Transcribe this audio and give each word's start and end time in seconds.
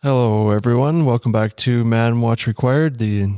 Hello, 0.00 0.50
everyone. 0.50 1.04
Welcome 1.04 1.32
back 1.32 1.56
to 1.56 1.84
Man 1.84 2.20
Watch 2.20 2.46
Required, 2.46 3.00
the 3.00 3.30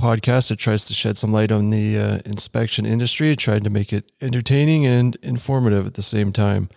podcast 0.00 0.48
that 0.48 0.56
tries 0.56 0.86
to 0.86 0.94
shed 0.94 1.18
some 1.18 1.30
light 1.30 1.52
on 1.52 1.68
the 1.68 1.98
uh, 1.98 2.18
inspection 2.24 2.86
industry, 2.86 3.36
trying 3.36 3.64
to 3.64 3.68
make 3.68 3.92
it 3.92 4.10
entertaining 4.22 4.86
and 4.86 5.16
informative 5.16 5.86
at 5.86 5.92
the 5.92 6.02
same 6.02 6.32
time. 6.32 6.70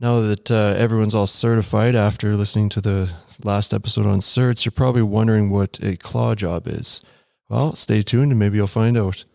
Now 0.00 0.20
that 0.22 0.50
uh, 0.50 0.74
everyone's 0.74 1.14
all 1.14 1.26
certified 1.26 1.94
after 1.94 2.34
listening 2.34 2.70
to 2.70 2.80
the 2.80 3.12
last 3.44 3.74
episode 3.74 4.06
on 4.06 4.20
certs, 4.20 4.64
you're 4.64 4.72
probably 4.72 5.02
wondering 5.02 5.50
what 5.50 5.78
a 5.82 5.98
claw 5.98 6.34
job 6.34 6.66
is. 6.66 7.02
Well, 7.50 7.76
stay 7.76 8.00
tuned 8.00 8.32
and 8.32 8.38
maybe 8.38 8.56
you'll 8.56 8.68
find 8.68 8.96
out. 8.96 9.26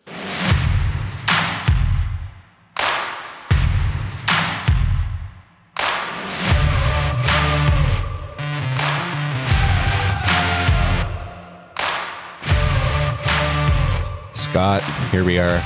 Scott, 14.52 14.82
here 15.10 15.24
we 15.24 15.38
are. 15.38 15.60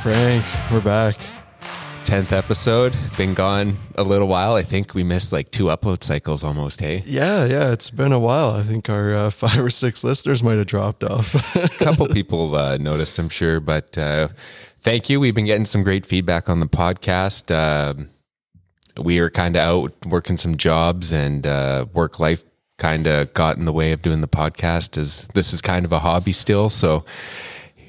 Frank, 0.00 0.44
we're 0.70 0.80
back. 0.80 1.16
10th 2.04 2.30
episode. 2.30 2.96
Been 3.16 3.34
gone 3.34 3.76
a 3.96 4.04
little 4.04 4.28
while. 4.28 4.54
I 4.54 4.62
think 4.62 4.94
we 4.94 5.02
missed 5.02 5.32
like 5.32 5.50
two 5.50 5.64
upload 5.64 6.04
cycles 6.04 6.44
almost, 6.44 6.80
hey? 6.80 7.02
Yeah, 7.04 7.46
yeah, 7.46 7.72
it's 7.72 7.90
been 7.90 8.12
a 8.12 8.18
while. 8.20 8.50
I 8.50 8.62
think 8.62 8.88
our 8.88 9.12
uh, 9.12 9.30
five 9.32 9.58
or 9.58 9.70
six 9.70 10.04
listeners 10.04 10.44
might 10.44 10.54
have 10.54 10.68
dropped 10.68 11.02
off. 11.02 11.56
a 11.56 11.68
couple 11.84 12.06
people 12.06 12.54
uh, 12.54 12.76
noticed, 12.76 13.18
I'm 13.18 13.28
sure, 13.28 13.58
but 13.58 13.98
uh, 13.98 14.28
thank 14.78 15.10
you. 15.10 15.18
We've 15.18 15.34
been 15.34 15.46
getting 15.46 15.66
some 15.66 15.82
great 15.82 16.06
feedback 16.06 16.48
on 16.48 16.60
the 16.60 16.68
podcast. 16.68 17.52
Um, 17.52 18.08
we 19.02 19.18
are 19.18 19.30
kind 19.30 19.56
of 19.56 19.62
out 19.62 20.06
working 20.06 20.36
some 20.36 20.56
jobs 20.56 21.12
and 21.12 21.44
uh, 21.44 21.86
work 21.92 22.20
life 22.20 22.44
kind 22.76 23.08
of 23.08 23.34
got 23.34 23.56
in 23.56 23.64
the 23.64 23.72
way 23.72 23.90
of 23.90 24.02
doing 24.02 24.20
the 24.20 24.28
podcast 24.28 24.96
as 24.96 25.26
this 25.34 25.52
is 25.52 25.60
kind 25.60 25.84
of 25.84 25.90
a 25.90 25.98
hobby 25.98 26.30
still. 26.30 26.68
So, 26.68 27.04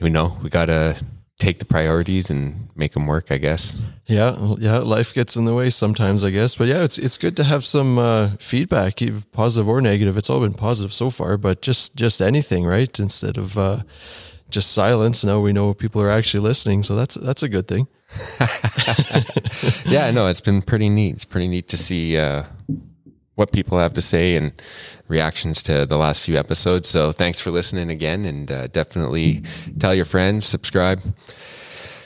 you 0.02 0.10
know, 0.10 0.38
we 0.42 0.50
got 0.50 0.66
to 0.66 1.02
take 1.40 1.60
the 1.60 1.66
priorities 1.66 2.30
and 2.30 2.70
make 2.76 2.94
them 2.94 3.08
work, 3.08 3.32
I 3.32 3.38
guess. 3.38 3.84
Yeah, 4.06 4.56
yeah, 4.60 4.80
life 4.80 5.14
gets 5.14 5.36
in 5.36 5.46
the 5.46 5.54
way 5.54 5.70
sometimes, 5.70 6.24
I 6.24 6.30
guess. 6.30 6.56
But 6.56 6.68
yeah, 6.68 6.84
it's 6.84 6.98
it's 6.98 7.18
good 7.18 7.36
to 7.38 7.44
have 7.44 7.66
some 7.66 7.98
uh, 7.98 8.32
feedback, 8.40 9.02
even 9.02 9.22
positive 9.32 9.68
or 9.68 9.82
negative. 9.82 10.18
It's 10.18 10.30
all 10.30 10.42
been 10.42 10.54
positive 10.54 10.94
so 10.94 11.10
far, 11.10 11.38
but 11.38 11.62
just 11.62 11.96
just 11.96 12.22
anything, 12.22 12.66
right? 12.66 13.00
Instead 13.00 13.38
of 13.38 13.58
uh, 13.58 13.84
just 14.50 14.72
silence. 14.72 15.24
Now 15.24 15.40
we 15.40 15.54
know 15.54 15.74
people 15.74 16.02
are 16.02 16.12
actually 16.12 16.42
listening, 16.42 16.84
so 16.84 16.96
that's 16.96 17.16
that's 17.16 17.44
a 17.44 17.50
good 17.50 17.68
thing. 17.68 17.88
yeah, 19.86 20.10
no, 20.12 20.28
it's 20.28 20.42
been 20.42 20.62
pretty 20.62 20.90
neat. 20.90 21.16
It's 21.16 21.26
pretty 21.26 21.48
neat 21.48 21.68
to 21.70 21.78
see 21.78 22.18
uh, 22.18 22.44
what 23.40 23.54
people 23.54 23.80
have 23.80 23.94
to 23.94 24.02
say 24.02 24.36
and 24.36 24.52
reactions 25.08 25.64
to 25.64 25.86
the 25.86 25.98
last 25.98 26.22
few 26.22 26.36
episodes. 26.36 26.90
So 26.90 27.14
thanks 27.14 27.40
for 27.40 27.52
listening 27.52 27.90
again, 27.90 28.26
and 28.26 28.52
uh, 28.52 28.68
definitely 28.68 29.44
tell 29.80 29.96
your 29.96 30.04
friends, 30.04 30.46
subscribe. 30.46 31.00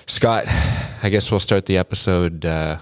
Scott, 0.06 0.45
I 0.48 1.09
guess 1.09 1.31
we'll 1.31 1.40
start 1.40 1.66
the 1.66 1.78
episode 1.78 2.45
uh, 2.45 2.78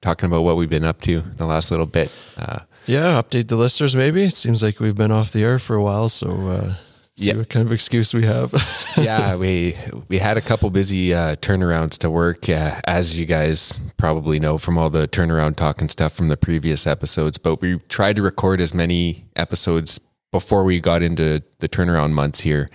talking 0.00 0.26
about 0.26 0.42
what 0.42 0.56
we've 0.56 0.70
been 0.70 0.84
up 0.84 1.00
to 1.02 1.22
the 1.36 1.44
last 1.44 1.72
little 1.72 1.86
bit. 1.86 2.12
Uh, 2.36 2.60
yeah, 2.86 3.20
update 3.20 3.48
the 3.48 3.56
listeners. 3.56 3.96
Maybe 3.96 4.24
it 4.24 4.34
seems 4.34 4.62
like 4.62 4.78
we've 4.78 4.94
been 4.94 5.12
off 5.12 5.32
the 5.32 5.42
air 5.42 5.58
for 5.58 5.74
a 5.74 5.82
while, 5.82 6.08
so 6.08 6.30
uh, 6.30 6.74
see 7.22 7.30
Yeah. 7.30 7.36
what 7.38 7.48
kind 7.48 7.64
of 7.66 7.72
excuse 7.72 8.12
we 8.14 8.24
have. 8.24 8.52
yeah, 8.96 9.36
we 9.36 9.76
we 10.08 10.18
had 10.18 10.36
a 10.36 10.40
couple 10.40 10.68
busy 10.70 11.14
uh, 11.14 11.36
turnarounds 11.36 11.98
to 11.98 12.10
work, 12.10 12.48
uh, 12.48 12.80
as 12.84 13.18
you 13.18 13.26
guys 13.26 13.80
probably 13.96 14.38
know 14.38 14.58
from 14.58 14.76
all 14.78 14.90
the 14.90 15.08
turnaround 15.08 15.56
talk 15.56 15.80
and 15.80 15.90
stuff 15.90 16.12
from 16.12 16.28
the 16.28 16.36
previous 16.36 16.86
episodes. 16.86 17.38
But 17.38 17.60
we 17.60 17.78
tried 17.88 18.16
to 18.16 18.22
record 18.22 18.60
as 18.60 18.74
many 18.74 19.26
episodes 19.36 20.00
before 20.30 20.64
we 20.64 20.80
got 20.80 21.02
into 21.02 21.42
the 21.60 21.68
turnaround 21.68 22.12
months 22.12 22.40
here, 22.40 22.68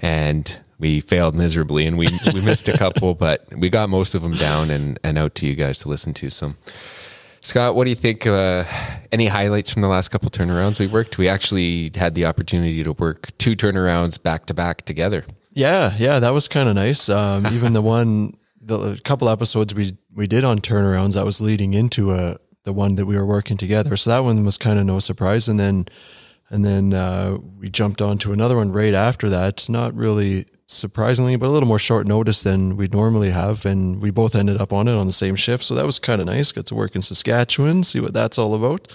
and 0.00 0.60
we 0.78 1.00
failed 1.00 1.34
miserably, 1.34 1.86
and 1.86 1.98
we 1.98 2.08
we 2.32 2.40
missed 2.40 2.68
a 2.68 2.76
couple, 2.78 3.14
but 3.26 3.46
we 3.56 3.68
got 3.68 3.88
most 3.90 4.14
of 4.14 4.22
them 4.22 4.32
down 4.34 4.70
and 4.70 4.98
and 5.04 5.18
out 5.18 5.34
to 5.36 5.46
you 5.46 5.54
guys 5.54 5.78
to 5.80 5.88
listen 5.88 6.14
to. 6.14 6.30
So. 6.30 6.54
Scott, 7.42 7.74
what 7.74 7.84
do 7.84 7.90
you 7.90 7.96
think? 7.96 8.26
Uh, 8.26 8.64
any 9.12 9.26
highlights 9.26 9.70
from 9.70 9.82
the 9.82 9.88
last 9.88 10.08
couple 10.10 10.30
turnarounds 10.30 10.78
we 10.78 10.86
worked? 10.86 11.18
We 11.18 11.28
actually 11.28 11.90
had 11.94 12.14
the 12.14 12.26
opportunity 12.26 12.84
to 12.84 12.92
work 12.92 13.36
two 13.38 13.56
turnarounds 13.56 14.22
back 14.22 14.46
to 14.46 14.54
back 14.54 14.82
together. 14.82 15.24
Yeah, 15.52 15.96
yeah, 15.98 16.18
that 16.18 16.30
was 16.30 16.48
kind 16.48 16.68
of 16.68 16.74
nice. 16.74 17.08
Um, 17.08 17.46
even 17.52 17.72
the 17.72 17.82
one, 17.82 18.36
the 18.60 19.00
couple 19.04 19.28
episodes 19.28 19.74
we 19.74 19.96
we 20.14 20.26
did 20.26 20.44
on 20.44 20.60
turnarounds, 20.60 21.14
that 21.14 21.24
was 21.24 21.40
leading 21.40 21.74
into 21.74 22.12
a 22.12 22.38
the 22.64 22.72
one 22.72 22.96
that 22.96 23.06
we 23.06 23.16
were 23.16 23.26
working 23.26 23.56
together. 23.56 23.96
So 23.96 24.10
that 24.10 24.20
one 24.20 24.44
was 24.44 24.58
kind 24.58 24.78
of 24.78 24.86
no 24.86 24.98
surprise. 24.98 25.48
And 25.48 25.58
then 25.58 25.86
and 26.50 26.64
then 26.64 26.92
uh, 26.92 27.38
we 27.58 27.70
jumped 27.70 28.02
on 28.02 28.18
to 28.18 28.32
another 28.32 28.56
one 28.56 28.72
right 28.72 28.94
after 28.94 29.28
that. 29.30 29.68
Not 29.68 29.94
really 29.94 30.46
surprisingly, 30.70 31.36
but 31.36 31.46
a 31.46 31.50
little 31.50 31.68
more 31.68 31.78
short 31.78 32.06
notice 32.06 32.42
than 32.42 32.76
we'd 32.76 32.92
normally 32.92 33.30
have. 33.30 33.66
And 33.66 34.00
we 34.00 34.10
both 34.10 34.34
ended 34.34 34.60
up 34.60 34.72
on 34.72 34.88
it 34.88 34.94
on 34.94 35.06
the 35.06 35.12
same 35.12 35.36
shift, 35.36 35.64
so 35.64 35.74
that 35.74 35.86
was 35.86 35.98
kind 35.98 36.20
of 36.20 36.26
nice. 36.26 36.52
Got 36.52 36.66
to 36.66 36.74
work 36.74 36.94
in 36.94 37.02
Saskatchewan, 37.02 37.82
see 37.84 38.00
what 38.00 38.14
that's 38.14 38.38
all 38.38 38.54
about. 38.54 38.92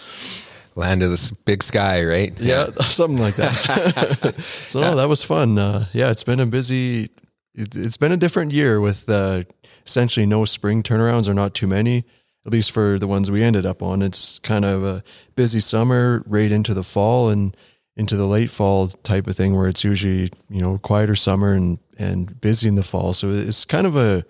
Land 0.76 1.04
of 1.04 1.12
the 1.12 1.38
big 1.46 1.64
sky, 1.64 2.04
right? 2.04 2.38
Yeah, 2.40 2.72
something 2.86 3.20
like 3.20 3.36
that. 3.36 4.36
so 4.42 4.82
no, 4.82 4.96
that 4.96 5.08
was 5.08 5.24
fun. 5.24 5.58
Uh, 5.58 5.88
yeah, 5.94 6.10
it's 6.10 6.24
been 6.24 6.40
a 6.40 6.46
busy. 6.46 7.10
It, 7.54 7.76
it's 7.76 7.98
been 7.98 8.12
a 8.12 8.18
different 8.18 8.52
year 8.52 8.82
with 8.82 9.08
uh, 9.10 9.44
essentially 9.86 10.26
no 10.26 10.44
spring 10.46 10.84
turnarounds 10.84 11.30
or 11.30 11.34
not 11.34 11.54
too 11.54 11.68
many. 11.68 12.06
At 12.46 12.52
least 12.52 12.72
for 12.72 13.00
the 13.00 13.08
ones 13.08 13.32
we 13.32 13.42
ended 13.42 13.66
up 13.66 13.82
on, 13.82 14.02
it's 14.04 14.38
kind 14.40 14.66
of 14.66 14.84
a 14.84 15.04
busy 15.36 15.60
summer 15.60 16.24
right 16.28 16.52
into 16.52 16.76
the 16.76 16.84
fall 16.84 17.30
and 17.30 17.58
into 17.98 18.18
the 18.18 18.26
late 18.28 18.50
fall 18.52 18.88
type 18.88 19.28
of 19.28 19.36
thing, 19.36 19.56
where 19.56 19.68
it's 19.68 19.84
usually 19.84 20.32
you 20.50 20.62
know 20.62 20.78
quieter 20.80 21.16
summer 21.16 21.54
and 21.54 21.80
and 21.98 22.40
busy 22.42 22.68
in 22.68 22.76
the 22.76 22.84
fall. 22.84 23.14
So 23.14 23.30
it's 23.32 23.66
kind 23.66 23.88
of 23.88 23.96
a 23.96 24.26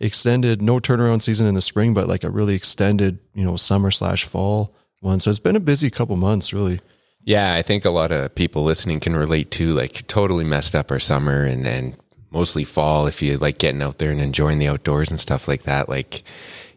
extended 0.00 0.60
no 0.60 0.78
turnaround 0.78 1.22
season 1.22 1.46
in 1.46 1.54
the 1.54 1.62
spring, 1.62 1.94
but 1.94 2.08
like 2.08 2.24
a 2.24 2.30
really 2.30 2.54
extended 2.54 3.18
you 3.34 3.44
know 3.44 3.56
summer 3.56 3.90
slash 3.90 4.24
fall 4.24 4.74
one. 5.00 5.20
So 5.20 5.30
it's 5.30 5.38
been 5.38 5.56
a 5.56 5.60
busy 5.60 5.90
couple 5.90 6.16
months, 6.16 6.52
really. 6.52 6.80
Yeah, 7.24 7.54
I 7.54 7.62
think 7.62 7.84
a 7.84 7.90
lot 7.90 8.12
of 8.12 8.34
people 8.34 8.62
listening 8.62 9.00
can 9.00 9.16
relate 9.16 9.50
to 9.52 9.74
like 9.74 10.06
totally 10.06 10.44
messed 10.44 10.74
up 10.74 10.90
our 10.90 10.98
summer 11.00 11.42
and 11.44 11.66
and 11.66 11.96
mostly 12.30 12.64
fall 12.64 13.06
if 13.06 13.22
you 13.22 13.38
like 13.38 13.58
getting 13.58 13.82
out 13.82 13.98
there 13.98 14.10
and 14.10 14.20
enjoying 14.20 14.58
the 14.58 14.68
outdoors 14.68 15.10
and 15.10 15.18
stuff 15.18 15.48
like 15.48 15.62
that. 15.62 15.88
Like 15.88 16.22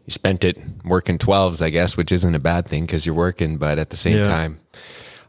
you 0.05 0.11
spent 0.11 0.43
it 0.45 0.57
working 0.85 1.17
12s, 1.17 1.61
I 1.61 1.69
guess, 1.69 1.97
which 1.97 2.11
isn't 2.11 2.33
a 2.35 2.39
bad 2.39 2.65
thing 2.67 2.85
because 2.85 3.05
you're 3.05 3.15
working, 3.15 3.57
but 3.57 3.77
at 3.77 3.89
the 3.89 3.97
same 3.97 4.19
Yeah. 4.19 4.23
time, 4.23 4.59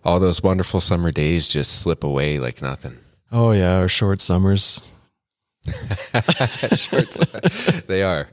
all 0.05 0.21
those 0.21 0.43
wonderful 0.43 0.81
summer 0.81 1.11
days 1.11 1.49
just 1.49 1.73
slip 1.73 2.05
away 2.05 2.39
like 2.39 2.63
nothing. 2.63 2.99
Oh 3.33 3.53
yeah, 3.53 3.79
our 3.79 3.89
short 3.89 4.21
summers. 4.21 4.81
Shorts, 6.75 7.19
they 7.87 8.03
are. 8.03 8.29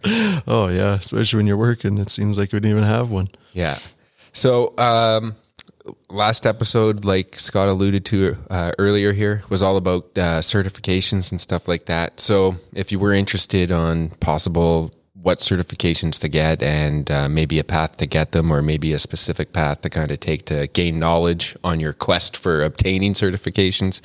Oh 0.47 0.69
yeah, 0.72 0.95
especially 0.95 1.38
when 1.38 1.47
you're 1.47 1.57
working, 1.57 1.97
it 1.97 2.09
seems 2.09 2.38
like 2.38 2.53
we 2.53 2.59
didn't 2.59 2.72
even 2.78 2.83
have 2.83 3.11
one. 3.11 3.28
Yeah. 3.53 3.79
So, 4.31 4.78
um, 4.78 5.35
last 6.09 6.45
episode, 6.45 7.05
like 7.05 7.39
Scott 7.39 7.67
alluded 7.67 8.05
to 8.05 8.38
uh, 8.49 8.72
earlier 8.79 9.13
here, 9.13 9.44
was 9.49 9.61
all 9.61 9.78
about 9.78 10.03
uh, 10.16 10.41
certifications 10.41 11.31
and 11.31 11.41
stuff 11.41 11.67
like 11.67 11.85
that. 11.85 12.19
So, 12.19 12.55
if 12.73 12.91
you 12.91 12.99
were 12.99 13.13
interested 13.13 13.72
on 13.72 14.09
possible 14.09 14.91
what 15.27 15.39
certifications 15.39 16.21
to 16.21 16.29
get 16.29 16.63
and 16.63 17.11
uh, 17.11 17.27
maybe 17.27 17.59
a 17.59 17.63
path 17.65 17.97
to 17.97 18.05
get 18.05 18.31
them, 18.31 18.49
or 18.49 18.61
maybe 18.61 18.93
a 18.93 18.99
specific 18.99 19.51
path 19.51 19.81
to 19.81 19.89
kind 19.89 20.09
of 20.09 20.21
take 20.21 20.45
to 20.45 20.67
gain 20.67 20.97
knowledge 20.99 21.53
on 21.65 21.81
your 21.81 21.91
quest 21.91 22.38
for 22.38 22.63
obtaining 22.63 23.13
certifications, 23.13 23.99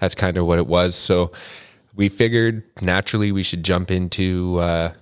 that's 0.00 0.14
kind 0.14 0.36
of 0.36 0.44
what 0.44 0.58
it 0.58 0.66
was. 0.66 0.94
So, 0.94 1.32
we 1.94 2.10
figured 2.10 2.62
naturally 2.82 3.32
we 3.32 3.42
should 3.42 3.64
jump 3.64 3.90
into 3.90 4.58
uh, 4.60 4.92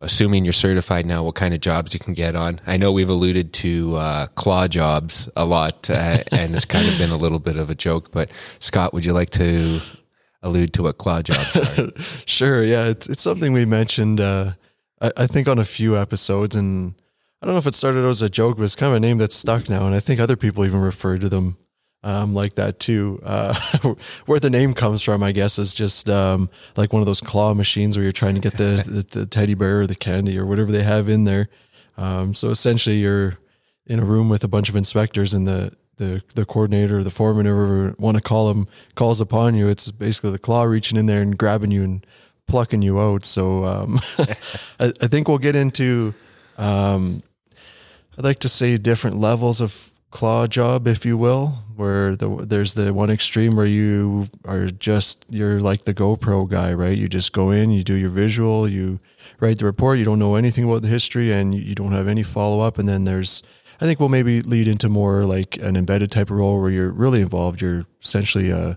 assuming 0.00 0.44
you're 0.44 0.54
certified 0.54 1.04
now, 1.04 1.22
what 1.22 1.34
kind 1.34 1.52
of 1.52 1.60
jobs 1.60 1.92
you 1.92 2.00
can 2.00 2.14
get 2.14 2.34
on. 2.34 2.58
I 2.66 2.78
know 2.78 2.90
we've 2.90 3.10
alluded 3.10 3.52
to 3.64 3.96
uh, 3.96 4.26
claw 4.28 4.68
jobs 4.68 5.28
a 5.36 5.44
lot, 5.44 5.90
uh, 5.90 6.24
and 6.32 6.56
it's 6.56 6.64
kind 6.64 6.88
of 6.88 6.96
been 6.96 7.10
a 7.10 7.18
little 7.18 7.40
bit 7.40 7.58
of 7.58 7.68
a 7.68 7.74
joke. 7.74 8.10
But 8.10 8.30
Scott, 8.58 8.94
would 8.94 9.04
you 9.04 9.12
like 9.12 9.30
to 9.30 9.82
allude 10.42 10.72
to 10.74 10.84
what 10.84 10.96
claw 10.96 11.20
jobs 11.20 11.56
are? 11.56 11.90
Sure, 12.24 12.64
yeah, 12.64 12.86
it's 12.86 13.06
it's 13.06 13.22
something 13.22 13.52
we 13.52 13.66
mentioned. 13.66 14.18
Uh, 14.18 14.52
I, 15.00 15.12
I 15.16 15.26
think 15.26 15.48
on 15.48 15.58
a 15.58 15.64
few 15.64 15.96
episodes, 15.96 16.56
and 16.56 16.94
I 17.40 17.46
don't 17.46 17.54
know 17.54 17.58
if 17.58 17.66
it 17.66 17.74
started 17.74 18.04
as 18.04 18.22
a 18.22 18.28
joke, 18.28 18.56
but 18.56 18.64
it's 18.64 18.76
kind 18.76 18.92
of 18.92 18.96
a 18.96 19.00
name 19.00 19.18
that's 19.18 19.36
stuck 19.36 19.68
now, 19.68 19.86
and 19.86 19.94
I 19.94 20.00
think 20.00 20.20
other 20.20 20.36
people 20.36 20.64
even 20.64 20.80
refer 20.80 21.18
to 21.18 21.28
them 21.28 21.56
um, 22.04 22.34
like 22.34 22.54
that 22.54 22.78
too. 22.78 23.18
Uh, 23.24 23.58
where 24.26 24.38
the 24.38 24.50
name 24.50 24.74
comes 24.74 25.02
from, 25.02 25.22
I 25.22 25.32
guess, 25.32 25.58
is 25.58 25.74
just 25.74 26.08
um, 26.08 26.50
like 26.76 26.92
one 26.92 27.02
of 27.02 27.06
those 27.06 27.20
claw 27.20 27.54
machines 27.54 27.96
where 27.96 28.04
you're 28.04 28.12
trying 28.12 28.34
to 28.34 28.40
get 28.40 28.54
the, 28.54 28.84
the, 28.86 29.20
the 29.20 29.26
teddy 29.26 29.54
bear 29.54 29.80
or 29.80 29.86
the 29.86 29.94
candy 29.94 30.38
or 30.38 30.46
whatever 30.46 30.70
they 30.70 30.82
have 30.82 31.08
in 31.08 31.24
there. 31.24 31.48
Um, 31.96 32.34
so 32.34 32.50
essentially, 32.50 32.96
you're 32.96 33.38
in 33.86 33.98
a 33.98 34.04
room 34.04 34.28
with 34.28 34.44
a 34.44 34.48
bunch 34.48 34.68
of 34.68 34.76
inspectors, 34.76 35.32
and 35.32 35.46
the 35.46 35.72
the 35.96 36.22
the 36.34 36.44
coordinator, 36.44 36.98
or 36.98 37.02
the 37.02 37.10
foreman, 37.10 37.46
or 37.46 37.66
whoever 37.66 37.94
want 37.98 38.16
to 38.16 38.22
call 38.22 38.50
him, 38.50 38.66
calls 38.94 39.20
upon 39.20 39.54
you. 39.54 39.68
It's 39.68 39.90
basically 39.90 40.32
the 40.32 40.38
claw 40.38 40.64
reaching 40.64 40.98
in 40.98 41.06
there 41.06 41.22
and 41.22 41.38
grabbing 41.38 41.70
you 41.70 41.82
and 41.82 42.06
plucking 42.46 42.82
you 42.82 43.00
out. 43.00 43.24
So 43.24 43.64
um, 43.64 44.00
I, 44.78 44.92
I 45.00 45.06
think 45.06 45.28
we'll 45.28 45.38
get 45.38 45.56
into. 45.56 46.14
Um, 46.56 47.22
I'd 48.16 48.24
like 48.24 48.38
to 48.40 48.48
say 48.48 48.76
different 48.76 49.18
levels 49.18 49.60
of 49.60 49.90
claw 50.10 50.46
job, 50.46 50.86
if 50.86 51.04
you 51.04 51.18
will, 51.18 51.64
where 51.74 52.14
the, 52.14 52.28
there's 52.28 52.74
the 52.74 52.94
one 52.94 53.10
extreme 53.10 53.56
where 53.56 53.66
you 53.66 54.28
are 54.44 54.66
just 54.66 55.26
you're 55.28 55.58
like 55.60 55.84
the 55.84 55.94
GoPro 55.94 56.48
guy, 56.48 56.72
right? 56.72 56.96
You 56.96 57.08
just 57.08 57.32
go 57.32 57.50
in, 57.50 57.72
you 57.72 57.82
do 57.82 57.94
your 57.94 58.10
visual, 58.10 58.68
you 58.68 59.00
write 59.40 59.58
the 59.58 59.64
report, 59.64 59.98
you 59.98 60.04
don't 60.04 60.20
know 60.20 60.36
anything 60.36 60.64
about 60.64 60.82
the 60.82 60.88
history, 60.88 61.32
and 61.32 61.54
you 61.54 61.74
don't 61.74 61.92
have 61.92 62.06
any 62.06 62.22
follow 62.22 62.60
up. 62.60 62.78
And 62.78 62.88
then 62.88 63.04
there's 63.04 63.42
I 63.80 63.86
think 63.86 63.98
we'll 63.98 64.08
maybe 64.08 64.40
lead 64.40 64.68
into 64.68 64.88
more 64.88 65.24
like 65.24 65.56
an 65.56 65.76
embedded 65.76 66.12
type 66.12 66.30
of 66.30 66.36
role 66.36 66.60
where 66.60 66.70
you're 66.70 66.92
really 66.92 67.20
involved. 67.20 67.60
You're 67.60 67.84
essentially 68.02 68.52
uh, 68.52 68.74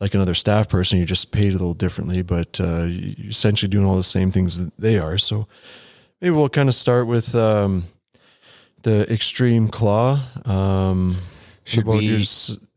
like 0.00 0.14
another 0.14 0.34
staff 0.34 0.68
person. 0.68 0.98
You're 0.98 1.06
just 1.06 1.30
paid 1.30 1.50
a 1.50 1.52
little 1.52 1.74
differently, 1.74 2.22
but 2.22 2.60
uh, 2.60 2.84
you're 2.84 3.30
essentially 3.30 3.68
doing 3.70 3.86
all 3.86 3.96
the 3.96 4.02
same 4.02 4.30
things 4.32 4.58
that 4.62 4.72
they 4.78 4.98
are. 4.98 5.18
So 5.18 5.46
maybe 6.20 6.34
we'll 6.34 6.48
kind 6.48 6.68
of 6.68 6.74
start 6.74 7.06
with 7.06 7.34
um, 7.34 7.84
the 8.82 9.10
extreme 9.12 9.68
claw. 9.68 10.20
Um, 10.44 11.16
Should 11.64 11.86
we- 11.86 12.04
your 12.06 12.20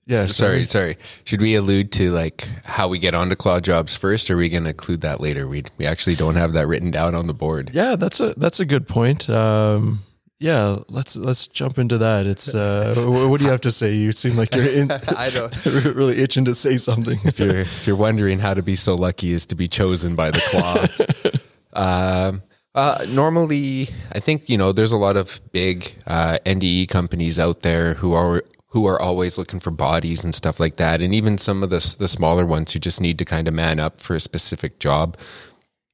yeah, 0.09 0.19
S- 0.19 0.37
sorry, 0.37 0.65
sorry. 0.67 0.95
Should 1.25 1.41
we 1.41 1.55
allude 1.55 1.91
to 1.93 2.11
like 2.11 2.47
how 2.63 2.87
we 2.87 2.97
get 2.97 3.13
onto 3.13 3.35
claw 3.35 3.59
jobs 3.59 3.93
first, 3.93 4.29
or 4.29 4.35
are 4.35 4.37
we 4.37 4.47
going 4.47 4.63
to 4.63 4.69
include 4.69 5.01
that 5.01 5.19
later? 5.19 5.49
We 5.49 5.65
we 5.77 5.85
actually 5.85 6.15
don't 6.15 6.35
have 6.35 6.53
that 6.53 6.65
written 6.65 6.91
down 6.91 7.13
on 7.13 7.27
the 7.27 7.33
board. 7.33 7.71
Yeah, 7.73 7.97
that's 7.97 8.21
a 8.21 8.33
that's 8.37 8.61
a 8.61 8.65
good 8.65 8.87
point. 8.87 9.29
Um, 9.29 10.03
yeah, 10.39 10.77
let's 10.89 11.15
let's 11.15 11.47
jump 11.47 11.79
into 11.79 11.97
that. 11.97 12.27
It's 12.27 12.53
uh, 12.53 12.93
what 13.07 13.39
do 13.39 13.45
you 13.45 13.51
have 13.51 13.61
to 13.61 13.71
say? 13.71 13.93
You 13.93 14.11
seem 14.11 14.35
like 14.35 14.53
you're 14.53 14.69
in, 14.69 14.91
I 15.17 15.29
don't. 15.33 15.65
really 15.65 16.19
itching 16.19 16.45
to 16.45 16.53
say 16.53 16.77
something. 16.77 17.19
If 17.23 17.39
you're 17.39 17.57
if 17.57 17.87
you're 17.87 17.95
wondering 17.95 18.39
how 18.39 18.53
to 18.53 18.61
be 18.61 18.75
so 18.75 18.93
lucky 18.95 19.31
is 19.31 19.45
to 19.47 19.55
be 19.55 19.67
chosen 19.67 20.15
by 20.15 20.29
the 20.29 20.41
claw, 20.45 21.41
um, 22.27 22.43
uh, 22.75 23.03
normally 23.09 23.89
I 24.11 24.19
think 24.19 24.47
you 24.47 24.57
know 24.57 24.71
there's 24.71 24.91
a 24.91 24.97
lot 24.97 25.17
of 25.17 25.41
big 25.51 25.95
uh, 26.05 26.37
NDE 26.45 26.89
companies 26.89 27.39
out 27.39 27.63
there 27.63 27.95
who 27.95 28.13
are 28.13 28.43
who 28.67 28.85
are 28.85 29.01
always 29.01 29.39
looking 29.39 29.59
for 29.59 29.71
bodies 29.71 30.23
and 30.23 30.35
stuff 30.35 30.59
like 30.59 30.75
that, 30.75 31.01
and 31.01 31.15
even 31.15 31.39
some 31.39 31.63
of 31.63 31.71
the 31.71 31.95
the 31.97 32.07
smaller 32.07 32.45
ones 32.45 32.73
who 32.73 32.79
just 32.79 33.01
need 33.01 33.17
to 33.17 33.25
kind 33.25 33.47
of 33.47 33.55
man 33.55 33.79
up 33.79 34.01
for 34.01 34.15
a 34.15 34.19
specific 34.19 34.77
job. 34.77 35.17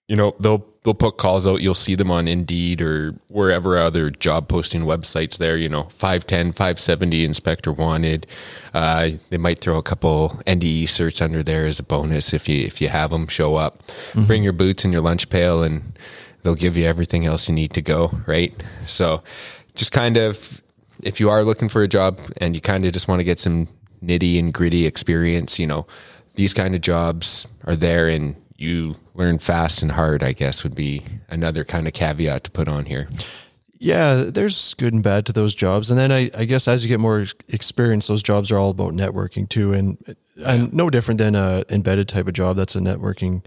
You 0.08 0.18
know 0.18 0.36
they'll 0.40 0.66
they'll 0.84 0.94
put 0.94 1.18
calls 1.18 1.48
out. 1.48 1.62
You'll 1.62 1.74
see 1.74 1.96
them 1.96 2.12
on 2.12 2.28
Indeed 2.28 2.82
or 2.82 3.16
wherever 3.30 3.78
other 3.78 4.10
job 4.10 4.48
posting 4.48 4.82
websites. 4.82 5.38
There, 5.38 5.58
you 5.58 5.70
know, 5.70 5.84
510, 5.84 6.52
570 6.52 7.24
inspector 7.24 7.72
wanted. 7.72 8.28
Uh, 8.74 9.12
they 9.30 9.38
might 9.38 9.62
throw 9.62 9.78
a 9.78 9.84
couple 9.84 10.42
NDE 10.46 10.84
certs 10.84 11.22
under 11.22 11.42
there 11.42 11.66
as 11.66 11.80
a 11.80 11.84
bonus 11.84 12.34
if 12.34 12.50
you 12.50 12.66
if 12.66 12.82
you 12.82 12.90
have 12.90 13.12
them. 13.12 13.28
Show 13.28 13.56
up, 13.56 13.82
bring 14.28 14.44
your 14.44 14.54
boots 14.54 14.84
and 14.84 14.92
your 14.92 15.02
lunch 15.02 15.30
pail, 15.30 15.64
and 15.64 15.98
they'll 16.44 16.56
give 16.56 16.76
you 16.76 16.86
everything 16.86 17.26
else 17.26 17.48
you 17.48 17.56
need 17.56 17.72
to 17.72 17.82
go. 17.82 18.20
Right. 18.28 18.54
So, 18.86 19.24
just 19.76 19.92
kind 19.92 20.18
of 20.18 20.62
if 21.02 21.20
you 21.20 21.30
are 21.30 21.44
looking 21.44 21.70
for 21.70 21.82
a 21.82 21.88
job 21.88 22.20
and 22.38 22.56
you 22.56 22.62
kind 22.62 22.86
of 22.86 22.94
just 22.94 23.08
want 23.08 23.20
to 23.20 23.24
get 23.24 23.40
some 23.40 23.68
nitty 24.04 24.38
and 24.38 24.54
gritty 24.54 24.86
experience, 24.86 25.60
you 25.60 25.68
know, 25.68 25.88
these 26.36 26.54
kind 26.54 26.76
of 26.76 26.82
jobs 26.82 27.48
are 27.66 27.76
there 27.76 28.08
and 28.08 28.36
you 28.63 28.95
learn 29.13 29.39
fast 29.39 29.81
and 29.81 29.92
hard, 29.92 30.24
I 30.24 30.33
guess 30.33 30.63
would 30.63 30.75
be 30.75 31.04
another 31.30 31.63
kind 31.63 31.88
of 31.88 31.94
caveat 31.94 32.45
to 32.45 32.51
put 32.51 32.68
on 32.68 32.86
here. 32.86 33.07
Yeah, 33.77 34.24
there's 34.27 34.74
good 34.75 34.94
and 34.94 35.04
bad 35.04 35.25
to 35.25 35.33
those 35.33 35.54
jobs, 35.54 35.92
and 35.92 36.00
then 36.00 36.12
I, 36.12 36.31
I 36.33 36.45
guess 36.45 36.68
as 36.69 36.83
you 36.83 36.88
get 36.88 37.01
more 37.01 37.25
experience, 37.50 38.07
those 38.07 38.24
jobs 38.24 38.50
are 38.50 38.57
all 38.57 38.69
about 38.69 38.94
networking 38.94 39.48
too, 39.50 39.74
and 39.74 40.15
and 40.44 40.74
no 40.74 40.89
different 40.89 41.18
than 41.18 41.36
a 41.36 41.65
embedded 41.69 42.07
type 42.07 42.27
of 42.27 42.33
job. 42.33 42.56
That's 42.56 42.77
a 42.77 42.80
networking 42.80 43.45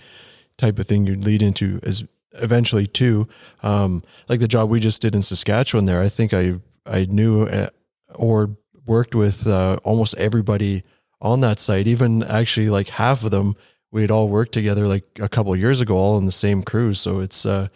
type 0.58 0.78
of 0.78 0.86
thing 0.86 1.06
you'd 1.06 1.24
lead 1.24 1.40
into 1.40 1.80
as 1.82 2.04
eventually 2.32 2.86
too. 2.86 3.26
Um, 3.62 4.02
like 4.28 4.40
the 4.40 4.48
job 4.48 4.68
we 4.68 4.78
just 4.78 5.00
did 5.00 5.14
in 5.14 5.22
Saskatchewan, 5.22 5.86
there, 5.86 6.02
I 6.02 6.08
think 6.08 6.34
I 6.34 6.60
I 6.84 7.06
knew 7.06 7.44
uh, 7.44 7.70
or 8.14 8.56
worked 8.84 9.14
with 9.14 9.46
uh, 9.46 9.78
almost 9.84 10.14
everybody 10.16 10.82
on 11.20 11.40
that 11.40 11.58
site, 11.58 11.86
even 11.86 12.22
actually 12.22 12.68
like 12.68 12.88
half 12.88 13.24
of 13.24 13.30
them. 13.30 13.56
We 13.96 14.02
had 14.02 14.10
all 14.10 14.28
worked 14.28 14.52
together 14.52 14.86
like 14.86 15.04
a 15.20 15.28
couple 15.28 15.54
of 15.54 15.58
years 15.58 15.80
ago, 15.80 15.96
all 15.96 16.18
in 16.18 16.26
the 16.26 16.30
same 16.30 16.62
crew. 16.62 16.92
So 16.92 17.20
it's 17.20 17.46
uh, 17.46 17.68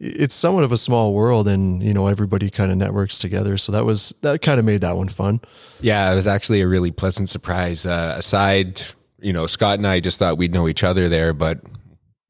it's 0.00 0.34
somewhat 0.34 0.64
of 0.64 0.72
a 0.72 0.76
small 0.76 1.14
world, 1.14 1.46
and 1.46 1.80
you 1.82 1.94
know 1.94 2.08
everybody 2.08 2.50
kind 2.50 2.72
of 2.72 2.76
networks 2.76 3.16
together. 3.20 3.56
So 3.56 3.70
that 3.70 3.84
was 3.84 4.12
that 4.22 4.42
kind 4.42 4.58
of 4.58 4.64
made 4.64 4.80
that 4.80 4.96
one 4.96 5.06
fun. 5.06 5.40
Yeah, 5.80 6.10
it 6.10 6.16
was 6.16 6.26
actually 6.26 6.62
a 6.62 6.66
really 6.66 6.90
pleasant 6.90 7.30
surprise. 7.30 7.86
Uh, 7.86 8.16
aside, 8.18 8.82
you 9.20 9.32
know, 9.32 9.46
Scott 9.46 9.78
and 9.78 9.86
I 9.86 10.00
just 10.00 10.18
thought 10.18 10.36
we'd 10.36 10.52
know 10.52 10.66
each 10.66 10.82
other 10.82 11.08
there, 11.08 11.32
but 11.32 11.60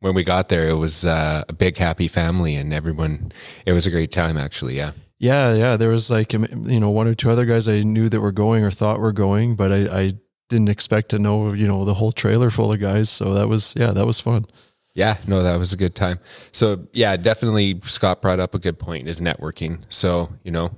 when 0.00 0.14
we 0.14 0.24
got 0.24 0.50
there, 0.50 0.68
it 0.68 0.76
was 0.76 1.06
uh, 1.06 1.44
a 1.48 1.52
big 1.54 1.78
happy 1.78 2.06
family 2.06 2.54
and 2.54 2.74
everyone, 2.74 3.32
it 3.64 3.72
was 3.72 3.86
a 3.86 3.90
great 3.90 4.12
time 4.12 4.36
actually. 4.36 4.76
Yeah. 4.76 4.92
Yeah, 5.18 5.54
yeah. 5.54 5.76
There 5.76 5.88
was 5.88 6.10
like 6.10 6.32
you 6.34 6.78
know 6.78 6.90
one 6.90 7.08
or 7.08 7.14
two 7.14 7.30
other 7.30 7.44
guys 7.44 7.66
I 7.66 7.80
knew 7.80 8.08
that 8.08 8.20
were 8.20 8.30
going 8.30 8.62
or 8.62 8.70
thought 8.70 9.00
were 9.00 9.12
going, 9.12 9.56
but 9.56 9.72
I, 9.72 10.00
I 10.00 10.12
didn't 10.48 10.68
expect 10.68 11.10
to 11.10 11.18
know 11.18 11.52
you 11.52 11.66
know 11.66 11.84
the 11.84 11.94
whole 11.94 12.12
trailer 12.12 12.50
full 12.50 12.72
of 12.72 12.80
guys. 12.80 13.10
So 13.10 13.34
that 13.34 13.48
was 13.48 13.74
yeah, 13.76 13.92
that 13.92 14.06
was 14.06 14.20
fun. 14.20 14.46
Yeah, 14.94 15.18
no, 15.28 15.44
that 15.44 15.58
was 15.60 15.72
a 15.72 15.76
good 15.76 15.94
time. 15.94 16.18
So 16.50 16.88
yeah, 16.92 17.16
definitely 17.16 17.80
Scott 17.84 18.20
brought 18.20 18.40
up 18.40 18.54
a 18.54 18.58
good 18.58 18.80
point 18.80 19.06
is 19.06 19.20
networking. 19.20 19.82
So, 19.88 20.32
you 20.42 20.50
know, 20.50 20.76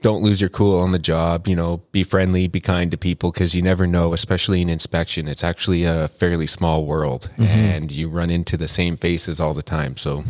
don't 0.00 0.22
lose 0.22 0.40
your 0.40 0.48
cool 0.48 0.78
on 0.78 0.92
the 0.92 0.98
job, 0.98 1.46
you 1.46 1.54
know, 1.54 1.82
be 1.92 2.02
friendly, 2.02 2.48
be 2.48 2.60
kind 2.60 2.90
to 2.90 2.96
people 2.96 3.30
because 3.30 3.54
you 3.54 3.60
never 3.60 3.86
know, 3.86 4.14
especially 4.14 4.62
in 4.62 4.70
inspection. 4.70 5.28
It's 5.28 5.44
actually 5.44 5.84
a 5.84 6.08
fairly 6.08 6.46
small 6.46 6.86
world 6.86 7.30
mm-hmm. 7.34 7.42
and 7.44 7.92
you 7.92 8.08
run 8.08 8.30
into 8.30 8.56
the 8.56 8.68
same 8.68 8.96
faces 8.96 9.38
all 9.38 9.52
the 9.52 9.62
time. 9.62 9.98
So 9.98 10.24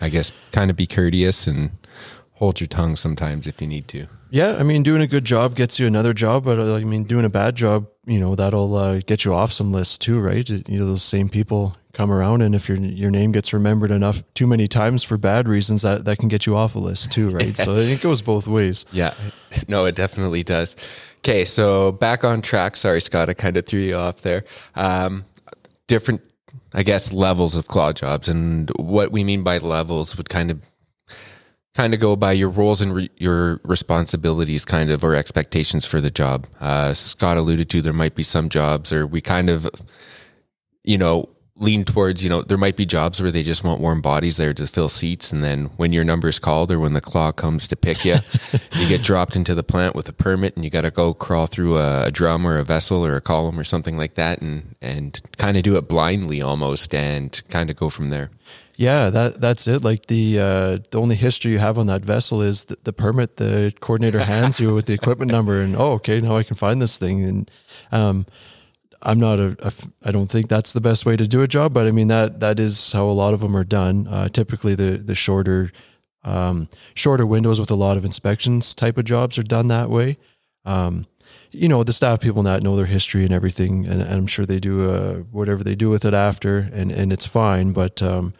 I 0.00 0.08
guess 0.08 0.32
kind 0.50 0.68
of 0.68 0.76
be 0.76 0.88
courteous 0.88 1.46
and 1.46 1.70
hold 2.44 2.60
your 2.60 2.68
tongue 2.68 2.94
sometimes 2.94 3.46
if 3.46 3.58
you 3.58 3.66
need 3.66 3.88
to. 3.88 4.06
Yeah, 4.28 4.56
I 4.56 4.64
mean, 4.64 4.82
doing 4.82 5.00
a 5.00 5.06
good 5.06 5.24
job 5.24 5.54
gets 5.54 5.80
you 5.80 5.86
another 5.86 6.12
job, 6.12 6.44
but 6.44 6.58
uh, 6.58 6.74
I 6.74 6.84
mean, 6.84 7.04
doing 7.04 7.24
a 7.24 7.30
bad 7.30 7.54
job, 7.56 7.86
you 8.04 8.20
know, 8.20 8.34
that'll 8.34 8.74
uh, 8.74 9.00
get 9.06 9.24
you 9.24 9.32
off 9.32 9.50
some 9.50 9.72
lists 9.72 9.96
too, 9.96 10.20
right? 10.20 10.46
You 10.46 10.78
know, 10.78 10.84
those 10.84 11.02
same 11.02 11.30
people 11.30 11.74
come 11.94 12.10
around, 12.10 12.42
and 12.42 12.54
if 12.54 12.68
your 12.68 12.76
your 12.76 13.10
name 13.10 13.32
gets 13.32 13.54
remembered 13.54 13.90
enough 13.90 14.22
too 14.34 14.46
many 14.46 14.68
times 14.68 15.02
for 15.02 15.16
bad 15.16 15.48
reasons, 15.48 15.80
that 15.82 16.04
that 16.04 16.18
can 16.18 16.28
get 16.28 16.44
you 16.44 16.54
off 16.54 16.74
a 16.74 16.78
list 16.78 17.12
too, 17.12 17.30
right? 17.30 17.56
So 17.64 17.76
it 17.76 18.02
goes 18.02 18.20
both 18.20 18.46
ways. 18.46 18.84
Yeah, 18.92 19.14
no, 19.68 19.86
it 19.86 19.94
definitely 19.94 20.42
does. 20.42 20.76
Okay, 21.20 21.46
so 21.46 21.92
back 21.92 22.24
on 22.24 22.42
track. 22.42 22.76
Sorry, 22.76 23.00
Scott, 23.00 23.30
I 23.30 23.34
kind 23.34 23.56
of 23.56 23.64
threw 23.64 23.80
you 23.80 23.96
off 23.96 24.20
there. 24.20 24.44
Um, 24.74 25.24
different, 25.86 26.20
I 26.74 26.82
guess, 26.82 27.10
levels 27.10 27.56
of 27.56 27.68
claw 27.68 27.94
jobs, 27.94 28.28
and 28.28 28.68
what 28.76 29.12
we 29.12 29.24
mean 29.24 29.42
by 29.42 29.56
levels 29.56 30.18
would 30.18 30.28
kind 30.28 30.50
of 30.50 30.60
kind 31.74 31.92
of 31.92 32.00
go 32.00 32.16
by 32.16 32.32
your 32.32 32.48
roles 32.48 32.80
and 32.80 32.94
re- 32.94 33.10
your 33.16 33.60
responsibilities, 33.64 34.64
kind 34.64 34.90
of, 34.90 35.04
or 35.04 35.14
expectations 35.14 35.84
for 35.84 36.00
the 36.00 36.10
job. 36.10 36.46
Uh, 36.60 36.94
Scott 36.94 37.36
alluded 37.36 37.68
to 37.70 37.82
there 37.82 37.92
might 37.92 38.14
be 38.14 38.22
some 38.22 38.48
jobs, 38.48 38.92
or 38.92 39.06
we 39.06 39.20
kind 39.20 39.50
of, 39.50 39.68
you 40.84 40.96
know, 40.96 41.28
lean 41.56 41.84
towards, 41.84 42.22
you 42.22 42.28
know, 42.28 42.42
there 42.42 42.58
might 42.58 42.76
be 42.76 42.84
jobs 42.84 43.22
where 43.22 43.30
they 43.30 43.42
just 43.42 43.62
want 43.62 43.80
warm 43.80 44.00
bodies 44.00 44.36
there 44.36 44.52
to 44.52 44.66
fill 44.66 44.88
seats. 44.88 45.32
And 45.32 45.42
then 45.42 45.66
when 45.76 45.92
your 45.92 46.02
number's 46.02 46.40
called 46.40 46.72
or 46.72 46.80
when 46.80 46.94
the 46.94 47.00
claw 47.00 47.30
comes 47.30 47.68
to 47.68 47.76
pick 47.76 48.04
you, 48.04 48.16
you 48.72 48.88
get 48.88 49.02
dropped 49.02 49.36
into 49.36 49.54
the 49.54 49.62
plant 49.62 49.94
with 49.94 50.08
a 50.08 50.12
permit 50.12 50.56
and 50.56 50.64
you 50.64 50.70
got 50.70 50.80
to 50.80 50.90
go 50.90 51.14
crawl 51.14 51.46
through 51.46 51.78
a, 51.78 52.06
a 52.06 52.10
drum 52.10 52.44
or 52.44 52.58
a 52.58 52.64
vessel 52.64 53.06
or 53.06 53.14
a 53.14 53.20
column 53.20 53.58
or 53.58 53.64
something 53.64 53.96
like 53.96 54.14
that 54.14 54.42
and, 54.42 54.74
and 54.82 55.20
kind 55.38 55.56
of 55.56 55.62
do 55.62 55.76
it 55.76 55.88
blindly 55.88 56.42
almost 56.42 56.92
and 56.92 57.40
kind 57.50 57.70
of 57.70 57.76
go 57.76 57.88
from 57.88 58.10
there. 58.10 58.30
Yeah, 58.76 59.10
that 59.10 59.40
that's 59.40 59.68
it. 59.68 59.84
Like 59.84 60.06
the 60.06 60.38
uh, 60.38 60.78
the 60.90 61.00
only 61.00 61.14
history 61.14 61.52
you 61.52 61.58
have 61.58 61.78
on 61.78 61.86
that 61.86 62.04
vessel 62.04 62.42
is 62.42 62.64
the, 62.64 62.76
the 62.82 62.92
permit 62.92 63.36
the 63.36 63.72
coordinator 63.80 64.20
hands 64.24 64.58
you 64.58 64.74
with 64.74 64.86
the 64.86 64.94
equipment 64.94 65.30
number, 65.30 65.60
and 65.60 65.76
oh, 65.76 65.92
okay, 65.92 66.20
now 66.20 66.36
I 66.36 66.42
can 66.42 66.56
find 66.56 66.82
this 66.82 66.98
thing. 66.98 67.22
And 67.22 67.50
um, 67.92 68.26
I'm 69.02 69.20
not 69.20 69.38
a, 69.38 69.56
a 69.60 69.72
I 70.02 70.10
don't 70.10 70.30
think 70.30 70.48
that's 70.48 70.72
the 70.72 70.80
best 70.80 71.06
way 71.06 71.16
to 71.16 71.26
do 71.26 71.42
a 71.42 71.48
job, 71.48 71.72
but 71.72 71.86
I 71.86 71.92
mean 71.92 72.08
that 72.08 72.40
that 72.40 72.58
is 72.58 72.92
how 72.92 73.04
a 73.04 73.12
lot 73.12 73.32
of 73.32 73.40
them 73.40 73.56
are 73.56 73.64
done. 73.64 74.08
Uh, 74.08 74.28
typically, 74.28 74.74
the 74.74 74.98
the 74.98 75.14
shorter 75.14 75.70
um, 76.24 76.68
shorter 76.94 77.26
windows 77.26 77.60
with 77.60 77.70
a 77.70 77.76
lot 77.76 77.96
of 77.96 78.04
inspections 78.04 78.74
type 78.74 78.98
of 78.98 79.04
jobs 79.04 79.38
are 79.38 79.44
done 79.44 79.68
that 79.68 79.88
way. 79.88 80.16
Um, 80.64 81.06
you 81.52 81.68
know, 81.68 81.84
the 81.84 81.92
staff 81.92 82.20
people 82.20 82.42
that 82.42 82.62
know 82.64 82.74
their 82.74 82.86
history 82.86 83.22
and 83.22 83.32
everything, 83.32 83.86
and, 83.86 84.02
and 84.02 84.12
I'm 84.12 84.26
sure 84.26 84.44
they 84.44 84.58
do 84.58 84.90
uh, 84.90 85.14
whatever 85.30 85.62
they 85.62 85.76
do 85.76 85.90
with 85.90 86.04
it 86.04 86.14
after, 86.14 86.70
and 86.72 86.90
and 86.90 87.12
it's 87.12 87.26
fine. 87.26 87.72
But 87.72 88.02
um, 88.02 88.34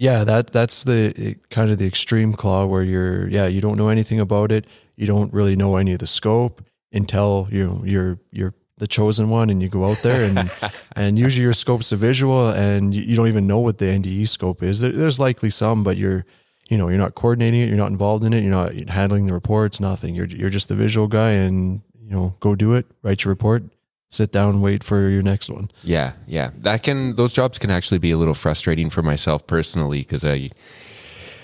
yeah, 0.00 0.24
that 0.24 0.46
that's 0.46 0.84
the 0.84 1.36
kind 1.50 1.70
of 1.70 1.76
the 1.76 1.86
extreme 1.86 2.32
claw 2.32 2.64
where 2.64 2.82
you're 2.82 3.28
yeah 3.28 3.46
you 3.46 3.60
don't 3.60 3.76
know 3.76 3.90
anything 3.90 4.18
about 4.18 4.50
it, 4.50 4.64
you 4.96 5.06
don't 5.06 5.30
really 5.30 5.56
know 5.56 5.76
any 5.76 5.92
of 5.92 5.98
the 5.98 6.06
scope 6.06 6.64
until 6.90 7.46
you 7.50 7.66
know 7.66 7.82
you're 7.84 8.18
you're 8.32 8.54
the 8.78 8.86
chosen 8.86 9.28
one 9.28 9.50
and 9.50 9.62
you 9.62 9.68
go 9.68 9.90
out 9.90 9.98
there 9.98 10.24
and 10.24 10.50
and 10.96 11.18
usually 11.18 11.42
your 11.42 11.52
scope's 11.52 11.92
a 11.92 11.96
visual 11.96 12.48
and 12.48 12.94
you, 12.94 13.02
you 13.02 13.14
don't 13.14 13.28
even 13.28 13.46
know 13.46 13.58
what 13.58 13.76
the 13.76 13.84
NDE 13.84 14.26
scope 14.26 14.62
is. 14.62 14.80
There, 14.80 14.90
there's 14.90 15.20
likely 15.20 15.50
some, 15.50 15.84
but 15.84 15.98
you're 15.98 16.24
you 16.70 16.78
know 16.78 16.88
you're 16.88 16.96
not 16.96 17.14
coordinating 17.14 17.60
it, 17.60 17.68
you're 17.68 17.76
not 17.76 17.90
involved 17.90 18.24
in 18.24 18.32
it, 18.32 18.40
you're 18.40 18.50
not 18.50 18.72
handling 18.88 19.26
the 19.26 19.34
reports, 19.34 19.80
nothing. 19.80 20.14
You're 20.14 20.28
you're 20.28 20.48
just 20.48 20.70
the 20.70 20.76
visual 20.76 21.08
guy 21.08 21.32
and 21.32 21.82
you 22.02 22.10
know 22.10 22.36
go 22.40 22.54
do 22.54 22.72
it, 22.72 22.86
write 23.02 23.22
your 23.24 23.32
report, 23.32 23.64
sit 24.10 24.32
down, 24.32 24.60
wait 24.60 24.84
for 24.84 25.08
your 25.08 25.22
next 25.22 25.48
one. 25.48 25.70
Yeah, 25.82 26.12
yeah. 26.26 26.50
That 26.58 26.82
can 26.82 27.16
those 27.16 27.32
jobs 27.32 27.58
can 27.58 27.70
actually 27.70 27.98
be 27.98 28.10
a 28.10 28.18
little 28.18 28.34
frustrating 28.34 28.90
for 28.90 29.02
myself 29.02 29.46
personally 29.46 30.00
because 30.00 30.24
I 30.24 30.50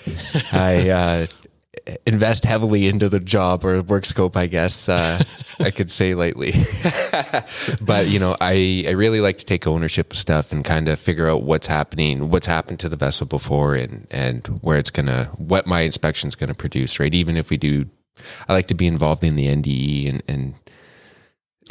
I 0.51 0.89
uh 0.89 1.27
invest 2.05 2.43
heavily 2.43 2.87
into 2.87 3.09
the 3.09 3.19
job 3.19 3.63
or 3.63 3.81
work 3.81 4.05
scope, 4.05 4.35
I 4.35 4.47
guess 4.47 4.89
uh, 4.89 5.23
I 5.59 5.71
could 5.71 5.89
say 5.89 6.15
lately. 6.15 6.53
but 7.81 8.07
you 8.07 8.19
know, 8.19 8.35
I 8.41 8.85
I 8.87 8.91
really 8.91 9.21
like 9.21 9.37
to 9.37 9.45
take 9.45 9.67
ownership 9.67 10.11
of 10.11 10.17
stuff 10.17 10.51
and 10.51 10.63
kind 10.63 10.87
of 10.87 10.99
figure 10.99 11.29
out 11.29 11.43
what's 11.43 11.67
happening, 11.67 12.29
what's 12.29 12.47
happened 12.47 12.79
to 12.81 12.89
the 12.89 12.95
vessel 12.95 13.25
before, 13.25 13.75
and 13.75 14.07
and 14.11 14.47
where 14.61 14.77
it's 14.77 14.89
gonna, 14.89 15.25
what 15.37 15.65
my 15.65 15.81
inspection's 15.81 16.35
gonna 16.35 16.53
produce. 16.55 16.99
Right, 16.99 17.13
even 17.13 17.37
if 17.37 17.49
we 17.49 17.57
do, 17.57 17.85
I 18.47 18.53
like 18.53 18.67
to 18.67 18.75
be 18.75 18.87
involved 18.87 19.23
in 19.23 19.35
the 19.35 19.47
NDE 19.47 20.09
and 20.09 20.23
and 20.27 20.55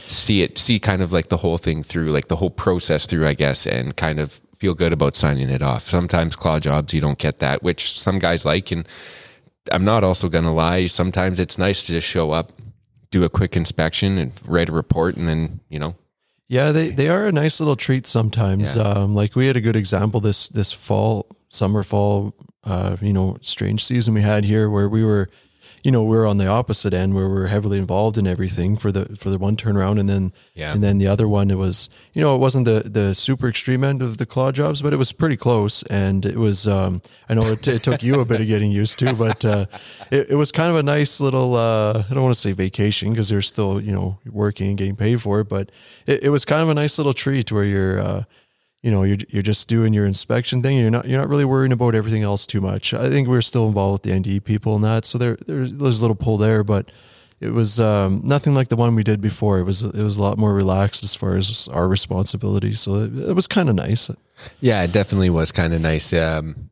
see 0.06 0.42
it, 0.42 0.58
see 0.58 0.78
kind 0.78 1.02
of 1.02 1.12
like 1.12 1.28
the 1.28 1.38
whole 1.38 1.58
thing 1.58 1.82
through, 1.82 2.10
like 2.10 2.28
the 2.28 2.36
whole 2.36 2.50
process 2.50 3.06
through, 3.06 3.26
I 3.26 3.34
guess, 3.34 3.66
and 3.66 3.96
kind 3.96 4.18
of 4.18 4.40
feel 4.56 4.74
good 4.74 4.92
about 4.92 5.14
signing 5.14 5.50
it 5.50 5.62
off. 5.62 5.82
Sometimes 5.82 6.36
claw 6.36 6.58
jobs 6.60 6.94
you 6.94 7.00
don't 7.00 7.18
get 7.18 7.38
that, 7.38 7.62
which 7.62 7.98
some 7.98 8.18
guys 8.18 8.44
like 8.44 8.70
and 8.70 8.86
I'm 9.72 9.84
not 9.84 10.04
also 10.04 10.28
going 10.28 10.44
to 10.44 10.50
lie. 10.50 10.86
Sometimes 10.86 11.40
it's 11.40 11.58
nice 11.58 11.84
to 11.84 11.92
just 11.92 12.06
show 12.06 12.32
up, 12.32 12.52
do 13.10 13.24
a 13.24 13.28
quick 13.28 13.56
inspection, 13.56 14.18
and 14.18 14.32
write 14.44 14.68
a 14.68 14.72
report, 14.72 15.16
and 15.16 15.28
then 15.28 15.60
you 15.68 15.78
know. 15.78 15.96
Yeah, 16.48 16.70
they 16.70 16.90
they 16.90 17.08
are 17.08 17.26
a 17.26 17.32
nice 17.32 17.58
little 17.60 17.76
treat 17.76 18.06
sometimes. 18.06 18.76
Yeah. 18.76 18.82
Um, 18.82 19.14
like 19.14 19.34
we 19.34 19.46
had 19.46 19.56
a 19.56 19.60
good 19.60 19.76
example 19.76 20.20
this 20.20 20.48
this 20.48 20.72
fall, 20.72 21.26
summer 21.48 21.82
fall, 21.82 22.34
uh, 22.64 22.96
you 23.00 23.12
know, 23.12 23.36
strange 23.40 23.84
season 23.84 24.14
we 24.14 24.22
had 24.22 24.44
here 24.44 24.70
where 24.70 24.88
we 24.88 25.04
were 25.04 25.28
you 25.86 25.92
know, 25.92 26.02
we 26.02 26.16
are 26.16 26.26
on 26.26 26.38
the 26.38 26.48
opposite 26.48 26.92
end 26.92 27.14
where 27.14 27.28
we 27.28 27.42
are 27.42 27.46
heavily 27.46 27.78
involved 27.78 28.18
in 28.18 28.26
everything 28.26 28.76
for 28.76 28.90
the 28.90 29.04
for 29.14 29.30
the 29.30 29.38
one 29.38 29.56
turnaround, 29.56 30.00
and 30.00 30.08
then 30.08 30.32
yeah. 30.52 30.72
and 30.72 30.82
then 30.82 30.98
the 30.98 31.06
other 31.06 31.28
one, 31.28 31.48
it 31.48 31.58
was 31.58 31.88
you 32.12 32.20
know, 32.20 32.34
it 32.34 32.38
wasn't 32.38 32.64
the 32.64 32.80
the 32.84 33.14
super 33.14 33.48
extreme 33.48 33.84
end 33.84 34.02
of 34.02 34.18
the 34.18 34.26
claw 34.26 34.50
jobs, 34.50 34.82
but 34.82 34.92
it 34.92 34.96
was 34.96 35.12
pretty 35.12 35.36
close, 35.36 35.84
and 35.84 36.26
it 36.26 36.38
was. 36.38 36.66
Um, 36.66 37.02
I 37.28 37.34
know 37.34 37.52
it, 37.52 37.68
it 37.68 37.84
took 37.84 38.02
you 38.02 38.18
a 38.18 38.24
bit 38.24 38.40
of 38.40 38.48
getting 38.48 38.72
used 38.72 38.98
to, 38.98 39.14
but 39.14 39.44
uh, 39.44 39.66
it, 40.10 40.30
it 40.30 40.34
was 40.34 40.50
kind 40.50 40.70
of 40.70 40.76
a 40.76 40.82
nice 40.82 41.20
little. 41.20 41.54
Uh, 41.54 42.02
I 42.10 42.14
don't 42.14 42.24
want 42.24 42.34
to 42.34 42.40
say 42.40 42.50
vacation 42.50 43.10
because 43.10 43.28
they're 43.28 43.40
still 43.40 43.80
you 43.80 43.92
know 43.92 44.18
working 44.26 44.70
and 44.70 44.76
getting 44.76 44.96
paid 44.96 45.22
for 45.22 45.38
it, 45.38 45.48
but 45.48 45.70
it, 46.06 46.24
it 46.24 46.30
was 46.30 46.44
kind 46.44 46.62
of 46.62 46.68
a 46.68 46.74
nice 46.74 46.98
little 46.98 47.14
treat 47.14 47.52
where 47.52 47.62
you're. 47.62 48.00
Uh, 48.00 48.24
you 48.86 48.92
know 48.92 49.02
you're 49.02 49.18
you're 49.30 49.42
just 49.42 49.66
doing 49.66 49.92
your 49.92 50.06
inspection 50.06 50.62
thing. 50.62 50.78
You're 50.78 50.92
not 50.92 51.08
you're 51.08 51.18
not 51.18 51.28
really 51.28 51.44
worrying 51.44 51.72
about 51.72 51.96
everything 51.96 52.22
else 52.22 52.46
too 52.46 52.60
much. 52.60 52.94
I 52.94 53.08
think 53.08 53.26
we're 53.26 53.40
still 53.40 53.66
involved 53.66 54.04
with 54.04 54.12
the 54.12 54.20
NDE 54.20 54.44
people 54.44 54.76
and 54.76 54.84
that, 54.84 55.04
so 55.04 55.18
there 55.18 55.36
there's, 55.44 55.72
there's 55.72 55.98
a 55.98 56.02
little 56.02 56.14
pull 56.14 56.38
there, 56.38 56.62
but 56.62 56.92
it 57.40 57.50
was 57.50 57.80
um, 57.80 58.20
nothing 58.22 58.54
like 58.54 58.68
the 58.68 58.76
one 58.76 58.94
we 58.94 59.02
did 59.02 59.20
before. 59.20 59.58
It 59.58 59.64
was 59.64 59.82
it 59.82 59.92
was 60.04 60.18
a 60.18 60.22
lot 60.22 60.38
more 60.38 60.54
relaxed 60.54 61.02
as 61.02 61.16
far 61.16 61.34
as 61.34 61.68
our 61.72 61.88
responsibilities. 61.88 62.78
So 62.78 63.02
it, 63.02 63.30
it 63.30 63.32
was 63.32 63.48
kind 63.48 63.68
of 63.68 63.74
nice. 63.74 64.08
Yeah, 64.60 64.84
it 64.84 64.92
definitely 64.92 65.30
was 65.30 65.50
kind 65.50 65.74
of 65.74 65.80
nice. 65.80 66.12
Um, 66.12 66.70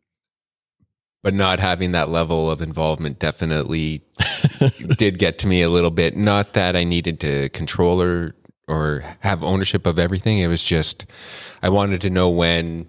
but 1.24 1.34
not 1.34 1.58
having 1.58 1.90
that 1.92 2.10
level 2.10 2.48
of 2.48 2.62
involvement 2.62 3.18
definitely 3.18 4.04
did 4.98 5.18
get 5.18 5.38
to 5.38 5.48
me 5.48 5.62
a 5.62 5.68
little 5.68 5.90
bit. 5.90 6.16
Not 6.16 6.52
that 6.52 6.76
I 6.76 6.84
needed 6.84 7.18
to 7.20 7.48
control 7.48 8.00
or 8.00 8.36
or 8.66 9.04
have 9.20 9.42
ownership 9.42 9.86
of 9.86 9.98
everything. 9.98 10.38
It 10.38 10.48
was 10.48 10.62
just 10.62 11.06
I 11.62 11.68
wanted 11.68 12.00
to 12.02 12.10
know 12.10 12.28
when 12.28 12.86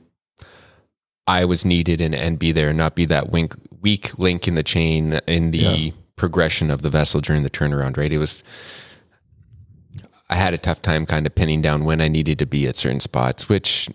I 1.28 1.46
was 1.46 1.66
needed 1.66 2.02
and, 2.02 2.14
and 2.14 2.38
be 2.38 2.52
there 2.52 2.70
and 2.70 2.78
not 2.78 2.96
be 2.96 3.06
that 3.06 3.32
wink, 3.32 3.56
weak 3.82 4.18
link 4.20 4.48
in 4.48 4.56
the 4.56 4.64
chain 4.64 5.20
in 5.28 5.52
the 5.52 5.58
yeah. 5.58 5.92
progression 6.16 6.70
of 6.70 6.82
the 6.82 6.90
vessel 6.90 7.20
during 7.20 7.44
the 7.44 7.50
turnaround, 7.50 7.98
right? 7.98 8.12
It 8.12 8.20
was, 8.20 8.44
I 10.30 10.36
had 10.36 10.54
a 10.54 10.60
tough 10.60 10.82
time 10.82 11.06
kind 11.06 11.26
of 11.26 11.34
pinning 11.34 11.62
down 11.62 11.84
when 11.84 12.00
I 12.00 12.08
needed 12.08 12.40
to 12.40 12.46
be 12.46 12.68
at 12.68 12.76
certain 12.76 13.00
spots, 13.00 13.50
which 13.50 13.90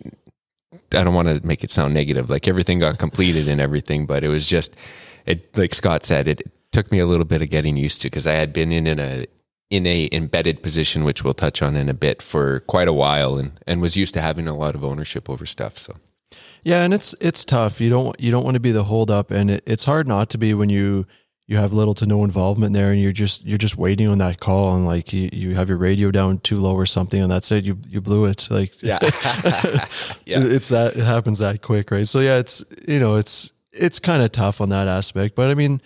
I 0.92 1.04
don't 1.04 1.14
want 1.14 1.28
to 1.28 1.46
make 1.46 1.62
it 1.62 1.70
sound 1.70 1.94
negative. 1.94 2.28
Like 2.28 2.48
everything 2.48 2.80
got 2.80 2.98
completed 2.98 3.46
and 3.46 3.60
everything, 3.60 4.06
but 4.06 4.24
it 4.24 4.28
was 4.28 4.48
just, 4.48 4.74
it, 5.24 5.56
like 5.56 5.74
Scott 5.74 6.02
said, 6.02 6.26
it 6.26 6.42
took 6.72 6.90
me 6.90 6.98
a 6.98 7.06
little 7.06 7.24
bit 7.24 7.42
of 7.42 7.50
getting 7.50 7.76
used 7.76 8.00
to 8.00 8.06
because 8.08 8.26
I 8.26 8.32
had 8.32 8.52
been 8.52 8.72
in, 8.72 8.88
in 8.88 8.98
a 8.98 9.26
in 9.70 9.86
a 9.86 10.08
embedded 10.12 10.62
position, 10.62 11.04
which 11.04 11.22
we'll 11.22 11.34
touch 11.34 11.62
on 11.62 11.76
in 11.76 11.88
a 11.88 11.94
bit, 11.94 12.20
for 12.20 12.60
quite 12.60 12.88
a 12.88 12.92
while, 12.92 13.38
and 13.38 13.52
and 13.66 13.80
was 13.80 13.96
used 13.96 14.14
to 14.14 14.20
having 14.20 14.48
a 14.48 14.56
lot 14.56 14.74
of 14.74 14.84
ownership 14.84 15.30
over 15.30 15.46
stuff. 15.46 15.78
So, 15.78 15.96
yeah, 16.64 16.82
and 16.82 16.92
it's 16.92 17.14
it's 17.20 17.44
tough. 17.44 17.80
You 17.80 17.88
don't 17.88 18.20
you 18.20 18.30
don't 18.30 18.44
want 18.44 18.54
to 18.54 18.60
be 18.60 18.72
the 18.72 18.84
holdup, 18.84 19.30
and 19.30 19.50
it, 19.50 19.62
it's 19.66 19.84
hard 19.84 20.08
not 20.08 20.28
to 20.30 20.38
be 20.38 20.52
when 20.54 20.68
you 20.68 21.06
you 21.46 21.56
have 21.56 21.72
little 21.72 21.94
to 21.94 22.06
no 22.06 22.24
involvement 22.24 22.74
there, 22.74 22.90
and 22.90 23.00
you're 23.00 23.12
just 23.12 23.44
you're 23.44 23.58
just 23.58 23.76
waiting 23.76 24.08
on 24.08 24.18
that 24.18 24.40
call, 24.40 24.74
and 24.74 24.86
like 24.86 25.12
you, 25.12 25.30
you 25.32 25.54
have 25.54 25.68
your 25.68 25.78
radio 25.78 26.10
down 26.10 26.38
too 26.38 26.56
low 26.56 26.74
or 26.74 26.86
something, 26.86 27.22
and 27.22 27.30
that's 27.30 27.50
it. 27.52 27.64
You 27.64 27.78
you 27.88 28.00
blew 28.00 28.26
it. 28.26 28.48
Like 28.50 28.82
yeah, 28.82 28.98
yeah. 30.26 30.42
It's 30.42 30.68
that 30.68 30.96
it 30.96 31.04
happens 31.04 31.38
that 31.38 31.62
quick, 31.62 31.92
right? 31.92 32.06
So 32.06 32.20
yeah, 32.20 32.38
it's 32.38 32.64
you 32.88 32.98
know 32.98 33.16
it's 33.16 33.52
it's 33.72 34.00
kind 34.00 34.22
of 34.22 34.32
tough 34.32 34.60
on 34.60 34.68
that 34.70 34.88
aspect, 34.88 35.36
but 35.36 35.48
I 35.50 35.54
mean 35.54 35.80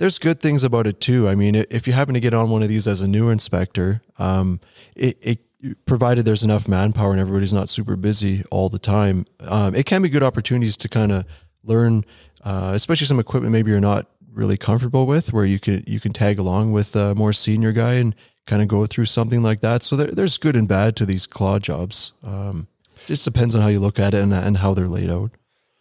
there's 0.00 0.18
good 0.18 0.40
things 0.40 0.64
about 0.64 0.86
it 0.86 0.98
too. 0.98 1.28
I 1.28 1.34
mean, 1.34 1.54
if 1.54 1.86
you 1.86 1.92
happen 1.92 2.14
to 2.14 2.20
get 2.20 2.32
on 2.32 2.48
one 2.48 2.62
of 2.62 2.70
these 2.70 2.88
as 2.88 3.02
a 3.02 3.06
new 3.06 3.28
inspector, 3.28 4.00
um, 4.18 4.58
it, 4.96 5.18
it, 5.20 5.38
provided 5.84 6.24
there's 6.24 6.42
enough 6.42 6.66
manpower 6.66 7.10
and 7.10 7.20
everybody's 7.20 7.52
not 7.52 7.68
super 7.68 7.94
busy 7.94 8.42
all 8.50 8.70
the 8.70 8.78
time, 8.78 9.26
um, 9.40 9.74
it 9.74 9.84
can 9.84 10.00
be 10.00 10.08
good 10.08 10.22
opportunities 10.22 10.74
to 10.74 10.88
kind 10.88 11.12
of 11.12 11.26
learn, 11.62 12.02
uh, 12.44 12.72
especially 12.74 13.06
some 13.06 13.20
equipment 13.20 13.52
maybe 13.52 13.70
you're 13.70 13.78
not 13.78 14.06
really 14.32 14.56
comfortable 14.56 15.06
with, 15.06 15.34
where 15.34 15.44
you 15.44 15.60
can 15.60 15.84
you 15.86 16.00
can 16.00 16.14
tag 16.14 16.38
along 16.38 16.72
with 16.72 16.96
a 16.96 17.14
more 17.14 17.34
senior 17.34 17.72
guy 17.72 17.94
and 17.94 18.14
kind 18.46 18.62
of 18.62 18.68
go 18.68 18.86
through 18.86 19.04
something 19.04 19.42
like 19.42 19.60
that. 19.60 19.82
So 19.82 19.96
there, 19.96 20.06
there's 20.06 20.38
good 20.38 20.56
and 20.56 20.66
bad 20.66 20.96
to 20.96 21.04
these 21.04 21.26
claw 21.26 21.58
jobs. 21.58 22.14
Um, 22.24 22.66
just 23.06 23.26
depends 23.26 23.54
on 23.54 23.60
how 23.60 23.68
you 23.68 23.80
look 23.80 23.98
at 23.98 24.14
it 24.14 24.22
and, 24.22 24.32
and 24.32 24.56
how 24.56 24.72
they're 24.72 24.88
laid 24.88 25.10
out. 25.10 25.32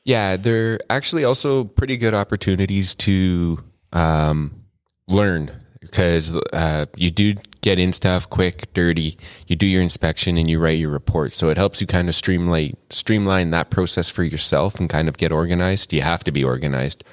Yeah, 0.03 0.35
they're 0.35 0.81
actually 0.89 1.23
also 1.23 1.63
pretty 1.63 1.95
good 1.95 2.13
opportunities 2.13 2.95
to 2.95 3.63
um, 3.91 4.63
learn 5.07 5.51
because 5.79 6.35
uh, 6.53 6.85
you 6.95 7.11
do 7.11 7.35
get 7.61 7.79
in 7.79 7.93
stuff 7.93 8.29
quick, 8.29 8.73
dirty. 8.73 9.17
You 9.47 9.55
do 9.55 9.65
your 9.65 9.81
inspection 9.81 10.37
and 10.37 10.49
you 10.49 10.59
write 10.59 10.79
your 10.79 10.91
report. 10.91 11.33
So 11.33 11.49
it 11.49 11.57
helps 11.57 11.81
you 11.81 11.87
kind 11.87 12.09
of 12.09 12.15
streamline 12.15 12.77
streamline 12.89 13.51
that 13.51 13.69
process 13.69 14.09
for 14.09 14.23
yourself 14.23 14.79
and 14.79 14.89
kind 14.89 15.07
of 15.07 15.17
get 15.17 15.31
organized. 15.31 15.93
You 15.93 16.01
have 16.01 16.23
to 16.25 16.31
be 16.31 16.43
organized. 16.43 17.03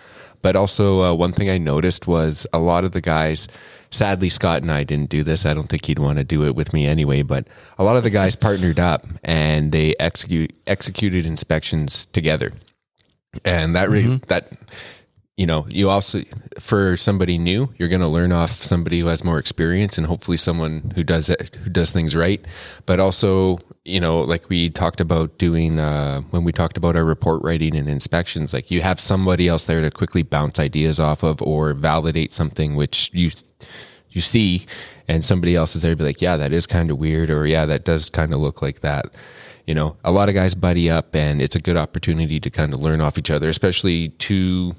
But 0.43 0.55
also, 0.55 1.03
uh, 1.03 1.15
one 1.15 1.33
thing 1.33 1.51
I 1.51 1.59
noticed 1.59 2.07
was 2.07 2.47
a 2.53 2.59
lot 2.59 2.85
of 2.85 2.93
the 2.93 3.01
guys. 3.01 3.49
Sadly, 3.91 4.29
Scott 4.29 4.63
and 4.63 4.71
I 4.71 4.85
didn't 4.85 5.11
do 5.11 5.23
this. 5.23 5.47
I 5.47 5.55
don't 5.55 5.69
think 5.69 5.87
he'd 5.87 5.99
want 5.99 6.19
to 6.19 6.25
do 6.25 6.45
it 6.45 6.55
with 6.55 6.73
me 6.73 6.87
anyway. 6.87 7.23
But 7.23 7.49
a 7.79 7.85
lot 7.85 7.97
of 7.97 8.03
the 8.03 8.11
guys 8.11 8.37
partnered 8.37 8.79
up 8.79 9.07
and 9.25 9.73
they 9.73 9.95
execute 9.99 10.55
executed 10.67 11.25
inspections 11.25 12.07
together, 12.07 12.51
and 13.45 13.75
that 13.75 13.91
re- 13.91 14.05
mm-hmm. 14.05 14.25
that 14.29 14.53
you 15.37 15.45
know, 15.45 15.67
you 15.69 15.91
also 15.91 16.23
for 16.59 16.97
somebody 16.97 17.37
new, 17.37 17.73
you're 17.77 17.91
going 17.91 18.01
to 18.01 18.09
learn 18.09 18.33
off 18.33 18.51
somebody 18.63 19.01
who 19.01 19.07
has 19.07 19.23
more 19.23 19.39
experience, 19.39 19.99
and 19.99 20.07
hopefully 20.07 20.39
someone 20.39 20.93
who 20.95 21.05
does 21.05 21.29
it 21.29 21.55
who 21.63 21.69
does 21.69 21.93
things 21.93 22.17
right. 22.17 22.43
But 22.87 23.01
also, 23.01 23.59
you 23.85 24.01
know, 24.01 24.21
like 24.21 24.49
we 24.49 24.71
talked 24.71 24.99
about 25.01 25.37
doing 25.37 25.79
uh, 25.79 26.23
when 26.31 26.43
we 26.43 26.53
talked 26.53 26.79
about 26.79 26.97
our 26.97 27.05
report 27.05 27.43
writing 27.43 27.77
and 27.77 27.87
inspections, 27.87 28.55
like 28.55 28.71
you 28.71 28.81
have 28.81 28.99
somebody 28.99 29.47
else 29.47 29.67
there 29.67 29.83
to 29.83 29.91
quickly 29.91 30.23
bounce 30.23 30.59
ideas 30.59 30.99
off 30.99 31.23
of 31.23 31.43
or 31.43 31.75
validate 31.75 32.33
something 32.33 32.75
which 32.75 33.11
you 33.13 33.31
you 34.09 34.23
see, 34.23 34.65
and 35.07 35.23
somebody 35.23 35.55
else 35.55 35.77
is 35.77 35.83
there 35.83 35.93
to 35.93 35.97
be 35.97 36.05
like, 36.05 36.23
yeah, 36.23 36.39
that 36.39 36.53
is 36.53 36.67
kind 36.67 36.91
of 36.91 36.97
weird, 36.97 37.29
or 37.31 37.47
yeah, 37.47 37.67
that 37.67 37.85
does 37.85 38.09
kind 38.09 38.33
of 38.33 38.41
look 38.41 38.63
like 38.63 38.81
that 38.81 39.07
you 39.67 39.75
know, 39.75 39.97
a 40.05 40.13
lot 40.13 40.29
of 40.29 40.35
guys 40.37 40.55
buddy 40.55 40.89
up 40.89 41.17
and 41.17 41.43
it's 41.43 41.57
a 41.57 41.61
good 41.61 41.77
opportunity 41.77 42.39
to 42.39 42.49
kind 42.51 42.73
of 42.73 42.79
learn 42.79 43.01
off 43.01 43.19
each 43.19 43.33
other, 43.33 43.49
especially 43.49 44.11
two 44.11 44.71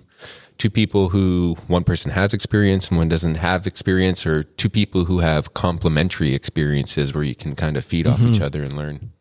two 0.57 0.69
people 0.69 1.09
who 1.09 1.55
one 1.67 1.83
person 1.83 2.11
has 2.11 2.33
experience 2.33 2.89
and 2.89 2.97
one 2.97 3.09
doesn't 3.09 3.35
have 3.35 3.67
experience, 3.67 4.25
or 4.25 4.43
two 4.43 4.69
people 4.69 5.05
who 5.05 5.19
have 5.19 5.53
complementary 5.53 6.33
experiences 6.33 7.13
where 7.13 7.23
you 7.23 7.35
can 7.35 7.55
kind 7.55 7.77
of 7.77 7.85
feed 7.85 8.05
mm-hmm. 8.05 8.13
off 8.13 8.27
each 8.27 8.35
mm-hmm. 8.35 8.43
other 8.43 8.63
and 8.63 8.73
learn. 8.73 9.11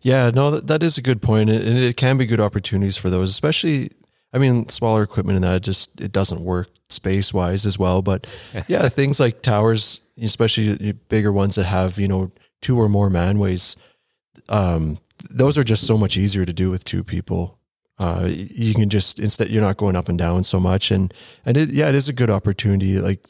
Yeah, 0.00 0.30
no, 0.30 0.50
that, 0.50 0.66
that 0.66 0.82
is 0.82 0.98
a 0.98 1.02
good 1.02 1.22
point, 1.22 1.48
and 1.48 1.78
it 1.78 1.96
can 1.96 2.18
be 2.18 2.26
good 2.26 2.40
opportunities 2.40 2.96
for 2.96 3.10
those, 3.10 3.30
especially. 3.30 3.90
I 4.34 4.38
mean, 4.38 4.70
smaller 4.70 5.02
equipment 5.02 5.36
and 5.36 5.44
that 5.44 5.60
just 5.60 6.00
it 6.00 6.10
doesn't 6.10 6.40
work 6.40 6.70
space 6.88 7.34
wise 7.34 7.66
as 7.66 7.78
well. 7.78 8.00
But 8.00 8.26
yeah, 8.68 8.88
things 8.88 9.20
like 9.20 9.42
towers, 9.42 10.00
especially 10.20 10.92
bigger 10.92 11.32
ones 11.32 11.56
that 11.56 11.64
have 11.64 11.98
you 11.98 12.08
know 12.08 12.32
two 12.62 12.78
or 12.78 12.88
more 12.88 13.10
manways, 13.10 13.76
um, 14.48 14.98
those 15.30 15.58
are 15.58 15.64
just 15.64 15.86
so 15.86 15.98
much 15.98 16.16
easier 16.16 16.44
to 16.44 16.52
do 16.52 16.70
with 16.70 16.84
two 16.84 17.04
people 17.04 17.58
uh, 17.98 18.28
you 18.28 18.74
can 18.74 18.88
just 18.88 19.18
instead 19.18 19.48
you're 19.48 19.62
not 19.62 19.76
going 19.76 19.96
up 19.96 20.08
and 20.08 20.18
down 20.18 20.44
so 20.44 20.58
much. 20.58 20.90
And 20.90 21.12
and 21.44 21.56
it, 21.56 21.70
yeah 21.70 21.88
it 21.88 21.94
is 21.94 22.08
a 22.08 22.12
good 22.12 22.30
opportunity. 22.30 22.98
Like 22.98 23.26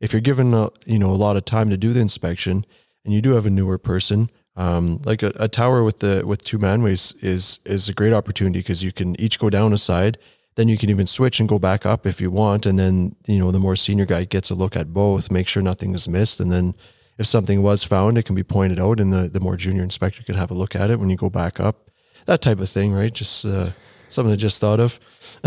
if 0.00 0.12
you're 0.12 0.20
given 0.20 0.52
a, 0.54 0.70
you 0.84 0.98
know 0.98 1.10
a 1.10 1.14
lot 1.14 1.36
of 1.36 1.44
time 1.44 1.70
to 1.70 1.76
do 1.76 1.92
the 1.92 2.00
inspection 2.00 2.64
and 3.04 3.14
you 3.14 3.22
do 3.22 3.32
have 3.32 3.46
a 3.46 3.50
newer 3.50 3.78
person 3.78 4.30
um, 4.56 5.00
like 5.04 5.22
a, 5.22 5.32
a, 5.36 5.48
tower 5.48 5.84
with 5.84 5.98
the 5.98 6.22
with 6.26 6.42
two 6.42 6.58
manways 6.58 7.14
is 7.22 7.60
is 7.66 7.88
a 7.88 7.92
great 7.92 8.14
opportunity 8.14 8.60
because 8.60 8.82
you 8.82 8.90
can 8.90 9.18
each 9.20 9.38
go 9.38 9.50
down 9.50 9.72
a 9.72 9.78
side. 9.78 10.18
Then 10.54 10.68
you 10.68 10.78
can 10.78 10.88
even 10.88 11.06
switch 11.06 11.38
and 11.38 11.46
go 11.46 11.58
back 11.58 11.84
up 11.84 12.06
if 12.06 12.22
you 12.22 12.30
want. 12.30 12.64
And 12.64 12.78
then 12.78 13.14
you 13.26 13.38
know 13.38 13.50
the 13.50 13.58
more 13.58 13.76
senior 13.76 14.06
guy 14.06 14.24
gets 14.24 14.48
a 14.48 14.54
look 14.54 14.74
at 14.74 14.94
both 14.94 15.30
make 15.30 15.46
sure 15.46 15.62
nothing 15.62 15.94
is 15.94 16.08
missed. 16.08 16.40
And 16.40 16.50
then 16.50 16.74
if 17.18 17.26
something 17.26 17.62
was 17.62 17.84
found 17.84 18.16
it 18.16 18.24
can 18.24 18.34
be 18.34 18.42
pointed 18.42 18.80
out 18.80 18.98
and 18.98 19.12
the, 19.12 19.28
the 19.28 19.40
more 19.40 19.56
junior 19.56 19.82
inspector 19.82 20.22
can 20.22 20.34
have 20.34 20.50
a 20.50 20.54
look 20.54 20.74
at 20.74 20.90
it 20.90 20.98
when 20.98 21.10
you 21.10 21.16
go 21.16 21.28
back 21.28 21.60
up. 21.60 21.90
That 22.24 22.40
type 22.40 22.58
of 22.58 22.70
thing 22.70 22.94
right? 22.94 23.12
Just 23.12 23.44
uh, 23.44 23.70
something 24.08 24.32
I 24.32 24.36
just 24.36 24.60
thought 24.60 24.80
of. 24.80 24.98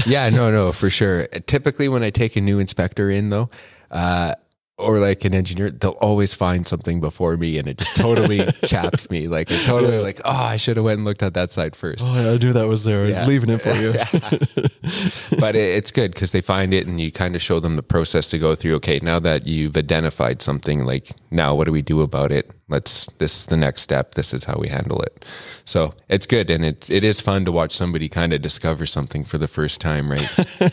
yeah, 0.06 0.30
no, 0.30 0.52
no, 0.52 0.72
for 0.72 0.90
sure. 0.90 1.28
Typically, 1.28 1.90
when 1.90 2.04
I 2.04 2.10
take 2.10 2.36
a 2.36 2.42
new 2.42 2.60
inspector 2.60 3.10
in, 3.10 3.30
though, 3.30 3.50
uh, 3.92 4.36
or 4.80 5.00
like 5.00 5.26
an 5.26 5.34
engineer, 5.34 5.70
they'll 5.72 5.92
always 6.02 6.34
find 6.34 6.68
something 6.68 7.00
before 7.02 7.36
me, 7.38 7.58
and 7.58 7.68
it 7.68 7.78
just 7.78 7.96
totally 7.96 8.46
chaps 8.66 9.10
me. 9.12 9.28
Like 9.28 9.52
it 9.52 9.66
totally 9.66 9.96
Yeah. 9.98 10.02
like, 10.02 10.22
oh, 10.26 10.32
I 10.32 10.58
should 10.58 10.78
have 10.78 10.86
went 10.86 10.98
and 11.00 11.06
looked 11.06 11.22
at 11.24 11.34
that 11.34 11.52
side 11.52 11.76
first. 11.76 12.04
Oh, 12.06 12.14
yeah, 12.16 12.32
I 12.32 12.38
knew 12.38 12.54
that 12.54 12.68
was 12.68 12.84
there. 12.86 13.04
I 13.04 13.08
was 13.08 13.18
Yeah. 13.18 13.28
leaving 13.28 13.50
it 13.50 13.62
for 13.62 13.74
you. 13.74 13.94
but 15.40 15.56
it, 15.56 15.70
it's 15.78 15.92
good 15.92 16.12
because 16.14 16.32
they 16.32 16.42
find 16.42 16.74
it, 16.74 16.88
and 16.88 17.00
you 17.00 17.12
kind 17.12 17.36
of 17.36 17.42
show 17.42 17.60
them 17.60 17.76
the 17.76 17.84
process 17.84 18.28
to 18.30 18.38
go 18.40 18.56
through. 18.56 18.76
Okay, 18.76 19.00
now 19.02 19.20
that 19.20 19.46
you've 19.48 19.76
identified 19.78 20.42
something, 20.42 20.86
like 20.86 21.12
now 21.32 21.54
what 21.56 21.66
do 21.66 21.72
we 21.72 21.82
do 21.82 22.02
about 22.02 22.32
it? 22.32 22.52
Let's. 22.70 23.08
This 23.18 23.38
is 23.40 23.46
the 23.48 23.58
next 23.58 23.82
step. 23.82 24.16
This 24.16 24.34
is 24.34 24.44
how 24.46 24.58
we 24.60 24.70
handle 24.70 25.02
it. 25.02 25.26
So 25.66 25.94
it's 26.08 26.26
good, 26.26 26.50
and 26.50 26.64
it's 26.66 26.90
it 26.90 27.04
is 27.04 27.20
fun 27.20 27.46
to 27.46 27.52
watch 27.52 27.74
somebody 27.76 28.10
kind 28.10 28.34
of 28.34 28.42
discover 28.42 28.86
something 28.86 29.24
for 29.24 29.38
the 29.38 29.48
first 29.48 29.82
time, 29.82 30.10
right? 30.12 30.30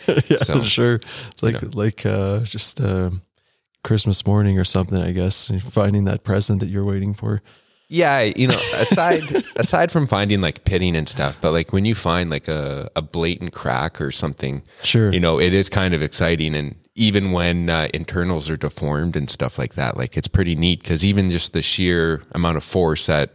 yeah, 0.31 0.39
So, 0.39 0.63
sure. 0.63 1.01
It's 1.31 1.43
like 1.43 1.75
like 1.75 2.05
uh, 2.07 2.41
just 2.41 2.81
uh, 2.81 3.11
Christmas 3.87 4.27
morning 4.27 4.59
or 4.59 4.65
something. 4.65 5.01
I 5.01 5.13
guess 5.13 5.51
finding 5.71 6.05
that 6.05 6.25
present 6.25 6.61
that 6.61 6.69
you're 6.69 6.85
waiting 6.85 7.15
for. 7.15 7.41
Yeah, 7.89 8.21
you 8.23 8.49
know, 8.49 8.59
aside 8.81 9.45
aside 9.57 9.93
from 9.93 10.07
finding 10.09 10.41
like 10.41 10.65
pitting 10.65 10.97
and 10.97 11.09
stuff, 11.09 11.39
but 11.41 11.53
like 11.53 11.73
when 11.73 11.85
you 11.85 11.95
find 11.95 12.29
like 12.31 12.49
a, 12.49 12.91
a 12.97 13.01
blatant 13.01 13.53
crack 13.53 14.01
or 14.01 14.11
something, 14.11 14.63
Sure. 14.83 15.13
you 15.13 15.21
know, 15.21 15.39
it 15.39 15.55
is 15.55 15.69
kind 15.69 15.95
of 15.95 16.03
exciting. 16.03 16.57
And 16.57 16.75
even 16.97 17.31
when 17.31 17.71
uh, 17.71 17.87
internals 17.95 18.51
are 18.51 18.57
deformed 18.57 19.15
and 19.15 19.31
stuff 19.31 19.57
like 19.57 19.75
that, 19.75 19.97
like 19.97 20.17
it's 20.17 20.27
pretty 20.27 20.57
neat 20.57 20.81
because 20.83 21.05
even 21.05 21.31
just 21.31 21.53
the 21.53 21.63
sheer 21.63 22.23
amount 22.33 22.57
of 22.57 22.65
force 22.65 23.07
that 23.07 23.31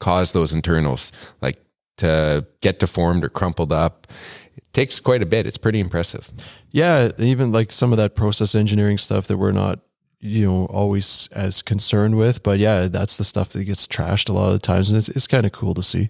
caused 0.00 0.34
those 0.34 0.52
internals, 0.52 1.12
like 1.40 1.58
to 1.98 2.44
get 2.62 2.80
deformed 2.80 3.22
or 3.22 3.28
crumpled 3.28 3.72
up, 3.72 4.08
it 4.56 4.64
takes 4.72 4.98
quite 4.98 5.22
a 5.22 5.26
bit. 5.26 5.46
It's 5.46 5.58
pretty 5.58 5.78
impressive. 5.78 6.32
Yeah, 6.72 7.12
even 7.18 7.52
like 7.52 7.70
some 7.70 7.92
of 7.92 7.98
that 7.98 8.16
process 8.16 8.56
engineering 8.56 8.98
stuff 8.98 9.28
that 9.28 9.36
we're 9.36 9.52
not, 9.52 9.78
you 10.24 10.50
know, 10.50 10.64
always 10.66 11.28
as 11.32 11.60
concerned 11.62 12.16
with. 12.16 12.42
But 12.42 12.58
yeah, 12.58 12.88
that's 12.88 13.16
the 13.18 13.24
stuff 13.24 13.50
that 13.50 13.64
gets 13.64 13.86
trashed 13.86 14.28
a 14.28 14.32
lot 14.32 14.52
of 14.54 14.62
times, 14.62 14.88
and 14.90 14.96
it's 14.98 15.08
it's 15.10 15.26
kind 15.26 15.44
of 15.46 15.52
cool 15.52 15.74
to 15.74 15.82
see. 15.82 16.08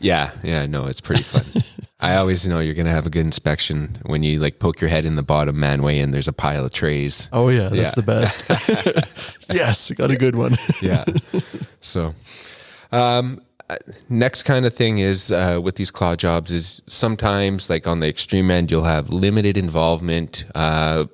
Yeah, 0.00 0.30
yeah, 0.44 0.66
no, 0.66 0.84
it's 0.86 1.00
pretty 1.00 1.22
fun. 1.22 1.44
I 2.00 2.14
always 2.16 2.46
know 2.46 2.60
you're 2.60 2.74
gonna 2.74 2.92
have 2.92 3.06
a 3.06 3.10
good 3.10 3.24
inspection 3.26 3.98
when 4.06 4.22
you 4.22 4.38
like 4.38 4.60
poke 4.60 4.80
your 4.80 4.88
head 4.90 5.04
in 5.04 5.16
the 5.16 5.22
bottom 5.24 5.56
manway 5.56 6.00
and 6.00 6.14
there's 6.14 6.28
a 6.28 6.32
pile 6.32 6.64
of 6.64 6.70
trays. 6.70 7.28
Oh 7.32 7.48
yeah, 7.48 7.68
that's 7.70 7.96
Yeah. 7.96 8.02
the 8.02 8.02
best. 8.02 8.44
yes, 9.52 9.90
got 9.92 10.10
a 10.12 10.16
good 10.16 10.36
one. 10.36 10.54
yeah. 10.82 11.04
So, 11.80 12.14
um, 12.92 13.40
uh, 13.68 13.76
next 14.08 14.44
kind 14.44 14.64
of 14.64 14.74
thing 14.74 14.98
is 14.98 15.32
uh, 15.32 15.60
with 15.62 15.74
these 15.74 15.90
claw 15.90 16.14
jobs 16.14 16.50
is 16.52 16.80
sometimes 16.86 17.68
like 17.68 17.86
on 17.88 17.98
the 18.00 18.08
extreme 18.08 18.50
end 18.50 18.70
you'll 18.70 18.84
have 18.84 19.10
limited 19.10 19.56
involvement. 19.56 20.44
Uh, 20.54 21.06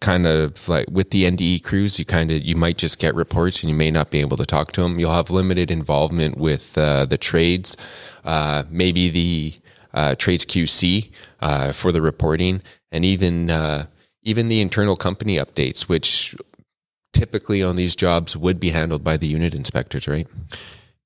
kind 0.00 0.26
of 0.26 0.68
like 0.68 0.88
with 0.90 1.10
the 1.10 1.24
NDE 1.24 1.62
crews, 1.62 1.98
you 1.98 2.04
kind 2.04 2.30
of 2.30 2.42
you 2.42 2.56
might 2.56 2.78
just 2.78 2.98
get 2.98 3.14
reports 3.14 3.62
and 3.62 3.70
you 3.70 3.76
may 3.76 3.90
not 3.90 4.10
be 4.10 4.20
able 4.20 4.36
to 4.38 4.46
talk 4.46 4.72
to 4.72 4.82
them. 4.82 4.98
You'll 4.98 5.12
have 5.12 5.30
limited 5.30 5.70
involvement 5.70 6.38
with 6.38 6.76
uh, 6.76 7.06
the 7.06 7.18
trades, 7.18 7.76
uh, 8.24 8.64
maybe 8.70 9.08
the 9.08 9.54
uh, 9.92 10.14
trades 10.14 10.44
QC 10.44 11.10
uh, 11.40 11.72
for 11.72 11.92
the 11.92 12.02
reporting, 12.02 12.62
and 12.90 13.04
even 13.04 13.50
uh, 13.50 13.86
even 14.22 14.48
the 14.48 14.60
internal 14.60 14.96
company 14.96 15.36
updates, 15.36 15.82
which 15.82 16.34
typically 17.12 17.62
on 17.62 17.76
these 17.76 17.96
jobs 17.96 18.36
would 18.36 18.60
be 18.60 18.70
handled 18.70 19.04
by 19.04 19.16
the 19.16 19.26
unit 19.26 19.54
inspectors, 19.54 20.06
right? 20.08 20.26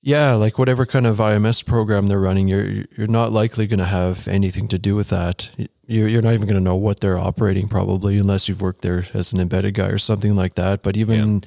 Yeah, 0.07 0.35
like 0.35 0.59
whatever 0.59 0.85
kind 0.85 1.07
of 1.07 1.17
IMS 1.17 1.65
program 1.65 2.09
they're 2.09 2.21
running, 2.21 2.47
you're 2.47 2.85
you're 2.95 3.07
not 3.07 3.33
likely 3.33 3.67
going 3.67 3.79
to 3.79 3.87
have 3.87 4.29
anything 4.29 4.69
to 4.69 4.79
do 4.79 4.95
with 4.95 5.09
that. 5.09 5.49
You're 5.87 6.09
you're 6.09 6.21
not 6.21 6.35
even 6.35 6.47
going 6.47 6.59
to 6.59 6.63
know 6.63 6.77
what 6.77 7.01
they're 7.01 7.19
operating 7.19 7.69
probably 7.69 8.19
unless 8.19 8.47
you've 8.47 8.61
worked 8.61 8.83
there 8.83 9.07
as 9.15 9.33
an 9.33 9.41
embedded 9.41 9.73
guy 9.73 9.87
or 9.87 9.97
something 9.97 10.37
like 10.37 10.57
that. 10.57 10.83
But 10.83 10.99
even 10.99 11.45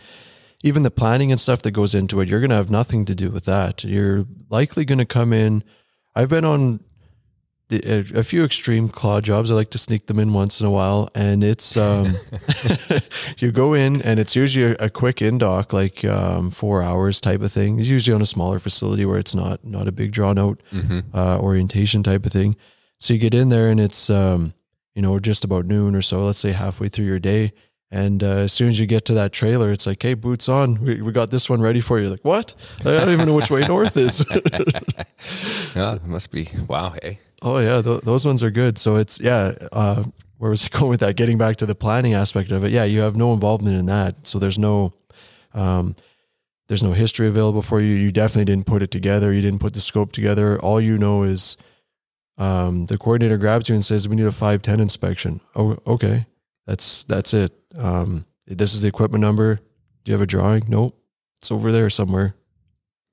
even 0.63 0.81
the 0.81 0.89
planning 0.89 1.31
and 1.31 1.39
stuff 1.39 1.61
that 1.61 1.71
goes 1.71 1.93
into 1.93 2.19
it, 2.19 2.29
you're 2.29 2.39
going 2.39 2.49
to 2.49 2.55
have 2.55 2.71
nothing 2.71 3.05
to 3.05 3.13
do 3.13 3.29
with 3.29 3.45
that. 3.45 3.83
You're 3.83 4.25
likely 4.49 4.85
going 4.85 4.97
to 4.97 5.05
come 5.05 5.33
in. 5.33 5.63
I've 6.15 6.29
been 6.29 6.43
on 6.43 6.79
the, 7.69 7.81
a, 7.85 8.19
a 8.19 8.23
few 8.23 8.43
extreme 8.43 8.87
claw 8.89 9.19
jobs. 9.21 9.51
I 9.51 9.55
like 9.55 9.69
to 9.71 9.77
sneak 9.77 10.05
them 10.05 10.19
in 10.19 10.33
once 10.33 10.61
in 10.61 10.67
a 10.67 10.71
while, 10.71 11.09
and 11.13 11.43
it's 11.43 11.75
um, 11.75 12.15
you 13.39 13.51
go 13.51 13.73
in 13.73 14.01
and 14.01 14.19
it's 14.19 14.35
usually 14.35 14.73
a, 14.73 14.85
a 14.85 14.89
quick 14.89 15.21
in 15.21 15.37
dock, 15.37 15.73
like 15.73 16.05
um, 16.05 16.51
four 16.51 16.81
hours 16.81 17.19
type 17.19 17.41
of 17.41 17.51
thing. 17.51 17.79
It's 17.79 17.87
usually 17.87 18.15
on 18.15 18.21
a 18.21 18.25
smaller 18.25 18.59
facility 18.59 19.05
where 19.05 19.17
it's 19.19 19.35
not 19.35 19.63
not 19.65 19.87
a 19.87 19.91
big 19.91 20.11
drawn 20.11 20.37
out 20.39 20.61
uh, 21.13 21.39
orientation 21.39 22.03
type 22.03 22.25
of 22.25 22.31
thing. 22.31 22.55
So 22.99 23.13
you 23.13 23.19
get 23.19 23.33
in 23.33 23.49
there 23.49 23.67
and 23.67 23.79
it's 23.79 24.09
um, 24.09 24.53
you 24.95 25.01
know 25.01 25.19
just 25.19 25.43
about 25.43 25.65
noon 25.65 25.95
or 25.95 26.01
so. 26.01 26.23
Let's 26.25 26.39
say 26.39 26.51
halfway 26.53 26.87
through 26.89 27.05
your 27.05 27.19
day. 27.19 27.53
And 27.89 28.21
uh, 28.21 28.39
as 28.39 28.51
soon 28.51 28.67
as 28.67 28.81
you 28.81 28.85
get 28.85 29.05
to 29.05 29.13
that 29.13 29.31
trailer, 29.31 29.71
it's 29.71 29.87
like, 29.87 30.03
"Hey, 30.03 30.13
boots 30.13 30.49
on! 30.49 30.77
We, 30.81 31.01
we 31.01 31.13
got 31.13 31.31
this 31.31 31.49
one 31.49 31.61
ready 31.61 31.79
for 31.79 31.99
you." 31.99 32.09
Like, 32.09 32.25
what? 32.25 32.53
I 32.81 32.83
don't 32.83 33.11
even 33.11 33.25
know 33.25 33.33
which 33.33 33.49
way 33.49 33.61
north 33.65 33.95
is. 33.95 34.25
Yeah, 35.75 35.95
it 35.95 36.03
must 36.05 36.31
be 36.31 36.49
wow. 36.67 36.95
Hey, 37.01 37.19
Oh 37.41 37.59
yeah, 37.59 37.81
th- 37.81 38.01
those 38.01 38.25
ones 38.25 38.43
are 38.43 38.51
good. 38.51 38.77
So 38.77 38.95
it's 38.95 39.19
yeah. 39.19 39.53
Uh, 39.71 40.03
where 40.37 40.49
was 40.49 40.65
it 40.65 40.71
going 40.71 40.89
with 40.89 40.99
that? 41.01 41.15
Getting 41.15 41.37
back 41.37 41.57
to 41.57 41.65
the 41.65 41.75
planning 41.75 42.13
aspect 42.13 42.51
of 42.51 42.63
it. 42.63 42.71
Yeah, 42.71 42.83
you 42.83 43.01
have 43.01 43.15
no 43.15 43.33
involvement 43.33 43.77
in 43.77 43.85
that. 43.87 44.27
So 44.27 44.39
there's 44.39 44.59
no, 44.59 44.93
um, 45.53 45.95
there's 46.67 46.83
no 46.83 46.93
history 46.93 47.27
available 47.27 47.61
for 47.61 47.79
you. 47.79 47.95
You 47.95 48.11
definitely 48.11 48.45
didn't 48.45 48.67
put 48.67 48.81
it 48.81 48.91
together. 48.91 49.33
You 49.33 49.41
didn't 49.41 49.59
put 49.59 49.73
the 49.73 49.81
scope 49.81 50.11
together. 50.11 50.59
All 50.59 50.81
you 50.81 50.97
know 50.97 51.23
is, 51.23 51.57
um, 52.37 52.85
the 52.85 52.97
coordinator 52.97 53.37
grabs 53.37 53.69
you 53.69 53.75
and 53.75 53.83
says, 53.83 54.07
"We 54.07 54.15
need 54.15 54.27
a 54.27 54.31
five 54.31 54.61
ten 54.61 54.79
inspection." 54.79 55.41
Oh, 55.55 55.77
okay. 55.85 56.25
That's 56.65 57.03
that's 57.03 57.33
it. 57.33 57.53
Um, 57.75 58.25
this 58.45 58.73
is 58.73 58.81
the 58.81 58.87
equipment 58.87 59.21
number. 59.21 59.55
Do 60.03 60.11
you 60.11 60.13
have 60.13 60.21
a 60.21 60.27
drawing? 60.27 60.63
Nope. 60.67 60.95
It's 61.37 61.51
over 61.51 61.71
there 61.71 61.89
somewhere. 61.89 62.35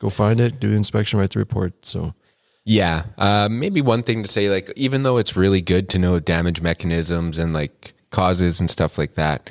Go 0.00 0.10
find 0.10 0.40
it. 0.40 0.60
Do 0.60 0.70
the 0.70 0.76
inspection. 0.76 1.18
Write 1.18 1.30
the 1.30 1.38
report. 1.38 1.84
So. 1.84 2.14
Yeah. 2.64 3.04
Uh, 3.18 3.48
maybe 3.50 3.80
one 3.80 4.02
thing 4.02 4.22
to 4.22 4.28
say, 4.28 4.48
like, 4.48 4.72
even 4.76 5.02
though 5.02 5.18
it's 5.18 5.36
really 5.36 5.60
good 5.60 5.88
to 5.90 5.98
know 5.98 6.18
damage 6.18 6.60
mechanisms 6.60 7.38
and 7.38 7.52
like 7.52 7.94
causes 8.10 8.60
and 8.60 8.70
stuff 8.70 8.96
like 8.98 9.14
that, 9.14 9.50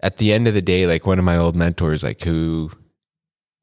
at 0.00 0.18
the 0.18 0.32
end 0.32 0.46
of 0.46 0.54
the 0.54 0.62
day, 0.62 0.86
like 0.86 1.06
one 1.06 1.18
of 1.18 1.24
my 1.24 1.36
old 1.36 1.56
mentors, 1.56 2.02
like 2.02 2.22
who 2.22 2.70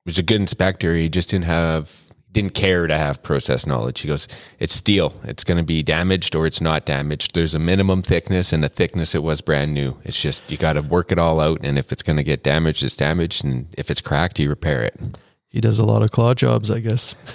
was 0.06 0.18
a 0.18 0.24
good 0.24 0.42
inspector, 0.42 0.96
he 0.96 1.10
just 1.10 1.30
didn't 1.30 1.46
have 1.46 2.02
didn't 2.32 2.54
care 2.54 2.86
to 2.86 2.98
have 2.98 3.24
process 3.24 3.66
knowledge. 3.66 4.02
He 4.02 4.10
goes, 4.10 4.28
"It's 4.60 4.76
steel. 4.76 5.14
It's 5.24 5.46
going 5.46 5.58
to 5.58 5.64
be 5.64 5.82
damaged 5.84 6.36
or 6.36 6.46
it's 6.46 6.60
not 6.60 6.86
damaged. 6.86 7.34
There's 7.34 7.54
a 7.56 7.60
minimum 7.60 8.02
thickness 8.02 8.52
and 8.52 8.66
a 8.66 8.70
thickness 8.70 9.16
it 9.16 9.24
was 9.24 9.40
brand 9.40 9.74
new. 9.74 9.98
It's 10.04 10.22
just 10.22 10.52
you 10.52 10.58
got 10.58 10.74
to 10.74 10.82
work 10.82 11.14
it 11.14 11.20
all 11.20 11.40
out. 11.40 11.62
And 11.64 11.80
if 11.80 11.94
it's 11.94 12.04
going 12.04 12.18
to 12.18 12.24
get 12.24 12.44
damaged, 12.44 12.84
it's 12.84 12.96
damaged. 12.98 13.46
And 13.46 13.68
if 13.78 13.90
it's 13.90 14.02
cracked, 14.02 14.40
you 14.40 14.50
repair 14.50 14.84
it." 14.84 15.00
He 15.56 15.62
does 15.62 15.80
a 15.80 15.86
lot 15.86 16.02
of 16.02 16.12
claw 16.12 16.34
jobs, 16.34 16.70
I 16.70 16.82
guess. 16.82 17.16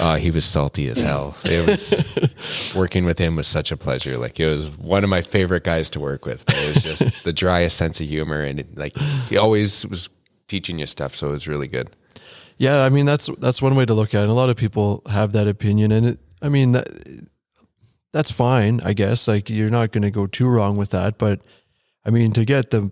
Oh, 0.00 0.16
he 0.16 0.30
was 0.30 0.44
salty 0.44 0.88
as 0.88 0.98
hell. 0.98 1.34
It 1.44 1.66
was 1.66 2.74
working 2.74 3.06
with 3.06 3.18
him 3.18 3.36
was 3.36 3.46
such 3.46 3.72
a 3.72 3.76
pleasure. 3.76 4.18
Like 4.18 4.38
it 4.38 4.46
was 4.46 4.68
one 4.76 5.02
of 5.02 5.08
my 5.08 5.22
favorite 5.22 5.64
guys 5.64 5.88
to 5.90 6.00
work 6.00 6.26
with. 6.26 6.44
But 6.44 6.56
it 6.56 6.74
was 6.74 6.82
just 6.82 7.04
the 7.24 7.32
driest 7.32 7.78
sense 7.78 7.98
of 7.98 8.06
humor, 8.06 8.40
and 8.40 8.60
it, 8.60 8.76
like 8.76 8.94
he 9.28 9.38
always 9.38 9.86
was 9.86 10.10
teaching 10.46 10.78
you 10.78 10.86
stuff. 10.86 11.14
So 11.14 11.28
it 11.28 11.32
was 11.32 11.48
really 11.48 11.68
good. 11.68 11.88
Yeah, 12.58 12.82
I 12.82 12.90
mean 12.90 13.06
that's 13.06 13.28
that's 13.38 13.62
one 13.62 13.74
way 13.74 13.86
to 13.86 13.94
look 13.94 14.14
at 14.14 14.20
it. 14.20 14.22
And 14.24 14.30
a 14.30 14.34
lot 14.34 14.50
of 14.50 14.56
people 14.56 15.02
have 15.08 15.32
that 15.32 15.48
opinion, 15.48 15.90
and 15.90 16.06
it. 16.06 16.18
I 16.42 16.50
mean 16.50 16.72
that 16.72 16.88
that's 18.12 18.30
fine, 18.30 18.80
I 18.82 18.92
guess. 18.92 19.26
Like 19.26 19.48
you're 19.48 19.70
not 19.70 19.92
going 19.92 20.02
to 20.02 20.10
go 20.10 20.26
too 20.26 20.48
wrong 20.48 20.76
with 20.76 20.90
that, 20.90 21.16
but 21.16 21.40
I 22.04 22.10
mean 22.10 22.32
to 22.32 22.44
get 22.44 22.70
the 22.70 22.90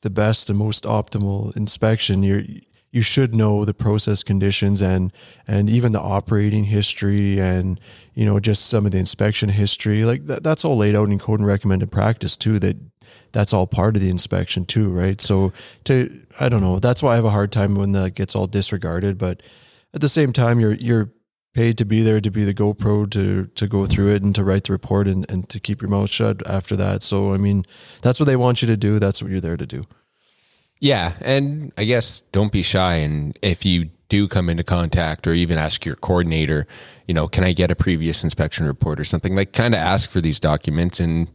the 0.00 0.10
best 0.10 0.48
and 0.48 0.58
most 0.58 0.84
optimal 0.84 1.54
inspection, 1.56 2.22
you 2.22 2.36
are 2.36 2.44
you 2.92 3.00
should 3.00 3.34
know 3.34 3.64
the 3.64 3.74
process 3.74 4.22
conditions 4.22 4.80
and 4.80 5.12
and 5.48 5.68
even 5.68 5.92
the 5.92 6.00
operating 6.00 6.64
history 6.64 7.40
and 7.40 7.80
you 8.14 8.24
know 8.24 8.38
just 8.38 8.66
some 8.66 8.86
of 8.86 8.92
the 8.92 8.98
inspection 8.98 9.48
history. 9.48 10.04
Like 10.04 10.26
that, 10.26 10.42
that's 10.42 10.64
all 10.64 10.76
laid 10.76 10.94
out 10.94 11.08
in 11.08 11.18
code 11.18 11.40
and 11.40 11.46
recommended 11.46 11.90
practice 11.90 12.36
too. 12.36 12.58
That 12.58 12.76
that's 13.32 13.54
all 13.54 13.66
part 13.66 13.96
of 13.96 14.02
the 14.02 14.10
inspection 14.10 14.66
too, 14.66 14.90
right? 14.90 15.20
So 15.20 15.52
to 15.84 16.22
I 16.38 16.48
don't 16.48 16.60
know. 16.60 16.78
That's 16.78 17.02
why 17.02 17.12
I 17.12 17.16
have 17.16 17.24
a 17.24 17.30
hard 17.30 17.50
time 17.50 17.74
when 17.74 17.92
that 17.92 18.14
gets 18.14 18.36
all 18.36 18.46
disregarded. 18.46 19.16
But 19.16 19.42
at 19.94 20.02
the 20.02 20.08
same 20.08 20.32
time, 20.32 20.60
you're 20.60 20.74
you're 20.74 21.10
paid 21.54 21.76
to 21.78 21.84
be 21.84 22.02
there 22.02 22.20
to 22.20 22.30
be 22.30 22.44
the 22.44 22.54
GoPro 22.54 23.10
to 23.10 23.46
to 23.46 23.66
go 23.66 23.86
through 23.86 24.12
it 24.14 24.22
and 24.22 24.34
to 24.34 24.44
write 24.44 24.64
the 24.64 24.72
report 24.72 25.08
and, 25.08 25.28
and 25.30 25.48
to 25.48 25.58
keep 25.58 25.80
your 25.80 25.90
mouth 25.90 26.10
shut 26.10 26.46
after 26.46 26.76
that. 26.76 27.02
So 27.02 27.32
I 27.32 27.38
mean, 27.38 27.64
that's 28.02 28.20
what 28.20 28.26
they 28.26 28.36
want 28.36 28.60
you 28.60 28.68
to 28.68 28.76
do. 28.76 28.98
That's 28.98 29.22
what 29.22 29.30
you're 29.30 29.40
there 29.40 29.56
to 29.56 29.66
do. 29.66 29.86
Yeah, 30.82 31.12
and 31.20 31.72
I 31.78 31.84
guess 31.84 32.22
don't 32.32 32.50
be 32.50 32.62
shy. 32.62 32.96
And 32.96 33.38
if 33.40 33.64
you 33.64 33.90
do 34.08 34.26
come 34.26 34.48
into 34.48 34.64
contact, 34.64 35.28
or 35.28 35.32
even 35.32 35.56
ask 35.56 35.86
your 35.86 35.94
coordinator, 35.94 36.66
you 37.06 37.14
know, 37.14 37.28
can 37.28 37.44
I 37.44 37.52
get 37.52 37.70
a 37.70 37.76
previous 37.76 38.24
inspection 38.24 38.66
report 38.66 38.98
or 38.98 39.04
something? 39.04 39.36
Like, 39.36 39.52
kind 39.52 39.74
of 39.74 39.78
ask 39.78 40.10
for 40.10 40.20
these 40.20 40.40
documents, 40.40 40.98
and 40.98 41.28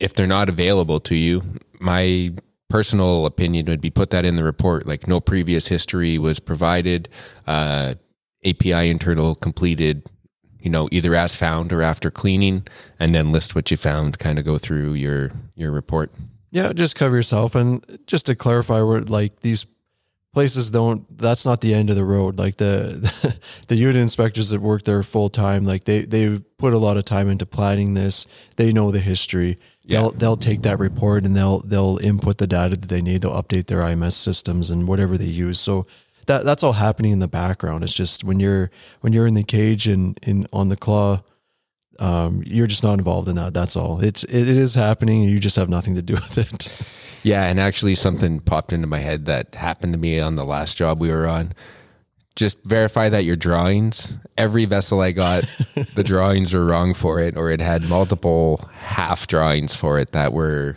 if 0.00 0.14
they're 0.14 0.26
not 0.26 0.48
available 0.48 0.98
to 1.00 1.14
you, 1.14 1.44
my 1.78 2.32
personal 2.68 3.26
opinion 3.26 3.66
would 3.66 3.80
be 3.80 3.90
put 3.90 4.10
that 4.10 4.24
in 4.24 4.34
the 4.34 4.42
report. 4.42 4.86
Like, 4.86 5.06
no 5.06 5.20
previous 5.20 5.68
history 5.68 6.18
was 6.18 6.40
provided. 6.40 7.08
Uh, 7.46 7.94
API 8.44 8.90
internal 8.90 9.36
completed 9.36 10.02
you 10.58 10.70
know, 10.70 10.88
either 10.90 11.14
as 11.14 11.36
found 11.36 11.74
or 11.74 11.82
after 11.82 12.10
cleaning, 12.10 12.66
and 12.98 13.14
then 13.14 13.30
list 13.30 13.54
what 13.54 13.70
you 13.70 13.76
found. 13.76 14.18
Kind 14.18 14.38
of 14.38 14.46
go 14.46 14.56
through 14.56 14.94
your 14.94 15.30
your 15.54 15.70
report. 15.70 16.10
Yeah, 16.54 16.72
just 16.72 16.94
cover 16.94 17.16
yourself. 17.16 17.56
And 17.56 17.84
just 18.06 18.26
to 18.26 18.36
clarify, 18.36 18.80
where 18.80 19.00
like 19.00 19.40
these 19.40 19.66
places 20.32 20.70
don't, 20.70 21.18
that's 21.18 21.44
not 21.44 21.60
the 21.60 21.74
end 21.74 21.90
of 21.90 21.96
the 21.96 22.04
road. 22.04 22.38
Like 22.38 22.58
the 22.58 23.12
the 23.66 23.74
unit 23.74 23.96
inspectors 23.96 24.50
that 24.50 24.60
work 24.60 24.84
there 24.84 25.02
full 25.02 25.28
time, 25.28 25.64
like 25.64 25.82
they 25.82 26.02
they 26.02 26.38
put 26.58 26.72
a 26.72 26.78
lot 26.78 26.96
of 26.96 27.04
time 27.04 27.28
into 27.28 27.44
planning 27.44 27.94
this. 27.94 28.28
They 28.54 28.72
know 28.72 28.92
the 28.92 29.00
history. 29.00 29.58
Yeah. 29.82 30.02
They'll 30.02 30.10
they'll 30.12 30.36
take 30.36 30.62
that 30.62 30.78
report 30.78 31.24
and 31.24 31.34
they'll 31.34 31.58
they'll 31.58 31.98
input 32.00 32.38
the 32.38 32.46
data 32.46 32.76
that 32.76 32.88
they 32.88 33.02
need. 33.02 33.22
They'll 33.22 33.42
update 33.42 33.66
their 33.66 33.80
IMS 33.80 34.12
systems 34.12 34.70
and 34.70 34.86
whatever 34.86 35.16
they 35.18 35.24
use. 35.24 35.58
So 35.58 35.88
that 36.28 36.44
that's 36.44 36.62
all 36.62 36.74
happening 36.74 37.10
in 37.10 37.18
the 37.18 37.26
background. 37.26 37.82
It's 37.82 37.92
just 37.92 38.22
when 38.22 38.38
you're 38.38 38.70
when 39.00 39.12
you're 39.12 39.26
in 39.26 39.34
the 39.34 39.42
cage 39.42 39.88
and 39.88 40.20
in 40.22 40.46
on 40.52 40.68
the 40.68 40.76
claw 40.76 41.22
um, 41.98 42.42
you're 42.46 42.66
just 42.66 42.82
not 42.82 42.98
involved 42.98 43.28
in 43.28 43.36
that. 43.36 43.54
That's 43.54 43.76
all. 43.76 44.00
It's 44.00 44.24
it 44.24 44.48
is 44.48 44.74
happening. 44.74 45.22
You 45.22 45.38
just 45.38 45.56
have 45.56 45.68
nothing 45.68 45.94
to 45.94 46.02
do 46.02 46.14
with 46.14 46.38
it. 46.38 46.68
Yeah, 47.24 47.46
and 47.46 47.58
actually 47.58 47.94
something 47.94 48.40
popped 48.40 48.72
into 48.72 48.86
my 48.86 48.98
head 48.98 49.24
that 49.24 49.54
happened 49.54 49.94
to 49.94 49.98
me 49.98 50.20
on 50.20 50.36
the 50.36 50.44
last 50.44 50.76
job 50.76 51.00
we 51.00 51.10
were 51.10 51.26
on. 51.26 51.54
Just 52.36 52.62
verify 52.64 53.08
that 53.08 53.24
your 53.24 53.36
drawings, 53.36 54.12
every 54.36 54.66
vessel 54.66 55.00
I 55.00 55.12
got, 55.12 55.44
the 55.94 56.04
drawings 56.04 56.52
were 56.52 56.66
wrong 56.66 56.92
for 56.92 57.20
it, 57.20 57.36
or 57.36 57.50
it 57.50 57.60
had 57.60 57.88
multiple 57.88 58.68
half 58.72 59.26
drawings 59.26 59.74
for 59.74 59.98
it 59.98 60.12
that 60.12 60.32
were, 60.34 60.76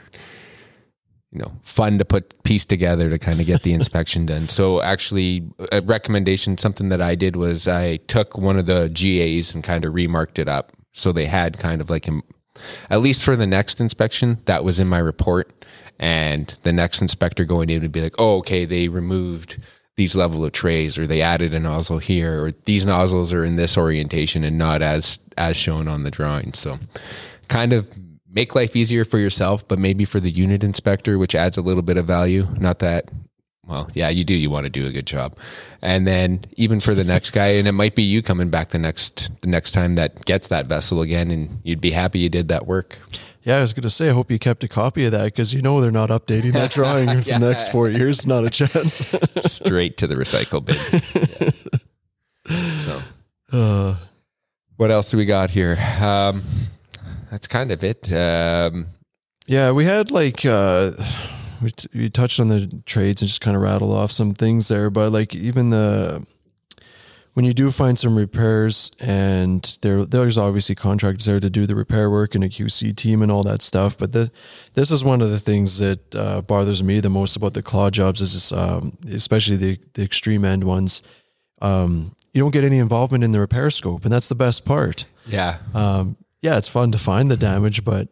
you 1.31 1.39
know, 1.39 1.51
fun 1.61 1.97
to 1.97 2.05
put 2.05 2.41
piece 2.43 2.63
together 2.63 3.09
to 3.09 3.19
kind 3.19 3.41
of 3.41 3.47
get 3.47 3.63
the 3.63 3.73
inspection 3.79 4.25
done. 4.27 4.47
So 4.47 4.81
actually, 4.81 5.49
a 5.71 5.81
recommendation, 5.81 6.57
something 6.57 6.89
that 6.89 7.01
I 7.01 7.15
did 7.15 7.35
was 7.35 7.67
I 7.67 7.97
took 7.97 8.37
one 8.37 8.57
of 8.57 8.67
the 8.67 8.89
GAs 8.93 9.53
and 9.53 9.63
kind 9.63 9.83
of 9.83 9.93
remarked 9.95 10.39
it 10.39 10.47
up, 10.47 10.76
so 10.97 11.11
they 11.11 11.25
had 11.25 11.59
kind 11.59 11.81
of 11.81 11.89
like, 11.89 12.09
at 12.89 13.01
least 13.01 13.23
for 13.23 13.35
the 13.35 13.47
next 13.47 13.79
inspection, 13.79 14.39
that 14.45 14.63
was 14.63 14.79
in 14.79 14.87
my 14.87 14.99
report 14.99 15.65
and 15.99 16.57
the 16.63 16.73
next 16.73 17.01
inspector 17.01 17.45
going 17.45 17.69
in 17.69 17.81
would 17.81 17.91
be 17.91 18.01
like, 18.01 18.15
oh, 18.17 18.37
okay, 18.37 18.65
they 18.65 18.87
removed 18.87 19.61
these 19.95 20.15
level 20.15 20.45
of 20.45 20.51
trays 20.51 20.97
or 20.97 21.07
they 21.07 21.21
added 21.21 21.53
a 21.53 21.59
nozzle 21.59 21.97
here 21.97 22.43
or 22.43 22.51
these 22.65 22.85
nozzles 22.85 23.33
are 23.33 23.43
in 23.43 23.55
this 23.55 23.77
orientation 23.77 24.43
and 24.43 24.57
not 24.57 24.81
as 24.81 25.17
as 25.37 25.57
shown 25.57 25.87
on 25.87 26.03
the 26.03 26.11
drawing. 26.11 26.53
So 26.53 26.77
kind 27.47 27.73
of 27.73 27.87
make 28.29 28.53
life 28.53 28.75
easier 28.75 29.05
for 29.05 29.17
yourself, 29.17 29.67
but 29.67 29.79
maybe 29.79 30.05
for 30.05 30.19
the 30.19 30.29
unit 30.29 30.63
inspector, 30.63 31.17
which 31.17 31.33
adds 31.33 31.57
a 31.57 31.61
little 31.61 31.81
bit 31.81 31.97
of 31.97 32.05
value. 32.05 32.47
Not 32.59 32.79
that 32.79 33.09
well, 33.67 33.89
yeah, 33.93 34.09
you 34.09 34.23
do. 34.23 34.33
You 34.33 34.49
want 34.49 34.63
to 34.65 34.69
do 34.69 34.85
a 34.87 34.91
good 34.91 35.05
job, 35.07 35.35
and 35.81 36.07
then 36.07 36.45
even 36.55 36.79
for 36.79 36.95
the 36.95 37.03
next 37.03 37.31
guy, 37.31 37.47
and 37.47 37.67
it 37.67 37.73
might 37.73 37.95
be 37.95 38.03
you 38.03 38.21
coming 38.21 38.49
back 38.49 38.69
the 38.69 38.79
next 38.79 39.29
the 39.41 39.47
next 39.47 39.71
time 39.71 39.95
that 39.95 40.25
gets 40.25 40.47
that 40.47 40.67
vessel 40.67 41.01
again, 41.01 41.31
and 41.31 41.59
you'd 41.63 41.81
be 41.81 41.91
happy 41.91 42.19
you 42.19 42.29
did 42.29 42.47
that 42.47 42.65
work. 42.65 42.97
Yeah, 43.43 43.57
I 43.57 43.61
was 43.61 43.71
going 43.71 43.83
to 43.83 43.89
say, 43.89 44.09
I 44.09 44.11
hope 44.11 44.29
you 44.29 44.39
kept 44.39 44.63
a 44.65 44.67
copy 44.67 45.05
of 45.05 45.11
that 45.13 45.23
because 45.23 45.53
you 45.53 45.61
know 45.61 45.79
they're 45.79 45.89
not 45.89 46.09
updating 46.09 46.51
that 46.51 46.71
drawing 46.71 47.07
for 47.21 47.29
the 47.31 47.39
next 47.51 47.71
four 47.71 47.87
years. 47.89 48.27
Not 48.27 48.43
a 48.43 48.49
chance. 48.49 49.15
Straight 49.45 49.95
to 49.97 50.07
the 50.07 50.15
recycle 50.15 50.63
bin. 50.65 50.75
Yeah. 51.41 51.51
So, 52.85 53.01
Uh, 53.51 53.95
what 54.77 54.89
else 54.91 55.11
do 55.11 55.17
we 55.17 55.25
got 55.25 55.51
here? 55.51 55.77
Um, 56.01 56.43
that's 57.29 57.47
kind 57.47 57.71
of 57.71 57.83
it. 57.83 58.11
Um, 58.11 58.87
yeah, 59.47 59.71
we 59.71 59.83
had 59.85 60.11
like 60.11 60.45
uh, 60.45 60.91
we 61.61 61.71
t- 61.71 61.89
we 61.93 62.09
touched 62.09 62.39
on 62.39 62.47
the 62.47 62.81
trades 62.85 63.21
and 63.21 63.27
just 63.27 63.41
kind 63.41 63.55
of 63.55 63.63
rattled 63.63 63.91
off 63.91 64.11
some 64.11 64.33
things 64.33 64.67
there, 64.67 64.89
but 64.89 65.11
like 65.11 65.35
even 65.35 65.69
the 65.69 66.25
when 67.33 67.45
you 67.45 67.53
do 67.53 67.69
find 67.69 67.99
some 67.99 68.17
repairs 68.17 68.91
and 68.99 69.77
there 69.81 70.05
there's 70.05 70.37
obviously 70.37 70.75
contractors 70.75 71.25
there 71.25 71.39
to 71.39 71.49
do 71.49 71.65
the 71.65 71.75
repair 71.75 72.09
work 72.09 72.33
and 72.33 72.43
a 72.43 72.49
QC 72.49 72.95
team 72.95 73.21
and 73.21 73.31
all 73.31 73.43
that 73.43 73.61
stuff, 73.61 73.97
but 73.97 74.11
the, 74.11 74.31
this 74.73 74.89
is 74.89 75.03
one 75.03 75.21
of 75.21 75.29
the 75.29 75.39
things 75.39 75.77
that 75.79 76.15
uh, 76.15 76.41
bothers 76.41 76.83
me 76.83 76.99
the 76.99 77.09
most 77.09 77.35
about 77.35 77.53
the 77.53 77.63
claw 77.63 77.89
jobs 77.89 78.21
is 78.21 78.51
um, 78.51 78.97
especially 79.11 79.55
the 79.55 79.79
the 79.93 80.03
extreme 80.03 80.45
end 80.45 80.63
ones. 80.63 81.03
Um, 81.61 82.15
you 82.33 82.43
don't 82.43 82.51
get 82.51 82.63
any 82.63 82.77
involvement 82.77 83.23
in 83.23 83.31
the 83.31 83.39
repair 83.39 83.69
scope, 83.69 84.03
and 84.03 84.11
that's 84.11 84.27
the 84.27 84.35
best 84.35 84.63
part 84.63 85.05
yeah. 85.27 85.57
um, 85.73 86.17
yeah, 86.41 86.57
it's 86.57 86.67
fun 86.67 86.91
to 86.91 86.97
find 86.97 87.29
the 87.29 87.37
damage, 87.37 87.83
but 87.83 88.07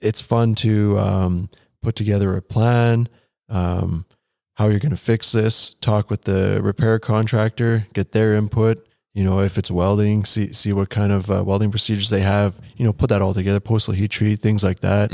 it's 0.00 0.20
fun 0.20 0.54
to 0.56 0.98
um, 0.98 1.50
put 1.82 1.96
together 1.96 2.36
a 2.36 2.42
plan, 2.42 3.08
um, 3.48 4.06
how 4.54 4.68
you're 4.68 4.78
going 4.78 4.90
to 4.90 4.96
fix 4.96 5.32
this, 5.32 5.70
talk 5.80 6.10
with 6.10 6.22
the 6.22 6.60
repair 6.62 6.98
contractor, 6.98 7.86
get 7.92 8.12
their 8.12 8.34
input. 8.34 8.86
You 9.14 9.24
know, 9.24 9.40
if 9.40 9.58
it's 9.58 9.70
welding, 9.72 10.24
see 10.24 10.52
see 10.52 10.72
what 10.72 10.88
kind 10.88 11.10
of 11.10 11.30
uh, 11.30 11.42
welding 11.44 11.70
procedures 11.70 12.10
they 12.10 12.20
have. 12.20 12.60
You 12.76 12.84
know, 12.84 12.92
put 12.92 13.08
that 13.08 13.20
all 13.20 13.34
together, 13.34 13.58
postal 13.58 13.92
heat 13.92 14.12
treat, 14.12 14.38
things 14.38 14.62
like 14.62 14.80
that. 14.80 15.10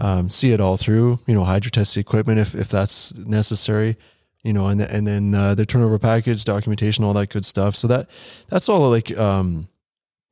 Um, 0.00 0.30
see 0.30 0.52
it 0.52 0.60
all 0.60 0.76
through. 0.76 1.18
You 1.26 1.34
know, 1.34 1.44
hydro 1.44 1.70
test 1.70 1.94
the 1.94 2.00
equipment 2.00 2.38
if 2.38 2.54
if 2.54 2.68
that's 2.68 3.14
necessary. 3.16 3.96
You 4.44 4.52
know, 4.52 4.68
and 4.68 4.80
and 4.80 5.06
then 5.06 5.34
uh, 5.34 5.54
the 5.56 5.66
turnover 5.66 5.98
package, 5.98 6.44
documentation, 6.44 7.02
all 7.02 7.12
that 7.14 7.30
good 7.30 7.44
stuff. 7.44 7.74
So 7.74 7.88
that 7.88 8.08
that's 8.48 8.68
all 8.68 8.88
like 8.88 9.16
um, 9.18 9.68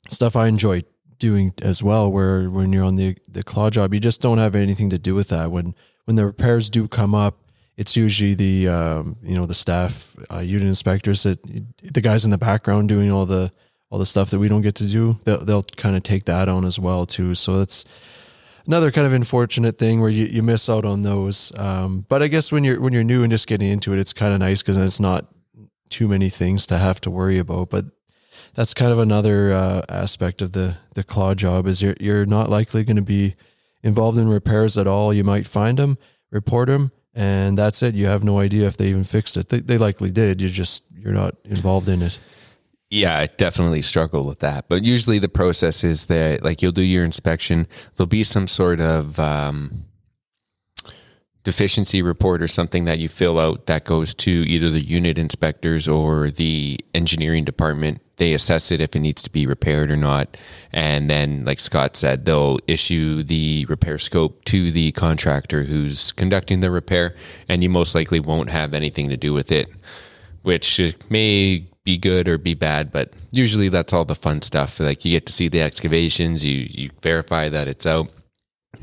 stuff 0.09 0.37
I 0.37 0.47
enjoy 0.47 0.85
doing 1.19 1.55
as 1.63 1.83
well. 1.83 2.11
Where 2.11 2.49
when 2.51 2.73
you're 2.73 2.85
on 2.85 2.97
the 2.97 3.17
the 3.29 3.43
claw 3.43 3.71
job, 3.71 3.95
you 3.95 4.01
just 4.01 4.21
don't 4.21 4.39
have 4.39 4.55
anything 4.55 4.91
to 4.91 4.99
do 4.99 5.15
with 5.15 5.29
that. 5.29 5.51
When 5.51 5.75
when 6.05 6.17
the 6.17 6.27
repairs 6.27 6.71
do 6.71 6.89
come 6.89 7.15
up, 7.15 7.39
it's 7.77 7.97
usually 7.97 8.35
the 8.35 8.69
um, 8.69 9.17
you 9.23 9.35
know 9.35 9.47
the 9.47 9.55
staff, 9.55 10.17
uh, 10.33 10.39
unit 10.41 10.67
inspectors 10.67 11.23
that 11.23 11.43
the 11.83 12.01
guys 12.01 12.25
in 12.25 12.31
the 12.31 12.39
background 12.39 12.89
doing 12.89 13.11
all 13.11 13.27
the 13.27 13.53
all 13.91 13.99
the 13.99 14.07
stuff 14.07 14.31
that 14.31 14.39
we 14.39 14.49
don't 14.49 14.63
get 14.63 14.75
to 14.77 14.87
do. 14.87 15.19
They'll, 15.25 15.45
they'll 15.45 15.63
kind 15.63 15.97
of 15.97 16.03
take 16.03 16.25
that 16.25 16.49
on 16.49 16.65
as 16.65 16.79
well 16.79 17.07
too. 17.07 17.35
So 17.35 17.59
that's 17.59 17.85
another 18.67 18.91
kind 18.91 19.07
of 19.07 19.13
unfortunate 19.13 19.79
thing 19.79 20.01
where 20.01 20.11
you, 20.11 20.27
you 20.27 20.43
miss 20.43 20.69
out 20.69 20.85
on 20.85 21.03
those. 21.03 21.53
Um, 21.59 22.05
but 22.09 22.23
I 22.23 22.29
guess 22.29 22.53
when 22.53 22.65
you're 22.65 22.81
when 22.81 22.93
you're 22.93 23.05
new 23.05 23.23
and 23.23 23.31
just 23.31 23.47
getting 23.47 23.71
into 23.71 23.93
it, 23.93 23.99
it's 23.99 24.13
kind 24.13 24.33
of 24.33 24.41
nice 24.41 24.63
because 24.63 24.77
it's 24.77 25.01
not 25.01 25.27
too 25.89 26.09
many 26.09 26.29
things 26.29 26.67
to 26.67 26.79
have 26.79 27.01
to 27.03 27.11
worry 27.11 27.39
about. 27.39 27.71
But 27.71 27.87
that's 28.59 28.75
kind 28.75 28.91
of 28.91 28.99
another 28.99 29.53
uh, 29.53 29.83
aspect 29.89 30.43
of 30.43 30.51
the 30.51 30.79
the 30.95 31.05
claw 31.05 31.33
job 31.33 31.69
is 31.69 31.81
you're 31.81 31.95
you're 32.01 32.27
not 32.27 32.51
likely 32.51 32.83
going 32.83 32.97
to 32.97 33.03
be 33.03 33.37
involved 33.85 34.19
in 34.19 34.29
repairs 34.29 34.77
at 34.77 34.89
all. 34.89 35.15
You 35.15 35.23
might 35.23 35.47
find 35.47 35.79
them, 35.79 35.97
report 36.33 36.67
them, 36.67 36.91
and 37.15 37.57
that's 37.57 37.85
it. 37.85 37.95
You 37.95 38.07
have 38.07 38.25
no 38.25 38.41
idea 38.41 38.67
if 38.67 38.77
they 38.77 38.89
even 38.89 39.05
fixed 39.05 39.37
it. 39.37 39.51
They, 39.51 39.61
they 39.61 39.79
likely 39.79 40.11
did. 40.11 40.41
You 40.41 40.49
just 40.49 40.83
you're 40.93 41.13
not 41.13 41.37
involved 41.45 41.89
in 41.89 42.03
it. 42.03 42.19
Yeah, 42.91 43.17
I 43.17 43.27
definitely 43.27 43.81
struggle 43.83 44.27
with 44.27 44.41
that. 44.41 44.69
But 44.69 44.83
usually 44.83 45.21
the 45.21 45.29
process 45.29 45.85
is 45.85 46.07
that 46.07 46.43
like 46.43 46.61
you'll 46.61 46.73
do 46.73 46.83
your 46.83 47.05
inspection, 47.05 47.69
there'll 47.97 48.09
be 48.09 48.25
some 48.25 48.49
sort 48.49 48.81
of 48.81 49.21
um, 49.21 49.85
deficiency 51.45 52.03
report 52.03 52.43
or 52.43 52.49
something 52.49 52.87
that 52.87 52.99
you 52.99 53.09
fill 53.09 53.39
out 53.39 53.67
that 53.67 53.85
goes 53.85 54.15
to 54.15 54.31
either 54.33 54.69
the 54.69 54.85
unit 54.85 55.17
inspectors 55.17 55.87
or 55.87 56.33
the 56.33 56.81
engineering 56.93 57.45
department. 57.45 58.03
They 58.19 58.35
assess 58.35 58.71
it 58.71 58.81
if 58.81 58.95
it 58.95 59.01
needs 59.01 59.23
to 59.23 59.31
be 59.31 59.47
repaired 59.47 59.91
or 59.91 59.97
not. 59.97 60.37
And 60.73 61.09
then, 61.09 61.45
like 61.45 61.61
Scott 61.61 61.97
said, 61.97 62.25
they'll 62.25 62.59
issue 62.67 63.23
the 63.23 63.65
repair 63.69 63.99
scope 63.99 64.45
to 64.47 64.71
the 64.71 64.93
contractor 64.93 65.65
who's 65.65 66.13
conducting 66.13 66.61
the 66.61 66.71
repair, 66.71 67.15
and 67.49 67.63
you 67.63 67.71
most 67.71 67.95
likely 67.95 68.21
won't 68.21 68.51
have 68.51 68.75
anything 68.75 69.09
to 69.09 69.17
do 69.17 69.33
with 69.33 69.51
it, 69.51 69.69
which 70.43 70.81
may 71.09 71.67
be 71.89 71.97
good 71.97 72.29
or 72.29 72.37
be 72.37 72.53
bad, 72.53 72.93
but 72.93 73.15
usually 73.31 73.71
that's 73.71 73.95
all 73.95 74.05
the 74.05 74.15
fun 74.15 74.43
stuff. 74.43 74.79
Like 74.79 75.07
you 75.07 75.13
get 75.13 75.25
to 75.25 75.33
see 75.33 75.49
the 75.49 75.63
excavations, 75.63 76.45
you 76.45 76.67
you 76.71 76.91
verify 77.01 77.49
that 77.49 77.67
it's 77.67 77.87
out, 77.87 78.11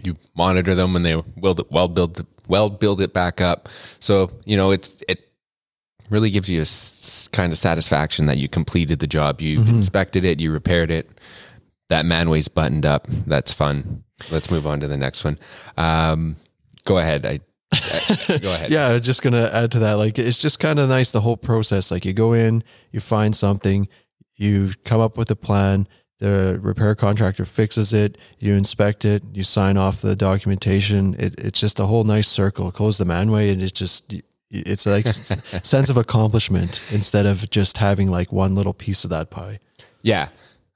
you 0.03 0.17
monitor 0.35 0.73
them 0.73 0.93
when 0.93 1.03
they 1.03 1.15
will 1.15 1.55
well 1.69 1.87
build 1.87 2.25
well 2.47 2.71
build 2.71 3.01
it 3.01 3.13
back 3.13 3.41
up. 3.41 3.69
So 3.99 4.31
you 4.45 4.57
know 4.57 4.71
it's 4.71 5.03
it 5.07 5.24
really 6.09 6.29
gives 6.29 6.49
you 6.49 6.59
a 6.59 6.61
s- 6.61 7.27
kind 7.31 7.51
of 7.51 7.57
satisfaction 7.57 8.25
that 8.27 8.37
you 8.37 8.47
completed 8.47 8.99
the 8.99 9.07
job, 9.07 9.41
you've 9.41 9.67
inspected 9.69 10.23
it, 10.23 10.39
you 10.39 10.51
repaired 10.51 10.91
it. 10.91 11.09
That 11.89 12.05
manway's 12.05 12.47
buttoned 12.47 12.85
up. 12.85 13.07
That's 13.27 13.51
fun. 13.53 14.03
Let's 14.31 14.49
move 14.49 14.65
on 14.65 14.79
to 14.79 14.87
the 14.87 14.97
next 14.97 15.23
one. 15.23 15.37
Um, 15.77 16.37
go 16.83 16.97
ahead. 16.97 17.25
I, 17.25 17.39
I 17.71 18.37
go 18.41 18.53
ahead. 18.53 18.71
Yeah, 18.71 18.97
just 18.99 19.21
gonna 19.21 19.49
add 19.53 19.71
to 19.73 19.79
that. 19.79 19.93
Like 19.93 20.17
it's 20.17 20.37
just 20.37 20.59
kind 20.59 20.79
of 20.79 20.89
nice 20.89 21.11
the 21.11 21.21
whole 21.21 21.37
process. 21.37 21.91
Like 21.91 22.05
you 22.05 22.13
go 22.13 22.33
in, 22.33 22.63
you 22.91 22.99
find 22.99 23.35
something, 23.35 23.87
you 24.35 24.73
come 24.83 24.99
up 25.01 25.17
with 25.17 25.29
a 25.31 25.35
plan. 25.35 25.87
The 26.19 26.57
repair 26.61 26.95
contractor 26.95 27.43
fixes 27.45 27.91
it. 27.91 28.17
You 28.39 28.53
inspect 28.53 29.03
it. 29.03 29.21
You 29.33 29.43
sign 29.43 29.75
off 29.77 30.01
the 30.01 30.15
documentation. 30.15 31.13
It, 31.19 31.35
it's 31.37 31.59
just 31.59 31.79
a 31.79 31.85
whole 31.87 32.05
nice 32.05 32.27
circle. 32.29 32.71
Close 32.71 32.97
the 32.97 33.03
manway, 33.05 33.51
and 33.51 33.61
it's 33.61 33.77
just 33.77 34.13
it's 34.65 34.85
like 34.85 35.07
sense 35.07 35.89
of 35.89 35.97
accomplishment 35.97 36.81
instead 36.91 37.25
of 37.25 37.49
just 37.49 37.77
having 37.77 38.09
like 38.09 38.31
one 38.31 38.55
little 38.55 38.73
piece 38.73 39.03
of 39.03 39.09
that 39.09 39.29
pie. 39.29 39.59
Yeah. 40.01 40.29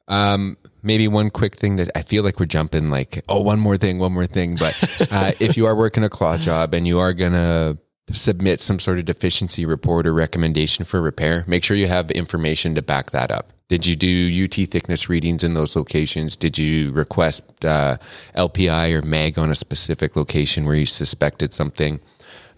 Um, 0.07 0.57
maybe 0.81 1.07
one 1.07 1.29
quick 1.29 1.55
thing 1.55 1.75
that 1.75 1.91
I 1.95 2.01
feel 2.01 2.23
like 2.23 2.39
we're 2.39 2.47
jumping 2.47 2.89
like, 2.89 3.23
oh, 3.29 3.41
one 3.41 3.59
more 3.59 3.77
thing, 3.77 3.99
one 3.99 4.13
more 4.13 4.25
thing. 4.25 4.55
But 4.55 5.07
uh, 5.11 5.33
if 5.39 5.55
you 5.55 5.65
are 5.65 5.75
working 5.75 6.03
a 6.03 6.09
claw 6.09 6.37
job 6.37 6.73
and 6.73 6.87
you 6.87 6.99
are 6.99 7.13
going 7.13 7.33
to 7.33 7.77
submit 8.11 8.59
some 8.59 8.79
sort 8.79 8.97
of 8.97 9.05
deficiency 9.05 9.65
report 9.65 10.07
or 10.07 10.13
recommendation 10.13 10.85
for 10.85 11.01
repair, 11.01 11.43
make 11.47 11.63
sure 11.63 11.77
you 11.77 11.87
have 11.87 12.09
information 12.11 12.75
to 12.75 12.81
back 12.81 13.11
that 13.11 13.31
up. 13.31 13.53
Did 13.67 13.85
you 13.85 13.95
do 13.95 14.45
UT 14.45 14.67
thickness 14.67 15.09
readings 15.09 15.43
in 15.43 15.53
those 15.53 15.75
locations? 15.75 16.35
Did 16.35 16.57
you 16.57 16.91
request 16.91 17.43
uh, 17.63 17.97
LPI 18.35 18.93
or 18.93 19.03
MAG 19.03 19.37
on 19.37 19.51
a 19.51 19.55
specific 19.55 20.15
location 20.15 20.65
where 20.65 20.75
you 20.75 20.87
suspected 20.87 21.53
something? 21.53 21.99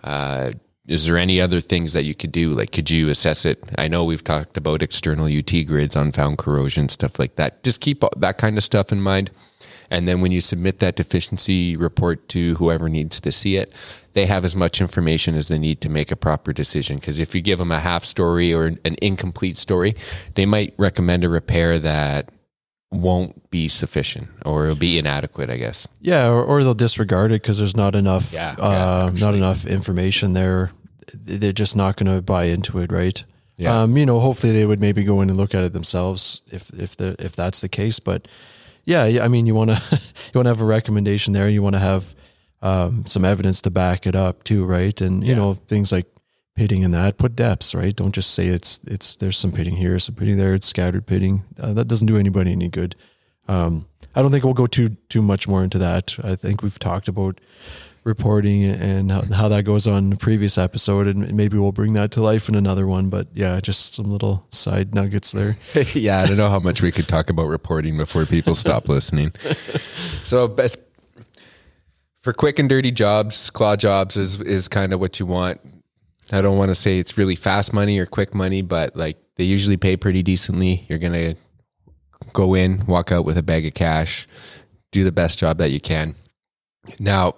Uh, 0.05 0.51
is 0.91 1.05
there 1.05 1.17
any 1.17 1.39
other 1.39 1.61
things 1.61 1.93
that 1.93 2.03
you 2.03 2.13
could 2.13 2.33
do? 2.33 2.49
Like, 2.49 2.71
could 2.73 2.91
you 2.91 3.09
assess 3.09 3.45
it? 3.45 3.63
I 3.77 3.87
know 3.87 4.03
we've 4.03 4.23
talked 4.23 4.57
about 4.57 4.81
external 4.81 5.25
UT 5.25 5.65
grids, 5.65 5.95
unfound 5.95 6.37
corrosion, 6.37 6.89
stuff 6.89 7.17
like 7.17 7.35
that. 7.37 7.63
Just 7.63 7.79
keep 7.79 8.03
that 8.17 8.37
kind 8.37 8.57
of 8.57 8.63
stuff 8.63 8.91
in 8.91 9.01
mind. 9.01 9.31
And 9.89 10.07
then 10.07 10.19
when 10.21 10.31
you 10.33 10.41
submit 10.41 10.79
that 10.79 10.95
deficiency 10.95 11.77
report 11.77 12.27
to 12.29 12.55
whoever 12.55 12.89
needs 12.89 13.21
to 13.21 13.31
see 13.31 13.55
it, 13.55 13.71
they 14.13 14.25
have 14.25 14.43
as 14.43 14.55
much 14.55 14.81
information 14.81 15.35
as 15.35 15.47
they 15.47 15.57
need 15.57 15.79
to 15.81 15.89
make 15.89 16.11
a 16.11 16.15
proper 16.17 16.51
decision. 16.51 16.97
Because 16.97 17.19
if 17.19 17.33
you 17.33 17.41
give 17.41 17.59
them 17.59 17.71
a 17.71 17.79
half 17.79 18.03
story 18.03 18.53
or 18.53 18.65
an 18.65 18.95
incomplete 19.01 19.55
story, 19.55 19.95
they 20.35 20.45
might 20.45 20.73
recommend 20.77 21.23
a 21.23 21.29
repair 21.29 21.79
that 21.79 22.31
won't 22.91 23.49
be 23.49 23.69
sufficient 23.69 24.27
or 24.45 24.65
it'll 24.65 24.77
be 24.77 24.97
inadequate, 24.97 25.49
I 25.49 25.57
guess. 25.57 25.87
Yeah, 26.01 26.27
or, 26.27 26.43
or 26.43 26.63
they'll 26.63 26.73
disregard 26.73 27.31
it 27.31 27.41
because 27.41 27.57
there's 27.57 27.77
not 27.77 27.95
enough, 27.95 28.33
Yeah, 28.33 28.55
uh, 28.59 29.11
yeah, 29.13 29.19
not 29.19 29.35
enough 29.35 29.65
information 29.65 30.33
there. 30.33 30.71
They're 31.13 31.51
just 31.53 31.75
not 31.75 31.97
going 31.97 32.13
to 32.15 32.21
buy 32.21 32.45
into 32.45 32.79
it, 32.79 32.91
right? 32.91 33.23
Yeah. 33.57 33.81
Um, 33.83 33.95
you 33.97 34.05
know, 34.05 34.19
hopefully 34.19 34.53
they 34.53 34.65
would 34.65 34.79
maybe 34.79 35.03
go 35.03 35.21
in 35.21 35.29
and 35.29 35.37
look 35.37 35.53
at 35.53 35.63
it 35.63 35.73
themselves 35.73 36.41
if 36.51 36.71
if 36.73 36.95
the 36.97 37.15
if 37.19 37.35
that's 37.35 37.61
the 37.61 37.69
case. 37.69 37.99
But 37.99 38.27
yeah, 38.85 39.05
yeah, 39.05 39.23
I 39.23 39.27
mean, 39.27 39.45
you 39.45 39.53
want 39.53 39.69
to 39.71 39.81
you 39.91 40.35
want 40.35 40.45
to 40.45 40.49
have 40.49 40.61
a 40.61 40.65
recommendation 40.65 41.33
there. 41.33 41.47
You 41.49 41.61
want 41.61 41.75
to 41.75 41.79
have 41.79 42.15
um, 42.61 43.05
some 43.05 43.25
evidence 43.25 43.61
to 43.63 43.69
back 43.71 44.05
it 44.07 44.15
up 44.15 44.43
too, 44.43 44.65
right? 44.65 44.99
And 45.01 45.23
you 45.23 45.31
Yeah. 45.31 45.35
know, 45.37 45.53
things 45.67 45.91
like 45.91 46.07
pitting 46.55 46.83
and 46.83 46.93
that 46.93 47.17
put 47.17 47.35
depths, 47.35 47.73
right? 47.75 47.95
Don't 47.95 48.13
just 48.15 48.31
say 48.31 48.47
it's 48.47 48.79
it's 48.87 49.15
there's 49.17 49.37
some 49.37 49.51
pitting 49.51 49.75
here, 49.75 49.99
some 49.99 50.15
pitting 50.15 50.37
there, 50.37 50.53
it's 50.53 50.67
scattered 50.67 51.05
pitting. 51.05 51.43
Uh, 51.59 51.73
that 51.73 51.87
doesn't 51.87 52.07
do 52.07 52.17
anybody 52.17 52.51
any 52.51 52.69
good. 52.69 52.95
Um, 53.47 53.85
I 54.15 54.21
don't 54.21 54.31
think 54.31 54.43
we'll 54.43 54.53
go 54.53 54.65
too 54.65 54.89
too 55.09 55.21
much 55.21 55.47
more 55.47 55.63
into 55.63 55.77
that. 55.77 56.15
I 56.23 56.35
think 56.35 56.61
we've 56.63 56.79
talked 56.79 57.07
about 57.07 57.39
reporting 58.03 58.63
and 58.63 59.11
how, 59.11 59.21
how 59.33 59.47
that 59.49 59.63
goes 59.63 59.87
on 59.87 60.09
the 60.09 60.15
previous 60.15 60.57
episode, 60.57 61.07
and 61.07 61.33
maybe 61.33 61.57
we'll 61.57 61.71
bring 61.71 61.93
that 61.93 62.11
to 62.11 62.21
life 62.21 62.49
in 62.49 62.55
another 62.55 62.87
one. 62.87 63.09
But 63.09 63.27
yeah, 63.33 63.59
just 63.59 63.93
some 63.95 64.11
little 64.11 64.45
side 64.49 64.95
nuggets 64.95 65.31
there. 65.31 65.57
yeah, 65.93 66.21
I 66.21 66.27
don't 66.27 66.37
know 66.37 66.49
how 66.49 66.59
much 66.59 66.81
we 66.81 66.91
could 66.91 67.07
talk 67.07 67.29
about 67.29 67.45
reporting 67.45 67.97
before 67.97 68.25
people 68.25 68.55
stop 68.55 68.89
listening. 68.89 69.33
So, 70.23 70.47
best, 70.47 70.77
for 72.21 72.31
quick 72.31 72.59
and 72.59 72.69
dirty 72.69 72.91
jobs, 72.91 73.49
claw 73.49 73.75
jobs 73.75 74.15
is 74.15 74.39
is 74.39 74.67
kind 74.67 74.93
of 74.93 74.99
what 74.99 75.19
you 75.19 75.25
want. 75.25 75.59
I 76.31 76.41
don't 76.41 76.57
want 76.57 76.69
to 76.69 76.75
say 76.75 76.99
it's 76.99 77.17
really 77.17 77.35
fast 77.35 77.73
money 77.73 77.97
or 77.97 78.05
quick 78.05 78.35
money, 78.35 78.61
but 78.61 78.95
like 78.95 79.17
they 79.35 79.43
usually 79.43 79.77
pay 79.77 79.97
pretty 79.97 80.21
decently. 80.21 80.85
You're 80.87 80.99
gonna 80.99 81.35
go 82.33 82.53
in, 82.53 82.85
walk 82.85 83.11
out 83.11 83.25
with 83.25 83.37
a 83.37 83.43
bag 83.43 83.65
of 83.65 83.73
cash, 83.73 84.27
do 84.91 85.03
the 85.03 85.11
best 85.11 85.39
job 85.39 85.57
that 85.57 85.71
you 85.71 85.79
can. 85.79 86.15
Now, 86.99 87.35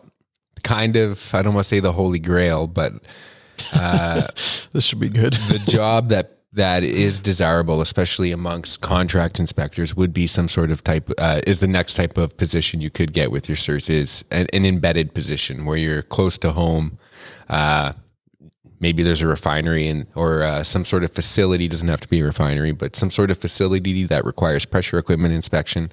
kind 0.63 0.95
of, 0.95 1.33
I 1.35 1.41
don't 1.41 1.53
want 1.53 1.65
to 1.65 1.69
say 1.69 1.79
the 1.79 1.91
holy 1.91 2.19
grail, 2.19 2.67
but 2.67 2.93
This 4.73 4.83
should 4.83 4.99
be 4.99 5.09
good. 5.09 5.33
the 5.33 5.59
job 5.59 6.09
that 6.09 6.37
that 6.53 6.83
is 6.83 7.19
desirable, 7.19 7.81
especially 7.81 8.31
amongst 8.31 8.81
contract 8.81 9.39
inspectors, 9.39 9.95
would 9.95 10.13
be 10.13 10.27
some 10.27 10.47
sort 10.47 10.69
of 10.69 10.83
type. 10.83 11.09
Uh, 11.17 11.41
is 11.47 11.59
the 11.59 11.67
next 11.67 11.95
type 11.95 12.17
of 12.17 12.37
position 12.37 12.79
you 12.79 12.91
could 12.91 13.11
get 13.11 13.31
with 13.31 13.49
your 13.49 13.55
certs 13.57 13.89
is 13.89 14.23
an, 14.29 14.47
an 14.53 14.65
embedded 14.65 15.15
position 15.15 15.65
where 15.65 15.77
you're 15.77 16.03
close 16.03 16.37
to 16.37 16.51
home. 16.51 16.99
Uh, 17.49 17.93
maybe 18.79 19.01
there's 19.01 19.21
a 19.21 19.27
refinery 19.27 19.87
and 19.87 20.05
or 20.13 20.43
uh, 20.43 20.61
some 20.61 20.85
sort 20.85 21.03
of 21.03 21.11
facility 21.11 21.67
doesn't 21.67 21.87
have 21.87 22.01
to 22.01 22.07
be 22.07 22.19
a 22.19 22.23
refinery, 22.23 22.71
but 22.71 22.95
some 22.95 23.09
sort 23.09 23.31
of 23.31 23.37
facility 23.39 24.05
that 24.05 24.23
requires 24.23 24.65
pressure 24.65 24.99
equipment 24.99 25.33
inspection 25.33 25.91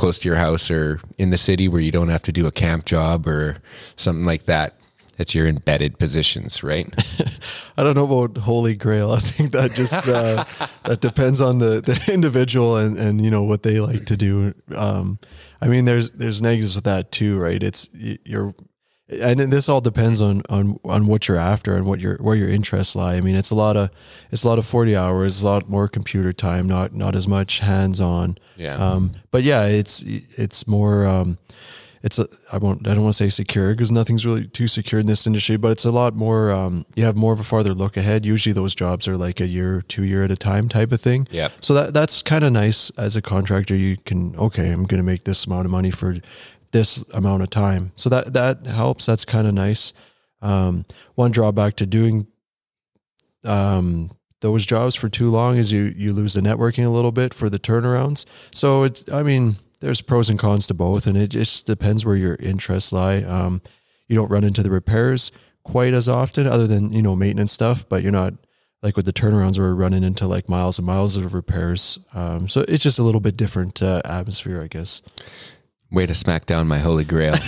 close 0.00 0.18
to 0.18 0.28
your 0.30 0.38
house 0.38 0.70
or 0.70 0.98
in 1.18 1.28
the 1.28 1.36
city 1.36 1.68
where 1.68 1.82
you 1.82 1.90
don't 1.90 2.08
have 2.08 2.22
to 2.22 2.32
do 2.32 2.46
a 2.46 2.50
camp 2.50 2.86
job 2.86 3.26
or 3.26 3.58
something 3.96 4.24
like 4.24 4.46
that. 4.46 4.74
That's 5.18 5.34
your 5.34 5.46
embedded 5.46 5.98
positions, 5.98 6.62
right? 6.62 6.86
I 7.76 7.82
don't 7.82 7.94
know 7.94 8.10
about 8.10 8.38
Holy 8.38 8.74
Grail. 8.74 9.12
I 9.12 9.20
think 9.20 9.52
that 9.52 9.74
just 9.74 10.08
uh, 10.08 10.46
that 10.84 11.02
depends 11.02 11.42
on 11.42 11.58
the, 11.58 11.82
the 11.82 12.10
individual 12.10 12.78
and, 12.78 12.98
and 12.98 13.22
you 13.22 13.30
know 13.30 13.42
what 13.42 13.62
they 13.62 13.78
like 13.78 14.06
to 14.06 14.16
do. 14.16 14.54
Um, 14.74 15.18
I 15.60 15.68
mean, 15.68 15.84
there's 15.84 16.12
there's 16.12 16.40
negatives 16.40 16.76
with 16.76 16.84
that 16.84 17.12
too, 17.12 17.38
right? 17.38 17.62
It's 17.62 17.90
you're, 17.92 18.54
and 19.10 19.52
this 19.52 19.68
all 19.68 19.80
depends 19.80 20.20
on 20.20 20.42
on 20.48 20.78
on 20.84 21.06
what 21.06 21.28
you're 21.28 21.36
after 21.36 21.76
and 21.76 21.86
what 21.86 22.00
your 22.00 22.16
where 22.18 22.36
your 22.36 22.48
interests 22.48 22.94
lie. 22.94 23.14
I 23.14 23.20
mean, 23.20 23.34
it's 23.34 23.50
a 23.50 23.54
lot 23.54 23.76
of 23.76 23.90
it's 24.30 24.44
a 24.44 24.48
lot 24.48 24.58
of 24.58 24.66
forty 24.66 24.96
hours, 24.96 25.42
a 25.42 25.46
lot 25.46 25.68
more 25.68 25.88
computer 25.88 26.32
time, 26.32 26.66
not 26.66 26.94
not 26.94 27.14
as 27.14 27.26
much 27.26 27.60
hands 27.60 28.00
on. 28.00 28.38
Yeah. 28.56 28.76
Um, 28.76 29.12
but 29.30 29.42
yeah, 29.42 29.64
it's 29.66 30.02
it's 30.02 30.66
more. 30.66 31.06
Um, 31.06 31.38
it's 32.02 32.18
a, 32.18 32.26
I 32.50 32.56
won't 32.56 32.86
I 32.86 32.94
don't 32.94 33.02
want 33.02 33.14
to 33.14 33.24
say 33.24 33.28
secure 33.28 33.72
because 33.72 33.90
nothing's 33.90 34.24
really 34.24 34.46
too 34.46 34.68
secure 34.68 35.00
in 35.00 35.06
this 35.06 35.26
industry, 35.26 35.56
but 35.58 35.70
it's 35.70 35.84
a 35.84 35.90
lot 35.90 36.14
more. 36.14 36.50
Um, 36.50 36.86
you 36.96 37.04
have 37.04 37.16
more 37.16 37.32
of 37.32 37.40
a 37.40 37.44
farther 37.44 37.74
look 37.74 37.96
ahead. 37.96 38.24
Usually, 38.24 38.54
those 38.54 38.74
jobs 38.74 39.06
are 39.06 39.18
like 39.18 39.40
a 39.40 39.46
year, 39.46 39.82
two 39.82 40.04
year 40.04 40.22
at 40.22 40.30
a 40.30 40.36
time 40.36 40.68
type 40.68 40.92
of 40.92 41.00
thing. 41.00 41.28
Yep. 41.30 41.52
So 41.60 41.74
that 41.74 41.92
that's 41.92 42.22
kind 42.22 42.42
of 42.42 42.52
nice 42.52 42.90
as 42.96 43.16
a 43.16 43.22
contractor. 43.22 43.76
You 43.76 43.98
can 43.98 44.34
okay, 44.36 44.70
I'm 44.70 44.84
going 44.84 44.98
to 45.00 45.04
make 45.04 45.24
this 45.24 45.44
amount 45.46 45.66
of 45.66 45.70
money 45.70 45.90
for 45.90 46.16
this 46.72 47.02
amount 47.12 47.42
of 47.42 47.50
time. 47.50 47.92
So 47.96 48.08
that 48.10 48.32
that 48.32 48.66
helps. 48.66 49.06
That's 49.06 49.24
kind 49.24 49.46
of 49.46 49.54
nice. 49.54 49.92
Um, 50.42 50.84
one 51.14 51.30
drawback 51.30 51.76
to 51.76 51.86
doing 51.86 52.26
um, 53.44 54.10
those 54.40 54.64
jobs 54.64 54.94
for 54.94 55.08
too 55.08 55.30
long 55.30 55.56
is 55.56 55.72
you 55.72 55.92
you 55.96 56.12
lose 56.12 56.34
the 56.34 56.40
networking 56.40 56.86
a 56.86 56.90
little 56.90 57.12
bit 57.12 57.34
for 57.34 57.50
the 57.50 57.58
turnarounds. 57.58 58.26
So 58.52 58.84
it's 58.84 59.10
I 59.12 59.22
mean 59.22 59.56
there's 59.80 60.02
pros 60.02 60.30
and 60.30 60.38
cons 60.38 60.66
to 60.68 60.74
both, 60.74 61.06
and 61.06 61.16
it 61.16 61.28
just 61.28 61.66
depends 61.66 62.04
where 62.04 62.16
your 62.16 62.36
interests 62.36 62.92
lie. 62.92 63.22
Um, 63.22 63.62
you 64.08 64.16
don't 64.16 64.30
run 64.30 64.44
into 64.44 64.62
the 64.62 64.70
repairs 64.70 65.32
quite 65.62 65.94
as 65.94 66.08
often, 66.08 66.46
other 66.46 66.66
than 66.66 66.92
you 66.92 67.02
know 67.02 67.16
maintenance 67.16 67.52
stuff, 67.52 67.88
but 67.88 68.02
you're 68.02 68.12
not 68.12 68.34
like 68.82 68.96
with 68.96 69.04
the 69.04 69.12
turnarounds 69.12 69.58
we're 69.58 69.74
running 69.74 70.02
into 70.02 70.26
like 70.26 70.48
miles 70.48 70.78
and 70.78 70.86
miles 70.86 71.16
of 71.16 71.34
repairs. 71.34 71.98
Um, 72.14 72.48
so 72.48 72.64
it's 72.66 72.82
just 72.82 72.98
a 72.98 73.02
little 73.02 73.20
bit 73.20 73.36
different 73.36 73.82
uh, 73.82 74.00
atmosphere, 74.04 74.62
I 74.62 74.68
guess. 74.68 75.02
Way 75.92 76.06
to 76.06 76.14
smack 76.14 76.46
down 76.46 76.68
my 76.68 76.78
holy 76.78 77.04
grail. 77.04 77.34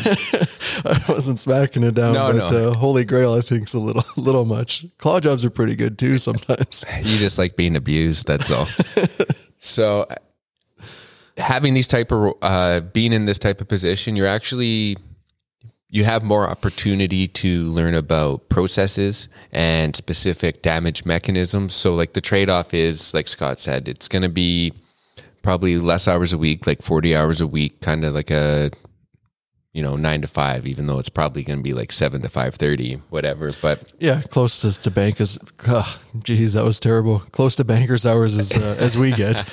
I 0.85 1.05
wasn't 1.09 1.39
smacking 1.39 1.85
it 1.85 1.95
down, 1.95 2.15
No, 2.15 2.33
but 2.33 2.51
no. 2.51 2.71
Uh, 2.71 2.75
Holy 2.75 3.05
Grail 3.05 3.35
I 3.35 3.41
think's 3.41 3.73
a 3.73 3.79
little 3.79 4.03
little 4.17 4.45
much. 4.45 4.85
Claw 4.99 5.21
jobs 5.21 5.45
are 5.45 5.51
pretty 5.51 5.77
good 5.77 5.97
too 5.97 6.19
sometimes. 6.19 6.85
you 7.03 7.19
just 7.19 7.39
like 7.39 7.57
being 7.57 7.77
abused. 7.77 8.27
That's 8.27 8.51
all. 8.51 8.67
so, 9.59 10.09
having 11.37 11.75
these 11.75 11.87
type 11.87 12.11
of 12.11 12.35
uh, 12.43 12.81
being 12.81 13.13
in 13.13 13.27
this 13.27 13.39
type 13.39 13.61
of 13.61 13.69
position, 13.69 14.17
you're 14.17 14.27
actually 14.27 14.97
you 15.89 16.05
have 16.05 16.23
more 16.25 16.49
opportunity 16.49 17.29
to 17.29 17.65
learn 17.67 17.95
about 17.95 18.49
processes 18.49 19.29
and 19.53 19.95
specific 19.95 20.63
damage 20.63 21.05
mechanisms. 21.05 21.75
So, 21.75 21.95
like 21.95 22.15
the 22.15 22.21
trade 22.21 22.49
off 22.49 22.75
is, 22.75 23.15
like 23.15 23.29
Scott 23.29 23.61
said, 23.61 23.89
it's 23.89 24.09
going 24.09 24.23
to 24.23 24.31
be 24.31 24.73
probably 25.43 25.79
less 25.79 26.09
hours 26.09 26.33
a 26.33 26.39
week, 26.39 26.67
like 26.67 26.83
40 26.83 27.15
hours 27.15 27.41
a 27.41 27.47
week, 27.47 27.81
kind 27.81 28.05
of 28.05 28.15
like 28.15 28.31
a 28.31 28.71
you 29.73 29.83
know 29.83 29.97
nine 29.97 30.21
to 30.21 30.29
five, 30.29 30.67
even 30.67 30.87
though 30.87 30.99
it's 30.99 31.09
probably 31.09 31.43
going 31.43 31.59
to 31.59 31.63
be 31.63 31.73
like 31.73 31.93
seven 31.93 32.23
to 32.23 32.29
five 32.29 32.55
thirty, 32.55 32.97
whatever. 33.09 33.53
But 33.61 33.93
Yeah, 33.99 34.23
close 34.23 34.61
to, 34.61 34.81
to 34.81 34.91
bankers. 34.91 35.39
Ugh, 35.67 35.99
geez, 36.25 36.53
that 36.53 36.65
was 36.65 36.79
terrible. 36.79 37.21
Close 37.33 37.57
to 37.57 37.65
bankers 37.65 38.05
hours 38.05 38.37
as 38.37 38.53
uh, 38.53 38.77
as 38.79 38.97
we 38.97 39.13
get. 39.13 39.49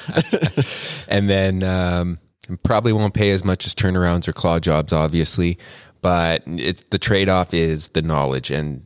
and 1.08 1.30
then 1.30 1.64
um, 1.64 2.18
probably 2.64 2.92
won't 2.92 3.14
pay 3.14 3.32
as 3.32 3.44
much 3.44 3.66
as 3.66 3.74
turnarounds 3.74 4.28
or 4.28 4.34
claw 4.34 4.60
jobs, 4.60 4.92
obviously. 4.92 5.58
But 6.02 6.44
it's 6.46 6.84
the 6.90 7.00
trade 7.00 7.30
off 7.30 7.54
is 7.54 7.90
the 7.90 8.02
knowledge. 8.02 8.52
And 8.52 8.86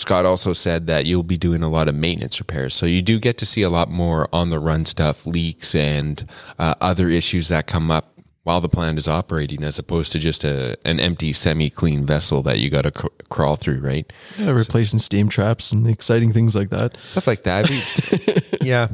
Scott 0.00 0.24
also 0.24 0.52
said 0.52 0.86
that 0.86 1.06
you'll 1.06 1.22
be 1.22 1.36
doing 1.36 1.62
a 1.62 1.68
lot 1.68 1.88
of 1.88 1.94
maintenance 1.94 2.40
repairs, 2.40 2.74
so 2.74 2.86
you 2.86 3.02
do 3.02 3.18
get 3.18 3.36
to 3.38 3.46
see 3.46 3.62
a 3.62 3.68
lot 3.70 3.88
more 3.90 4.28
on 4.32 4.50
the 4.50 4.58
run 4.58 4.86
stuff, 4.86 5.26
leaks, 5.26 5.74
and 5.74 6.24
uh, 6.58 6.74
other 6.80 7.08
issues 7.08 7.48
that 7.48 7.66
come 7.66 7.90
up 7.90 8.14
while 8.42 8.60
the 8.62 8.68
plant 8.68 8.98
is 8.98 9.06
operating, 9.06 9.62
as 9.62 9.78
opposed 9.78 10.10
to 10.12 10.18
just 10.18 10.42
a 10.44 10.76
an 10.86 10.98
empty, 10.98 11.32
semi 11.32 11.68
clean 11.68 12.06
vessel 12.06 12.42
that 12.42 12.58
you 12.58 12.70
got 12.70 12.82
to 12.82 12.90
cr- 12.90 13.06
crawl 13.28 13.56
through, 13.56 13.80
right? 13.80 14.10
Yeah, 14.38 14.50
replacing 14.50 14.98
steam 14.98 15.28
traps 15.28 15.70
and 15.72 15.86
exciting 15.86 16.32
things 16.32 16.56
like 16.56 16.70
that. 16.70 16.96
stuff 17.08 17.26
like 17.26 17.42
that. 17.42 17.68
We- 17.68 18.42
yeah, 18.66 18.88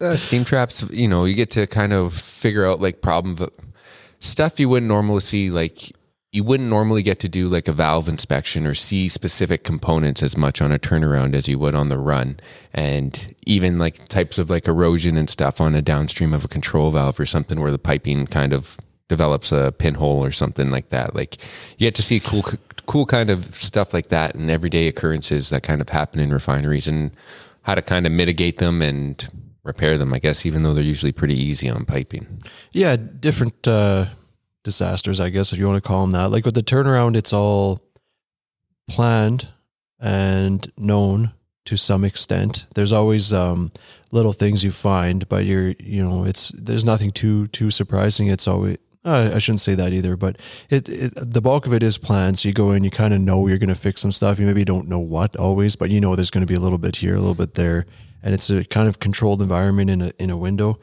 uh, 0.00 0.16
steam 0.16 0.44
traps. 0.44 0.84
You 0.90 1.08
know, 1.08 1.24
you 1.24 1.34
get 1.34 1.50
to 1.52 1.66
kind 1.66 1.92
of 1.94 2.14
figure 2.14 2.66
out 2.66 2.80
like 2.80 3.00
problem 3.00 3.48
stuff 4.20 4.60
you 4.60 4.68
wouldn't 4.68 4.88
normally 4.88 5.20
see. 5.20 5.50
Like 5.50 5.92
you 6.32 6.42
wouldn't 6.42 6.70
normally 6.70 7.02
get 7.02 7.20
to 7.20 7.28
do 7.28 7.46
like 7.46 7.68
a 7.68 7.72
valve 7.72 8.08
inspection 8.08 8.66
or 8.66 8.74
see 8.74 9.06
specific 9.06 9.64
components 9.64 10.22
as 10.22 10.34
much 10.34 10.62
on 10.62 10.72
a 10.72 10.78
turnaround 10.78 11.34
as 11.34 11.46
you 11.46 11.58
would 11.58 11.74
on 11.74 11.90
the 11.90 11.98
run, 11.98 12.40
and 12.72 13.34
even 13.46 13.78
like 13.78 14.08
types 14.08 14.38
of 14.38 14.48
like 14.48 14.66
erosion 14.66 15.18
and 15.18 15.28
stuff 15.28 15.60
on 15.60 15.74
a 15.74 15.82
downstream 15.82 16.32
of 16.32 16.44
a 16.44 16.48
control 16.48 16.90
valve 16.90 17.20
or 17.20 17.26
something 17.26 17.60
where 17.60 17.70
the 17.70 17.78
piping 17.78 18.26
kind 18.26 18.54
of 18.54 18.78
develops 19.08 19.52
a 19.52 19.74
pinhole 19.76 20.24
or 20.24 20.32
something 20.32 20.70
like 20.70 20.88
that. 20.88 21.14
Like 21.14 21.36
you 21.76 21.86
get 21.86 21.94
to 21.96 22.02
see 22.02 22.18
cool, 22.18 22.42
cool 22.86 23.04
kind 23.04 23.28
of 23.28 23.54
stuff 23.54 23.92
like 23.92 24.08
that 24.08 24.34
and 24.34 24.50
everyday 24.50 24.88
occurrences 24.88 25.50
that 25.50 25.62
kind 25.62 25.82
of 25.82 25.90
happen 25.90 26.18
in 26.18 26.32
refineries 26.32 26.88
and 26.88 27.10
how 27.64 27.74
to 27.74 27.82
kind 27.82 28.06
of 28.06 28.12
mitigate 28.12 28.56
them 28.56 28.80
and 28.80 29.28
repair 29.64 29.98
them. 29.98 30.14
I 30.14 30.18
guess 30.18 30.46
even 30.46 30.62
though 30.62 30.72
they're 30.72 30.82
usually 30.82 31.12
pretty 31.12 31.36
easy 31.36 31.68
on 31.68 31.84
piping. 31.84 32.42
Yeah, 32.72 32.96
different 32.96 33.68
uh, 33.68 34.06
disasters, 34.62 35.20
I 35.20 35.30
guess, 35.30 35.52
if 35.52 35.58
you 35.58 35.66
want 35.66 35.82
to 35.82 35.86
call 35.86 36.02
them 36.02 36.12
that. 36.12 36.30
Like 36.30 36.44
with 36.44 36.54
the 36.54 36.62
turnaround, 36.62 37.16
it's 37.16 37.32
all 37.32 37.80
planned 38.88 39.48
and 40.00 40.70
known 40.76 41.32
to 41.64 41.76
some 41.76 42.04
extent. 42.04 42.66
There's 42.74 42.92
always 42.92 43.32
um, 43.32 43.72
little 44.10 44.32
things 44.32 44.64
you 44.64 44.72
find, 44.72 45.28
but 45.28 45.44
you're 45.44 45.74
you 45.78 46.02
know 46.02 46.24
it's 46.24 46.50
there's 46.56 46.84
nothing 46.84 47.12
too 47.12 47.46
too 47.48 47.70
surprising. 47.70 48.28
It's 48.28 48.48
always 48.48 48.78
I 49.04 49.38
shouldn't 49.38 49.60
say 49.60 49.74
that 49.74 49.92
either, 49.92 50.16
but 50.16 50.36
it, 50.70 50.88
it 50.88 51.12
the 51.16 51.40
bulk 51.40 51.66
of 51.66 51.72
it 51.72 51.82
is 51.82 51.98
planned. 51.98 52.38
So 52.38 52.48
you 52.48 52.54
go 52.54 52.70
in, 52.70 52.84
you 52.84 52.90
kind 52.90 53.12
of 53.12 53.20
know 53.20 53.46
you're 53.48 53.58
going 53.58 53.68
to 53.68 53.74
fix 53.74 54.00
some 54.00 54.12
stuff. 54.12 54.38
You 54.38 54.46
maybe 54.46 54.64
don't 54.64 54.88
know 54.88 55.00
what 55.00 55.34
always, 55.36 55.74
but 55.74 55.90
you 55.90 56.00
know 56.00 56.14
there's 56.14 56.30
going 56.30 56.46
to 56.46 56.50
be 56.52 56.56
a 56.56 56.60
little 56.60 56.78
bit 56.78 56.96
here, 56.96 57.14
a 57.14 57.18
little 57.18 57.34
bit 57.34 57.54
there, 57.54 57.86
and 58.22 58.32
it's 58.32 58.48
a 58.50 58.64
kind 58.64 58.88
of 58.88 59.00
controlled 59.00 59.42
environment 59.42 59.90
in 59.90 60.02
a 60.02 60.12
in 60.18 60.30
a 60.30 60.36
window. 60.36 60.78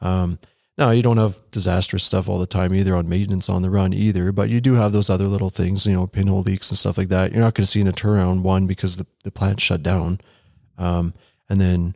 Um, 0.00 0.38
now 0.78 0.90
you 0.90 1.02
don't 1.02 1.18
have 1.18 1.40
disastrous 1.50 2.04
stuff 2.04 2.28
all 2.28 2.38
the 2.38 2.46
time 2.46 2.74
either 2.74 2.96
on 2.96 3.08
maintenance 3.08 3.48
on 3.48 3.62
the 3.62 3.70
run 3.70 3.92
either, 3.92 4.32
but 4.32 4.48
you 4.48 4.60
do 4.60 4.74
have 4.74 4.92
those 4.92 5.10
other 5.10 5.26
little 5.26 5.50
things, 5.50 5.86
you 5.86 5.92
know, 5.92 6.06
pinhole 6.06 6.42
leaks 6.42 6.70
and 6.70 6.78
stuff 6.78 6.96
like 6.96 7.08
that. 7.08 7.32
You're 7.32 7.42
not 7.42 7.54
going 7.54 7.64
to 7.64 7.70
see 7.70 7.80
in 7.80 7.88
a 7.88 7.92
turnaround 7.92 8.42
one 8.42 8.66
because 8.66 8.96
the 8.96 9.06
the 9.24 9.30
plant 9.30 9.60
shut 9.60 9.82
down, 9.82 10.20
um, 10.78 11.14
and 11.48 11.60
then 11.60 11.94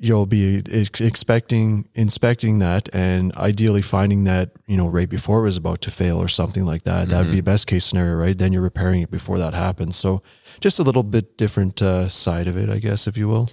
you'll 0.00 0.26
be 0.26 0.62
expecting 0.70 1.88
inspecting 1.94 2.58
that 2.58 2.88
and 2.92 3.34
ideally 3.34 3.82
finding 3.82 4.24
that 4.24 4.50
you 4.66 4.76
know 4.76 4.88
right 4.88 5.08
before 5.08 5.40
it 5.40 5.44
was 5.44 5.56
about 5.56 5.80
to 5.82 5.90
fail 5.90 6.18
or 6.18 6.28
something 6.28 6.64
like 6.64 6.84
that. 6.84 7.02
Mm-hmm. 7.02 7.10
that 7.10 7.24
would 7.24 7.32
be 7.32 7.40
best 7.40 7.66
case 7.66 7.84
scenario 7.84 8.14
right? 8.14 8.36
Then 8.38 8.52
you're 8.52 8.62
repairing 8.62 9.02
it 9.02 9.10
before 9.10 9.38
that 9.38 9.54
happens. 9.54 9.96
So 9.96 10.22
just 10.60 10.78
a 10.78 10.82
little 10.82 11.02
bit 11.02 11.36
different 11.36 11.80
uh, 11.82 12.08
side 12.08 12.46
of 12.46 12.56
it 12.56 12.70
i 12.70 12.78
guess 12.78 13.06
if 13.06 13.16
you 13.16 13.28
will 13.28 13.50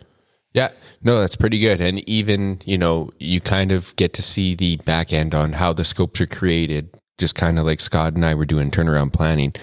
yeah. 0.56 0.70
No 1.04 1.20
that's 1.20 1.36
pretty 1.36 1.60
good. 1.60 1.82
And 1.82 2.08
even 2.10 2.62
you 2.66 2.78
know 2.80 3.12
you 3.20 3.40
kind 3.42 3.72
of 3.72 3.96
get 3.96 4.14
to 4.14 4.24
see 4.24 4.56
the 4.56 4.78
back 4.78 5.14
end 5.14 5.36
on 5.36 5.54
how 5.54 5.72
the 5.74 5.86
scopes 5.86 6.20
are 6.20 6.26
created 6.26 6.90
just 7.18 7.36
kind 7.36 7.58
of 7.58 7.66
like 7.66 7.80
scott 7.80 8.14
and 8.14 8.26
i 8.26 8.34
were 8.34 8.46
doing 8.46 8.72
turnaround 8.72 9.14
planning. 9.14 9.54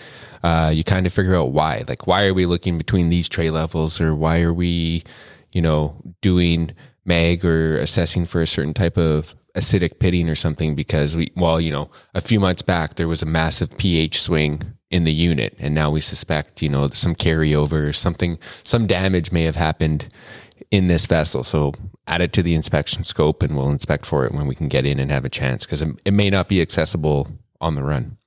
Uh, 0.43 0.71
you 0.75 0.83
kind 0.83 1.07
of 1.07 1.13
figure 1.13 1.35
out 1.37 1.51
why. 1.53 1.83
Like 1.89 2.07
why 2.07 2.27
are 2.27 2.35
we 2.35 2.47
looking 2.47 2.79
between 2.79 3.11
these 3.11 3.29
tray 3.29 3.51
levels 3.51 4.01
or 4.01 4.15
why 4.15 4.41
are 4.41 4.55
we 4.55 5.05
you 5.53 5.61
know, 5.63 5.95
doing 6.21 6.73
mag 7.05 7.45
or 7.45 7.79
assessing 7.79 8.25
for 8.25 8.43
a 8.43 8.47
certain 8.47 8.75
type 8.75 8.97
of 8.97 9.35
acidic 9.55 9.99
pitting 9.99 10.29
or 10.29 10.35
something? 10.35 10.75
Because 10.75 11.17
we, 11.17 11.31
well, 11.37 11.61
you 11.61 11.71
know, 11.71 11.91
a 12.15 12.21
few 12.21 12.41
months 12.41 12.63
back 12.63 12.95
there 12.95 13.09
was 13.09 13.23
a 13.23 13.27
massive 13.27 13.77
pH 13.77 14.21
swing 14.21 14.75
in 14.91 15.05
the 15.05 15.13
unit, 15.13 15.57
and 15.59 15.75
now 15.75 15.91
we 15.91 16.01
suspect, 16.03 16.61
you 16.61 16.69
know, 16.69 16.89
some 16.89 17.15
carryover 17.15 17.95
something, 17.95 18.39
some 18.63 18.87
damage 18.87 19.33
may 19.33 19.45
have 19.45 19.57
happened 19.57 20.09
in 20.71 20.89
this 20.89 21.07
vessel. 21.07 21.45
So 21.45 21.73
add 22.07 22.21
it 22.21 22.33
to 22.35 22.43
the 22.43 22.55
inspection 22.55 23.05
scope, 23.05 23.43
and 23.43 23.57
we'll 23.57 23.71
inspect 23.71 24.07
for 24.07 24.25
it 24.25 24.33
when 24.33 24.47
we 24.47 24.55
can 24.55 24.69
get 24.69 24.87
in 24.87 24.99
and 24.99 25.11
have 25.11 25.25
a 25.25 25.31
chance 25.31 25.65
because 25.65 25.83
it, 25.83 25.89
it 26.05 26.13
may 26.13 26.31
not 26.31 26.49
be 26.49 26.61
accessible 26.61 27.29
on 27.61 27.75
the 27.75 27.83
run. 27.83 28.19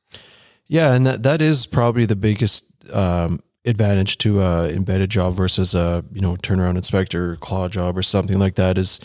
Yeah, 0.67 0.93
and 0.93 1.05
that 1.05 1.23
that 1.23 1.41
is 1.41 1.65
probably 1.65 2.05
the 2.05 2.15
biggest 2.15 2.65
um, 2.91 3.39
advantage 3.65 4.17
to 4.19 4.41
a 4.41 4.69
embedded 4.69 5.09
job 5.09 5.35
versus 5.35 5.75
a 5.75 6.03
you 6.11 6.21
know 6.21 6.35
turnaround 6.35 6.75
inspector 6.75 7.35
claw 7.37 7.67
job 7.67 7.97
or 7.97 8.01
something 8.01 8.37
like 8.37 8.55
that 8.55 8.77
is 8.77 8.99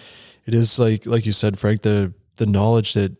it 0.46 0.54
is 0.54 0.78
like 0.78 1.06
like 1.06 1.24
you 1.24 1.32
said 1.32 1.58
frank 1.58 1.82
the 1.82 2.12
the 2.36 2.46
knowledge 2.46 2.92
that 2.92 3.16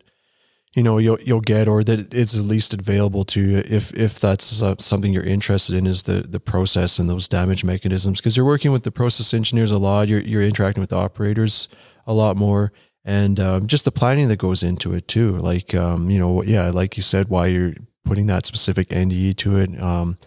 you 0.73 0.83
know 0.83 0.97
you'll 0.97 1.19
you'll 1.21 1.41
get 1.41 1.67
or 1.67 1.83
that 1.83 2.13
is 2.13 2.33
at 2.35 2.45
least 2.45 2.73
available 2.73 3.25
to 3.25 3.41
you 3.41 3.57
if 3.67 3.93
if 3.93 4.19
that's 4.19 4.61
uh, 4.61 4.75
something 4.79 5.11
you're 5.11 5.23
interested 5.23 5.75
in 5.75 5.85
is 5.85 6.03
the 6.03 6.21
the 6.21 6.39
process 6.39 6.99
and 6.99 7.09
those 7.09 7.27
damage 7.27 7.63
mechanisms 7.63 8.19
because 8.19 8.37
you're 8.37 8.45
working 8.45 8.71
with 8.71 8.83
the 8.83 8.91
process 8.91 9.33
engineers 9.33 9.71
a 9.71 9.77
lot 9.77 10.07
you're 10.07 10.21
you're 10.21 10.43
interacting 10.43 10.81
with 10.81 10.89
the 10.89 10.97
operators 10.97 11.67
a 12.07 12.13
lot 12.13 12.37
more 12.37 12.71
and 13.03 13.39
um, 13.39 13.67
just 13.67 13.83
the 13.83 13.91
planning 13.91 14.27
that 14.27 14.37
goes 14.37 14.63
into 14.63 14.93
it 14.93 15.07
too 15.07 15.37
like 15.37 15.75
um, 15.75 16.09
you 16.09 16.19
know 16.19 16.41
yeah 16.43 16.69
like 16.69 16.95
you 16.95 17.03
said 17.03 17.27
why 17.27 17.47
you're 17.47 17.73
putting 18.05 18.27
that 18.27 18.45
specific 18.45 18.89
NDE 18.89 19.35
to 19.37 19.57
it 19.57 19.81
um, 19.81 20.17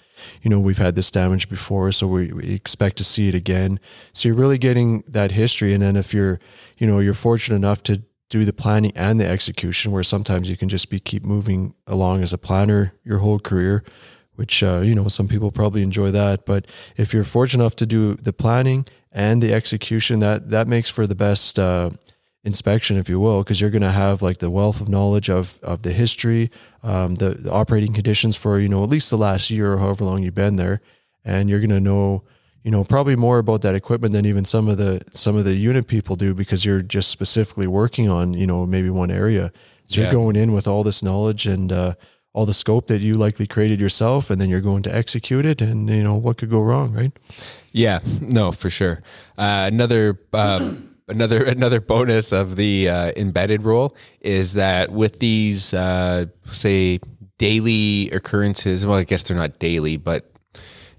you 0.43 0.51
know, 0.51 0.61
we've 0.61 0.79
had 0.79 0.95
this 0.95 1.11
damage 1.11 1.49
before, 1.49 1.93
so 1.93 2.07
we, 2.07 2.33
we, 2.33 2.55
expect 2.55 2.97
to 2.99 3.05
see 3.05 3.29
it 3.29 3.35
again. 3.35 3.81
So 4.13 4.29
you're 4.29 4.37
really 4.37 4.59
getting 4.59 5.03
that 5.09 5.33
history. 5.33 5.75
And 5.75 5.83
then 5.83 5.97
if 5.97 6.15
you're, 6.15 6.41
you 6.79 6.87
know, 6.87 7.01
you're 7.01 7.15
fortunate 7.15 7.57
enough 7.57 7.83
to 7.85 8.03
do 8.31 8.45
the 8.45 8.53
planning 8.53 8.93
and 8.95 9.21
the 9.21 9.27
execution, 9.27 9.93
where 9.93 10.03
sometimes 10.03 10.49
you 10.51 10.57
can 10.57 10.69
just 10.69 10.91
be 10.91 10.99
keep 11.01 11.25
moving 11.25 11.75
along 11.87 12.23
as 12.23 12.33
a 12.33 12.39
planner 12.39 12.95
your 13.05 13.19
whole 13.19 13.39
career, 13.39 13.85
which, 14.35 14.63
uh, 14.63 14.81
you 14.81 14.95
know, 14.95 15.09
some 15.09 15.29
people 15.29 15.53
probably 15.53 15.83
enjoy 15.83 16.11
that. 16.11 16.47
But 16.47 16.67
if 16.97 17.13
you're 17.13 17.25
fortunate 17.25 17.63
enough 17.63 17.77
to 17.77 17.87
do 17.87 18.15
the 18.15 18.33
planning 18.33 18.87
and 19.13 19.43
the 19.43 19.53
execution, 19.53 20.19
that, 20.21 20.51
that 20.51 20.67
makes 20.67 20.91
for 20.91 21.07
the 21.07 21.15
best, 21.15 21.59
uh, 21.59 21.91
inspection, 22.45 22.97
if 22.97 23.09
you 23.09 23.19
will, 23.19 23.39
because 23.39 23.61
you're 23.61 23.71
going 23.71 23.83
to 23.83 23.91
have 23.91 24.23
like 24.23 24.39
the 24.39 24.51
wealth 24.51 24.81
of 24.81 24.89
knowledge 24.89 25.31
of 25.31 25.59
of 25.63 25.83
the 25.83 25.93
history, 25.93 26.51
um, 26.83 27.17
the, 27.17 27.31
the, 27.31 27.51
operating 27.51 27.95
conditions 27.95 28.37
for 28.37 28.61
you 28.61 28.69
know 28.69 28.85
at 28.85 28.91
least 28.91 29.11
the 29.11 29.19
last 29.19 29.51
year 29.51 29.73
or 29.73 29.79
however 29.79 30.05
long 30.05 30.23
you've 30.23 30.35
been 30.35 30.57
there, 30.57 30.81
and 31.25 31.49
you're 31.49 31.61
going 31.61 31.71
to 31.71 31.81
know 31.81 32.23
you 32.65 32.71
know 32.71 32.83
probably 32.83 33.15
more 33.15 33.39
about 33.39 33.63
that 33.63 33.75
equipment 33.75 34.13
than 34.15 34.27
even 34.27 34.45
some 34.45 34.69
of 34.69 34.79
the 34.79 35.03
some 35.11 35.37
of 35.37 35.45
the 35.45 35.55
unit 35.55 35.87
people 35.87 36.17
do 36.17 36.35
because 36.35 36.65
you're 36.65 36.81
just 36.81 37.11
specifically 37.11 37.67
working 37.67 38.09
on 38.09 38.35
you 38.35 38.47
know 38.47 38.67
maybe 38.67 38.91
one 38.91 39.11
area. 39.11 39.53
So 39.87 40.01
yeah. 40.01 40.07
you're 40.07 40.13
going 40.15 40.35
in 40.35 40.53
with 40.53 40.67
all 40.67 40.83
this 40.83 41.03
knowledge 41.03 41.47
and 41.47 41.71
uh, 41.71 41.95
all 42.33 42.47
the 42.47 42.55
scope 42.55 42.87
that 42.89 43.01
you 43.03 43.15
likely 43.15 43.47
created 43.47 43.81
yourself, 43.81 44.31
and 44.31 44.41
then 44.41 44.49
you're 44.49 44.63
going 44.63 44.83
to 44.85 44.95
execute 44.95 45.45
it, 45.45 45.61
and 45.61 45.91
you 45.91 46.03
know 46.03 46.15
what 46.15 46.39
could 46.39 46.49
go 46.49 46.63
wrong, 46.63 46.93
right? 46.95 47.13
Yeah, 47.73 48.01
no, 48.21 48.51
for 48.51 48.71
sure. 48.71 49.03
Uh, 49.39 49.71
another. 49.73 50.19
Um, 50.33 50.91
another 51.09 51.45
another 51.45 51.83
bonus 51.83 52.33
of 52.33 52.57
the 52.57 52.89
uh, 52.89 53.13
embedded 53.15 53.63
role 53.63 53.95
is 54.23 54.55
that 54.55 54.91
with 54.91 55.19
these 55.19 55.75
uh, 55.75 56.25
say 56.51 56.99
daily 57.37 58.11
occurrences 58.11 58.87
well 58.87 58.97
i 58.97 59.05
guess 59.05 59.23
they're 59.25 59.37
not 59.37 59.59
daily 59.59 59.99
but 59.99 60.33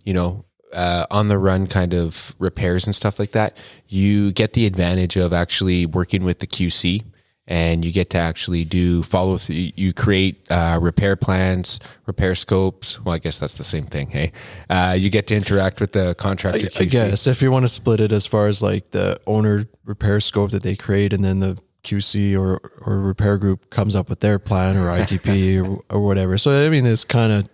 you 0.04 0.14
know 0.14 0.46
uh, 0.74 1.06
on 1.10 1.28
the 1.28 1.38
run 1.38 1.68
kind 1.68 1.94
of 1.94 2.36
repairs 2.40 2.86
and 2.86 2.96
stuff 2.96 3.20
like 3.20 3.32
that 3.32 3.58
you 3.88 4.32
get 4.32 4.54
the 4.54 4.66
advantage 4.66 5.16
of 5.16 5.32
actually 5.34 5.86
working 5.86 6.24
with 6.24 6.40
the 6.40 6.48
qc 6.48 7.04
and 7.48 7.86
you 7.86 7.92
get 7.92 8.10
to 8.12 8.18
actually 8.18 8.64
do 8.64 9.04
follow 9.04 9.38
through. 9.38 9.72
You 9.76 9.94
create 9.94 10.50
uh, 10.50 10.80
repair 10.82 11.16
plans, 11.16 11.80
repair 12.06 12.34
scopes. 12.36 13.00
Well, 13.02 13.14
I 13.16 13.20
guess 13.20 13.38
that's 13.40 13.54
the 13.54 13.64
same 13.64 13.86
thing. 13.86 14.10
Hey, 14.10 14.32
uh, 14.70 14.96
you 14.98 15.10
get 15.10 15.28
to 15.28 15.36
interact 15.36 15.80
with 15.80 15.92
the 15.92 16.16
contractor. 16.16 16.70
I, 16.76 16.82
I, 16.82 16.86
guess 16.86 17.28
if 17.28 17.42
you 17.42 17.52
want 17.52 17.64
to 17.64 17.70
split 17.70 18.00
it 18.00 18.12
as 18.12 18.26
far 18.26 18.48
as 18.48 18.64
like 18.64 18.92
the 18.92 19.20
owner 19.28 19.66
repair 19.84 20.20
scope 20.20 20.52
that 20.52 20.64
they 20.64 20.76
create, 20.76 21.14
and 21.14 21.24
then 21.24 21.40
the 21.40 21.58
QC 21.84 22.38
or 22.38 22.60
or 22.82 23.00
repair 23.00 23.38
group 23.38 23.70
comes 23.70 23.96
up 23.96 24.10
with 24.10 24.22
their 24.22 24.40
plan 24.40 24.76
or 24.76 24.88
ITP 24.88 25.64
or, 25.90 25.96
or 25.96 26.02
whatever. 26.02 26.38
So 26.38 26.66
I 26.66 26.70
mean, 26.70 26.86
it's 26.86 27.06
kind 27.06 27.32
of 27.32 27.50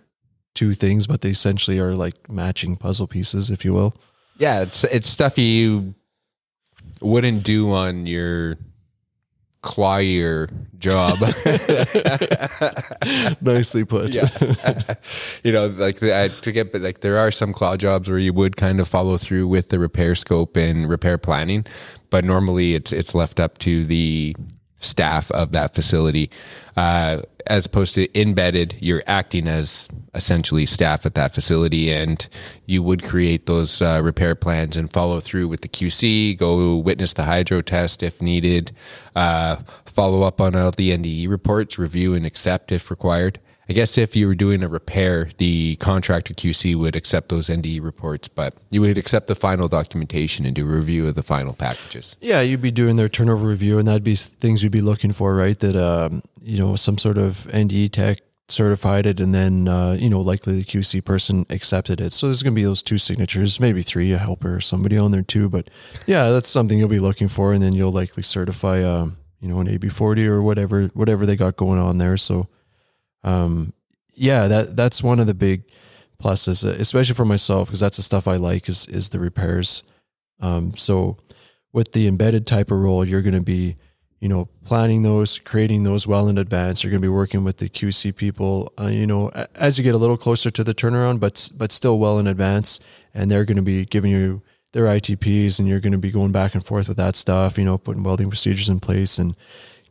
two 0.54 0.74
things, 0.74 1.06
but 1.06 1.20
they 1.20 1.30
essentially 1.30 1.78
are 1.78 1.94
like 1.94 2.30
matching 2.30 2.76
puzzle 2.76 3.06
pieces, 3.06 3.50
if 3.50 3.64
you 3.64 3.72
will. 3.72 3.94
Yeah, 4.38 4.62
it's 4.62 4.84
it's 4.84 5.08
stuff 5.08 5.38
you 5.38 5.94
wouldn't 7.00 7.42
do 7.42 7.72
on 7.72 8.06
your 8.06 8.56
clawier 9.62 10.50
job. 10.78 11.18
Nicely 13.40 13.84
put. 13.84 14.14
Yeah. 14.14 14.28
you 15.44 15.52
know, 15.52 15.68
like 15.68 16.00
the, 16.00 16.32
to 16.42 16.52
get, 16.52 16.72
but 16.72 16.80
like 16.80 17.00
there 17.00 17.18
are 17.18 17.30
some 17.30 17.52
claw 17.52 17.76
jobs 17.76 18.08
where 18.08 18.18
you 18.18 18.32
would 18.32 18.56
kind 18.56 18.80
of 18.80 18.88
follow 18.88 19.16
through 19.16 19.46
with 19.46 19.68
the 19.68 19.78
repair 19.78 20.14
scope 20.14 20.56
and 20.56 20.88
repair 20.88 21.18
planning, 21.18 21.64
but 22.10 22.24
normally 22.24 22.74
it's 22.74 22.92
it's 22.92 23.14
left 23.14 23.38
up 23.38 23.58
to 23.58 23.84
the 23.84 24.34
staff 24.80 25.30
of 25.30 25.52
that 25.52 25.74
facility. 25.74 26.30
Uh, 26.76 27.22
as 27.46 27.66
opposed 27.66 27.94
to 27.94 28.20
embedded, 28.20 28.76
you're 28.80 29.02
acting 29.06 29.46
as 29.46 29.88
essentially 30.14 30.66
staff 30.66 31.06
at 31.06 31.14
that 31.14 31.34
facility, 31.34 31.92
and 31.92 32.28
you 32.66 32.82
would 32.82 33.02
create 33.02 33.46
those 33.46 33.80
uh, 33.80 34.00
repair 34.02 34.34
plans 34.34 34.76
and 34.76 34.92
follow 34.92 35.20
through 35.20 35.48
with 35.48 35.60
the 35.60 35.68
QC, 35.68 36.36
go 36.36 36.76
witness 36.76 37.12
the 37.14 37.24
hydro 37.24 37.62
test 37.62 38.02
if 38.02 38.20
needed, 38.20 38.72
uh, 39.16 39.56
follow 39.86 40.22
up 40.22 40.40
on 40.40 40.54
all 40.54 40.70
the 40.70 40.90
NDE 40.90 41.28
reports, 41.28 41.78
review 41.78 42.14
and 42.14 42.26
accept 42.26 42.72
if 42.72 42.90
required. 42.90 43.38
I 43.68 43.72
guess 43.72 43.96
if 43.96 44.16
you 44.16 44.26
were 44.26 44.34
doing 44.34 44.62
a 44.62 44.68
repair, 44.68 45.28
the 45.38 45.76
contractor 45.76 46.34
QC 46.34 46.76
would 46.76 46.96
accept 46.96 47.28
those 47.28 47.48
NDE 47.48 47.82
reports, 47.82 48.28
but 48.28 48.54
you 48.70 48.80
would 48.80 48.98
accept 48.98 49.28
the 49.28 49.34
final 49.34 49.68
documentation 49.68 50.44
and 50.44 50.54
do 50.54 50.68
a 50.68 50.76
review 50.76 51.06
of 51.06 51.14
the 51.14 51.22
final 51.22 51.54
packages. 51.54 52.16
Yeah, 52.20 52.40
you'd 52.40 52.62
be 52.62 52.72
doing 52.72 52.96
their 52.96 53.08
turnover 53.08 53.46
review, 53.46 53.78
and 53.78 53.86
that'd 53.86 54.04
be 54.04 54.16
things 54.16 54.62
you'd 54.62 54.72
be 54.72 54.80
looking 54.80 55.12
for, 55.12 55.34
right? 55.36 55.58
That 55.60 55.76
um, 55.76 56.22
you 56.40 56.58
know 56.58 56.76
some 56.76 56.98
sort 56.98 57.18
of 57.18 57.46
NDE 57.52 57.92
tech 57.92 58.18
certified 58.48 59.06
it, 59.06 59.20
and 59.20 59.34
then 59.34 59.68
uh, 59.68 59.92
you 59.92 60.10
know 60.10 60.20
likely 60.20 60.54
the 60.54 60.64
QC 60.64 61.04
person 61.04 61.46
accepted 61.48 62.00
it. 62.00 62.12
So 62.12 62.26
there's 62.26 62.42
going 62.42 62.54
to 62.54 62.60
be 62.60 62.64
those 62.64 62.82
two 62.82 62.98
signatures, 62.98 63.60
maybe 63.60 63.82
three, 63.82 64.12
a 64.12 64.18
helper 64.18 64.56
or 64.56 64.60
somebody 64.60 64.98
on 64.98 65.12
there 65.12 65.22
too. 65.22 65.48
But 65.48 65.70
yeah, 66.06 66.30
that's 66.30 66.48
something 66.48 66.78
you'll 66.78 66.88
be 66.88 67.00
looking 67.00 67.28
for, 67.28 67.52
and 67.52 67.62
then 67.62 67.74
you'll 67.74 67.92
likely 67.92 68.24
certify, 68.24 68.82
um, 68.82 69.18
you 69.40 69.48
know, 69.48 69.60
an 69.60 69.68
AB40 69.68 70.26
or 70.26 70.42
whatever 70.42 70.88
whatever 70.88 71.26
they 71.26 71.36
got 71.36 71.56
going 71.56 71.80
on 71.80 71.98
there. 71.98 72.16
So 72.16 72.48
um, 73.24 73.72
yeah, 74.14 74.48
that 74.48 74.76
that's 74.76 75.02
one 75.02 75.20
of 75.20 75.26
the 75.26 75.34
big 75.34 75.64
pluses, 76.22 76.64
especially 76.64 77.14
for 77.14 77.24
myself, 77.24 77.68
because 77.68 77.80
that's 77.80 77.96
the 77.96 78.02
stuff 78.02 78.28
I 78.28 78.36
like 78.36 78.68
is 78.68 78.86
is 78.86 79.10
the 79.10 79.18
repairs. 79.18 79.82
Um, 80.40 80.74
so 80.76 81.16
with 81.72 81.92
the 81.92 82.06
embedded 82.06 82.46
type 82.46 82.70
of 82.70 82.78
role, 82.78 83.04
you're 83.04 83.22
going 83.22 83.34
to 83.34 83.40
be, 83.40 83.76
you 84.20 84.28
know, 84.28 84.48
planning 84.64 85.02
those, 85.02 85.38
creating 85.38 85.84
those 85.84 86.06
well 86.06 86.28
in 86.28 86.36
advance. 86.36 86.82
You're 86.82 86.90
going 86.90 87.00
to 87.00 87.06
be 87.06 87.12
working 87.12 87.44
with 87.44 87.58
the 87.58 87.68
QC 87.68 88.14
people, 88.14 88.72
uh, 88.78 88.86
you 88.86 89.06
know, 89.06 89.30
as 89.54 89.78
you 89.78 89.84
get 89.84 89.94
a 89.94 89.98
little 89.98 90.16
closer 90.16 90.50
to 90.50 90.64
the 90.64 90.74
turnaround, 90.74 91.20
but 91.20 91.50
but 91.56 91.72
still 91.72 91.98
well 91.98 92.18
in 92.18 92.26
advance, 92.26 92.80
and 93.14 93.30
they're 93.30 93.44
going 93.44 93.56
to 93.56 93.62
be 93.62 93.84
giving 93.84 94.10
you 94.10 94.42
their 94.72 94.84
ITPs, 94.84 95.58
and 95.58 95.68
you're 95.68 95.80
going 95.80 95.92
to 95.92 95.98
be 95.98 96.10
going 96.10 96.32
back 96.32 96.54
and 96.54 96.64
forth 96.64 96.88
with 96.88 96.96
that 96.96 97.16
stuff, 97.16 97.58
you 97.58 97.64
know, 97.64 97.78
putting 97.78 98.02
welding 98.02 98.30
procedures 98.30 98.68
in 98.68 98.80
place 98.80 99.18
and 99.18 99.36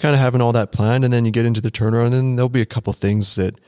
kind 0.01 0.15
of 0.15 0.19
having 0.19 0.41
all 0.41 0.51
that 0.51 0.71
planned, 0.71 1.05
and 1.05 1.13
then 1.13 1.25
you 1.25 1.31
get 1.31 1.45
into 1.45 1.61
the 1.61 1.71
turnaround, 1.71 2.05
and 2.05 2.13
then 2.13 2.35
there'll 2.35 2.49
be 2.49 2.61
a 2.61 2.65
couple 2.65 2.91
things 2.91 3.35
that 3.35 3.59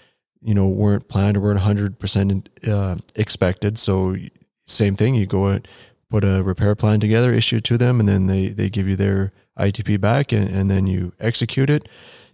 you 0.41 0.53
know 0.53 0.67
weren't 0.67 1.07
planned 1.07 1.37
or 1.37 1.41
weren't 1.41 1.59
100 1.59 1.99
percent 1.99 2.49
uh, 2.67 2.97
expected. 3.15 3.77
So 3.77 4.17
same 4.65 4.95
thing, 4.95 5.15
you 5.15 5.25
go 5.25 5.47
and 5.47 5.67
put 6.09 6.23
a 6.23 6.43
repair 6.43 6.75
plan 6.75 6.99
together, 6.99 7.31
issue 7.31 7.57
it 7.57 7.63
to 7.65 7.77
them, 7.77 7.99
and 7.99 8.09
then 8.09 8.27
they 8.27 8.47
they 8.47 8.69
give 8.69 8.87
you 8.87 8.95
their 8.95 9.31
ITP 9.57 10.01
back, 10.01 10.31
and, 10.31 10.49
and 10.49 10.69
then 10.69 10.87
you 10.87 11.13
execute 11.19 11.69
it, 11.69 11.87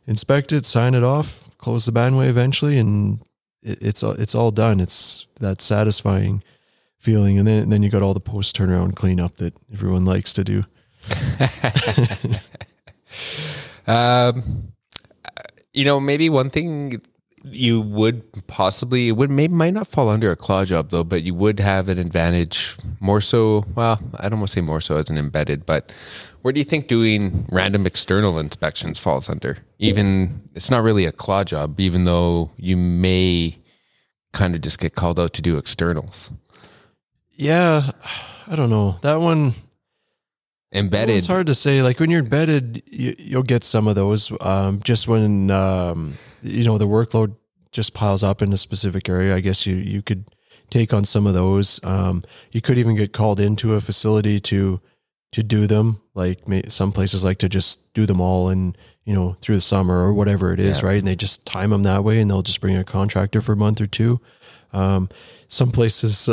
inspect 0.07 0.51
it, 0.51 0.65
sign 0.65 0.95
it 0.95 1.03
off, 1.03 1.49
close 1.57 1.85
the 1.85 1.91
manway 1.91 2.29
eventually, 2.29 2.79
and 2.79 3.19
it, 3.61 3.79
it's 3.81 4.01
all 4.01 4.13
it's 4.13 4.33
all 4.33 4.51
done. 4.51 4.79
It's 4.79 5.27
that 5.41 5.61
satisfying 5.61 6.41
feeling, 6.97 7.37
and 7.37 7.47
then 7.47 7.63
and 7.63 7.71
then 7.71 7.83
you 7.83 7.89
got 7.89 8.01
all 8.01 8.13
the 8.13 8.21
post 8.21 8.55
turnaround 8.55 8.95
cleanup 8.95 9.37
that 9.37 9.53
everyone 9.71 10.05
likes 10.05 10.33
to 10.33 10.43
do. 10.43 10.63
Um, 13.89 14.73
you 15.73 15.83
know, 15.83 15.99
maybe 15.99 16.29
one 16.29 16.49
thing 16.49 17.01
you 17.43 17.81
would 17.81 18.21
possibly 18.47 19.07
it 19.07 19.13
would 19.13 19.31
maybe 19.31 19.53
might 19.53 19.73
not 19.73 19.87
fall 19.87 20.09
under 20.09 20.29
a 20.31 20.35
claw 20.35 20.65
job 20.65 20.89
though, 20.89 21.03
but 21.03 21.23
you 21.23 21.33
would 21.33 21.59
have 21.59 21.89
an 21.89 21.97
advantage 21.97 22.77
more 22.99 23.21
so. 23.21 23.65
Well, 23.75 23.99
I 24.17 24.29
don't 24.29 24.39
want 24.39 24.49
to 24.49 24.53
say 24.53 24.61
more 24.61 24.81
so 24.81 24.97
as 24.97 25.09
an 25.09 25.17
embedded, 25.17 25.65
but 25.65 25.91
where 26.41 26.51
do 26.51 26.59
you 26.59 26.65
think 26.65 26.87
doing 26.87 27.45
random 27.49 27.85
external 27.85 28.39
inspections 28.39 28.99
falls 28.99 29.29
under? 29.29 29.57
Even 29.79 30.49
it's 30.53 30.69
not 30.69 30.83
really 30.83 31.05
a 31.05 31.11
claw 31.11 31.43
job, 31.43 31.79
even 31.79 32.03
though 32.03 32.51
you 32.57 32.77
may 32.77 33.57
kind 34.33 34.53
of 34.55 34.61
just 34.61 34.79
get 34.79 34.95
called 34.95 35.19
out 35.19 35.33
to 35.33 35.41
do 35.41 35.57
externals. 35.57 36.31
Yeah, 37.31 37.91
I 38.47 38.55
don't 38.55 38.69
know 38.69 38.97
that 39.01 39.21
one. 39.21 39.53
Well, 40.71 40.79
Embedded, 40.81 41.15
it's 41.17 41.27
hard 41.27 41.47
to 41.47 41.55
say. 41.55 41.81
Like 41.81 41.99
when 41.99 42.09
you're 42.11 42.21
embedded, 42.23 42.83
you, 42.85 43.15
you'll 43.17 43.43
get 43.43 43.63
some 43.63 43.87
of 43.87 43.95
those. 43.95 44.31
Um, 44.41 44.81
just 44.83 45.07
when 45.07 45.49
um, 45.49 46.17
you 46.43 46.63
know 46.63 46.77
the 46.77 46.87
workload 46.87 47.35
just 47.71 47.93
piles 47.93 48.23
up 48.23 48.41
in 48.41 48.53
a 48.53 48.57
specific 48.57 49.09
area, 49.09 49.35
I 49.35 49.39
guess 49.39 49.65
you 49.65 49.75
you 49.75 50.01
could 50.01 50.25
take 50.69 50.93
on 50.93 51.05
some 51.05 51.25
of 51.25 51.33
those. 51.33 51.79
Um, 51.83 52.23
you 52.51 52.61
could 52.61 52.77
even 52.77 52.95
get 52.95 53.13
called 53.13 53.39
into 53.39 53.73
a 53.73 53.81
facility 53.81 54.39
to 54.41 54.79
to 55.31 55.43
do 55.43 55.65
them. 55.65 56.01
Like 56.13 56.47
may, 56.47 56.61
some 56.67 56.91
places 56.91 57.23
like 57.23 57.39
to 57.39 57.49
just 57.49 57.91
do 57.93 58.05
them 58.05 58.21
all 58.21 58.49
and 58.49 58.77
you 59.05 59.13
know 59.15 59.37
through 59.41 59.55
the 59.55 59.61
summer 59.61 59.97
or 60.03 60.13
whatever 60.13 60.53
it 60.53 60.59
is, 60.59 60.81
Yeah. 60.81 60.87
right? 60.87 60.99
And 60.99 61.07
they 61.07 61.15
just 61.15 61.47
time 61.47 61.71
them 61.71 61.81
that 61.83 62.03
way, 62.03 62.21
and 62.21 62.29
they'll 62.29 62.43
just 62.43 62.61
bring 62.61 62.75
a 62.75 62.83
contractor 62.83 63.41
for 63.41 63.53
a 63.53 63.57
month 63.57 63.81
or 63.81 63.87
two. 63.87 64.21
Um, 64.71 65.09
some 65.47 65.71
places 65.71 66.29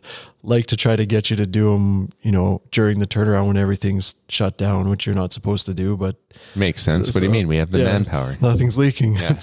like 0.46 0.66
to 0.66 0.76
try 0.76 0.94
to 0.94 1.04
get 1.04 1.28
you 1.28 1.36
to 1.36 1.46
do 1.46 1.72
them, 1.72 2.08
you 2.22 2.30
know, 2.30 2.62
during 2.70 3.00
the 3.00 3.06
turnaround 3.06 3.48
when 3.48 3.56
everything's 3.56 4.14
shut 4.28 4.56
down, 4.56 4.88
which 4.88 5.04
you're 5.04 5.14
not 5.14 5.32
supposed 5.32 5.66
to 5.66 5.74
do. 5.74 5.96
But 5.96 6.16
makes 6.54 6.82
sense. 6.82 7.12
what 7.12 7.20
do 7.20 7.26
you 7.26 7.32
mean? 7.32 7.48
We 7.48 7.56
have 7.56 7.72
the 7.72 7.78
yeah, 7.78 7.84
manpower. 7.84 8.36
Nothing's 8.40 8.78
leaking. 8.78 9.16
Yeah. 9.16 9.30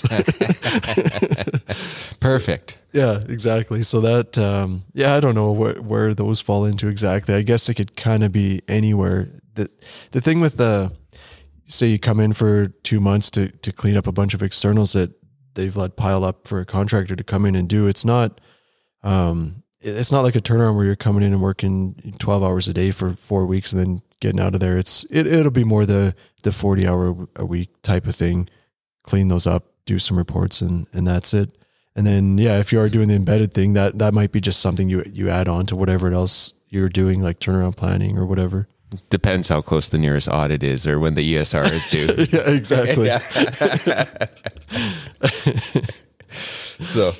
Perfect. 2.19 2.81
Yeah, 2.93 3.19
exactly. 3.27 3.83
So 3.83 3.99
that, 4.01 4.37
um, 4.37 4.83
yeah, 4.93 5.15
I 5.15 5.19
don't 5.19 5.35
know 5.35 5.51
where, 5.51 5.81
where 5.81 6.13
those 6.13 6.39
fall 6.39 6.65
into 6.65 6.87
exactly. 6.87 7.35
I 7.35 7.41
guess 7.41 7.67
it 7.67 7.73
could 7.73 7.95
kind 7.95 8.23
of 8.23 8.31
be 8.31 8.61
anywhere. 8.67 9.29
The 9.55 9.69
the 10.11 10.21
thing 10.21 10.39
with 10.39 10.57
the, 10.57 10.91
say 11.65 11.87
you 11.87 11.99
come 11.99 12.19
in 12.19 12.33
for 12.33 12.67
two 12.67 12.99
months 12.99 13.29
to 13.31 13.49
to 13.49 13.71
clean 13.71 13.97
up 13.97 14.07
a 14.07 14.11
bunch 14.11 14.33
of 14.33 14.41
externals 14.41 14.93
that 14.93 15.11
they've 15.55 15.75
let 15.75 15.95
pile 15.95 16.23
up 16.23 16.47
for 16.47 16.59
a 16.59 16.65
contractor 16.65 17.15
to 17.15 17.23
come 17.23 17.45
in 17.45 17.55
and 17.55 17.67
do. 17.67 17.87
It's 17.87 18.05
not, 18.05 18.39
um, 19.03 19.62
it's 19.83 20.11
not 20.11 20.21
like 20.21 20.35
a 20.35 20.41
turnaround 20.41 20.75
where 20.75 20.85
you're 20.85 20.95
coming 20.95 21.23
in 21.23 21.33
and 21.33 21.41
working 21.41 22.15
twelve 22.19 22.43
hours 22.43 22.67
a 22.67 22.73
day 22.73 22.91
for 22.91 23.13
four 23.13 23.45
weeks 23.45 23.73
and 23.73 23.81
then 23.81 24.01
getting 24.19 24.39
out 24.39 24.53
of 24.53 24.59
there. 24.59 24.77
It's 24.77 25.05
it 25.09 25.27
it'll 25.27 25.51
be 25.51 25.63
more 25.63 25.85
the 25.85 26.15
the 26.43 26.51
forty 26.51 26.87
hour 26.87 27.27
a 27.35 27.45
week 27.45 27.69
type 27.83 28.07
of 28.07 28.15
thing. 28.15 28.49
Clean 29.03 29.27
those 29.27 29.45
up, 29.45 29.65
do 29.85 29.99
some 29.99 30.17
reports, 30.17 30.61
and 30.61 30.87
and 30.93 31.05
that's 31.05 31.33
it. 31.33 31.51
And 31.95 32.07
then 32.07 32.37
yeah, 32.37 32.59
if 32.59 32.71
you 32.71 32.79
are 32.79 32.89
doing 32.89 33.07
the 33.07 33.15
embedded 33.15 33.53
thing, 33.53 33.73
that 33.73 33.99
that 33.99 34.13
might 34.13 34.31
be 34.31 34.41
just 34.41 34.59
something 34.59 34.89
you 34.89 35.03
you 35.11 35.29
add 35.29 35.47
on 35.47 35.65
to 35.67 35.75
whatever 35.75 36.11
else 36.11 36.53
you're 36.69 36.89
doing, 36.89 37.21
like 37.21 37.39
turnaround 37.39 37.75
planning 37.75 38.17
or 38.17 38.25
whatever. 38.25 38.67
Depends 39.09 39.49
how 39.49 39.61
close 39.61 39.89
the 39.89 39.97
nearest 39.97 40.27
audit 40.27 40.63
is 40.63 40.85
or 40.85 40.99
when 40.99 41.15
the 41.15 41.33
ESR 41.33 41.71
is 41.71 41.87
due. 41.87 42.27
yeah, 42.37 42.49
exactly. 42.49 43.09
so 46.79 47.13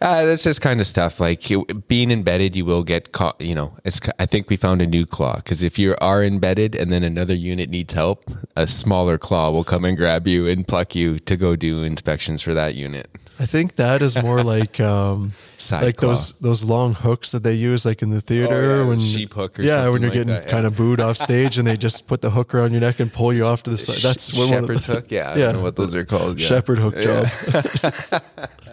uh, 0.00 0.24
that's 0.26 0.44
just 0.44 0.60
kind 0.60 0.80
of 0.80 0.86
stuff. 0.86 1.20
Like 1.20 1.48
you, 1.50 1.64
being 1.88 2.10
embedded 2.10 2.56
you 2.56 2.64
will 2.64 2.82
get 2.82 3.12
caught 3.12 3.40
you 3.40 3.54
know 3.54 3.76
it's 3.84 4.00
i 4.18 4.26
think 4.26 4.48
we 4.50 4.56
found 4.56 4.82
a 4.82 4.86
new 4.86 5.06
claw 5.06 5.36
because 5.36 5.62
if 5.62 5.78
you 5.78 5.94
are 6.00 6.22
embedded 6.22 6.74
and 6.74 6.92
then 6.92 7.02
another 7.02 7.34
unit 7.34 7.70
needs 7.70 7.94
help 7.94 8.30
a 8.56 8.66
smaller 8.66 9.18
claw 9.18 9.50
will 9.50 9.64
come 9.64 9.84
and 9.84 9.96
grab 9.96 10.26
you 10.26 10.46
and 10.46 10.66
pluck 10.66 10.94
you 10.94 11.18
to 11.18 11.36
go 11.36 11.56
do 11.56 11.82
inspections 11.82 12.42
for 12.42 12.54
that 12.54 12.74
unit 12.74 13.08
I 13.38 13.44
think 13.46 13.76
that 13.76 14.00
is 14.02 14.20
more 14.22 14.42
like 14.56 14.80
um 14.80 15.32
Side 15.58 15.82
like 15.84 15.96
claw. 15.96 16.08
those 16.10 16.32
those 16.40 16.64
long 16.64 16.94
hooks 16.94 17.30
that 17.32 17.42
they 17.42 17.52
use 17.54 17.84
like 17.84 18.00
in 18.02 18.10
the 18.10 18.20
theater 18.20 18.54
Oh, 18.54 18.82
yeah, 18.82 18.88
when 18.88 18.98
sheep 19.00 19.34
hook 19.34 19.58
or 19.58 19.62
yeah 19.62 19.88
when 19.88 20.00
you're 20.02 20.10
like 20.10 20.12
getting 20.18 20.28
that, 20.34 20.44
yeah. 20.44 20.50
kind 20.50 20.66
of 20.66 20.76
booed 20.76 21.00
off 21.00 21.16
stage 21.16 21.58
and 21.58 21.66
they 21.66 21.76
just 21.76 22.06
put 22.08 22.20
the 22.22 22.30
hook 22.30 22.54
around 22.54 22.72
your 22.72 22.80
neck 22.80 23.00
and 23.00 23.12
pull 23.12 23.32
you 23.32 23.44
off 23.46 23.62
to 23.64 23.70
the 23.70 23.76
side. 23.76 23.98
That's 23.98 24.32
what 24.32 24.50
one 24.50 24.64
of 24.64 24.68
the- 24.68 24.92
hook 24.92 25.06
yeah 25.10 25.30
i 25.32 25.36
Yeah. 25.36 25.46
don't 25.46 25.56
know 25.56 25.62
what 25.62 25.76
those 25.76 25.94
are 25.94 26.04
called 26.04 26.38
yeah. 26.40 26.46
shepherd 26.46 26.78
hook 26.78 26.94
job. 26.98 27.26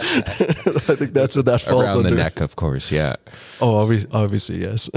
I 0.04 0.96
think 0.96 1.14
that's 1.14 1.36
what 1.36 1.46
that 1.46 1.62
falls 1.62 1.84
around 1.84 1.98
under. 1.98 2.10
the 2.10 2.16
neck 2.16 2.40
of 2.42 2.56
course 2.56 2.92
yeah 2.92 3.16
Oh, 3.62 3.78
obviously, 3.78 4.10
obviously 4.12 4.62
yes. 4.62 4.90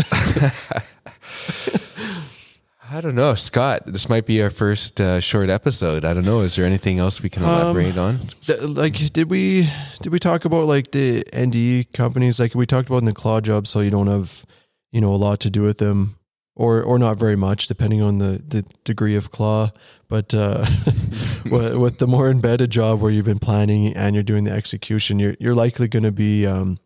I 2.97 3.01
don't 3.01 3.15
know 3.15 3.35
scott 3.35 3.83
this 3.87 4.09
might 4.09 4.25
be 4.27 4.41
our 4.43 4.51
first 4.51 5.01
uh, 5.01 5.21
short 5.21 5.49
episode. 5.51 6.05
I 6.05 6.15
don't 6.15 6.25
know 6.25 6.41
is 6.41 6.57
there 6.57 6.65
anything 6.65 6.99
else 6.99 7.23
we 7.23 7.29
can 7.29 7.43
Um, 7.45 7.51
elaborate 7.51 7.99
on? 7.99 8.21
Th- 8.47 8.61
like 8.63 8.95
did 9.13 9.31
we 9.31 9.69
did 10.03 10.13
we 10.13 10.19
talk 10.19 10.45
about 10.45 10.65
like 10.65 10.93
the 10.93 11.23
NDE 11.33 11.93
companies? 11.93 12.41
Like 12.41 12.55
we 12.55 12.67
talked 12.67 12.89
about 12.89 13.03
in 13.05 13.05
the 13.13 13.13
claw 13.23 13.41
job 13.41 13.67
so 13.67 13.81
you 13.81 13.91
don't 13.91 14.07
have 14.07 14.45
you 14.93 15.01
know 15.01 15.13
a 15.13 15.21
lot 15.27 15.41
to 15.41 15.51
do 15.51 15.63
with 15.63 15.79
them 15.79 16.17
or 16.55 16.83
or 16.83 16.99
not 16.99 17.19
very 17.19 17.37
much 17.37 17.67
depending 17.69 18.01
on 18.03 18.19
the 18.19 18.43
the 18.49 18.65
degree 18.85 19.17
of 19.17 19.31
claw. 19.31 19.71
But 20.09 20.33
uh 20.35 20.65
with, 21.51 21.75
with 21.77 21.99
the 21.99 22.07
more 22.07 22.31
embedded 22.31 22.71
job 22.71 23.01
where 23.01 23.11
you've 23.11 23.25
been 23.27 23.39
planning 23.41 23.93
and 23.95 24.15
you're 24.15 24.23
doing 24.33 24.45
the 24.45 24.53
execution 24.53 25.19
you're 25.19 25.37
you're 25.41 25.55
likely 25.55 25.89
going 25.89 26.05
to 26.05 26.13
be 26.13 26.47
um 26.47 26.79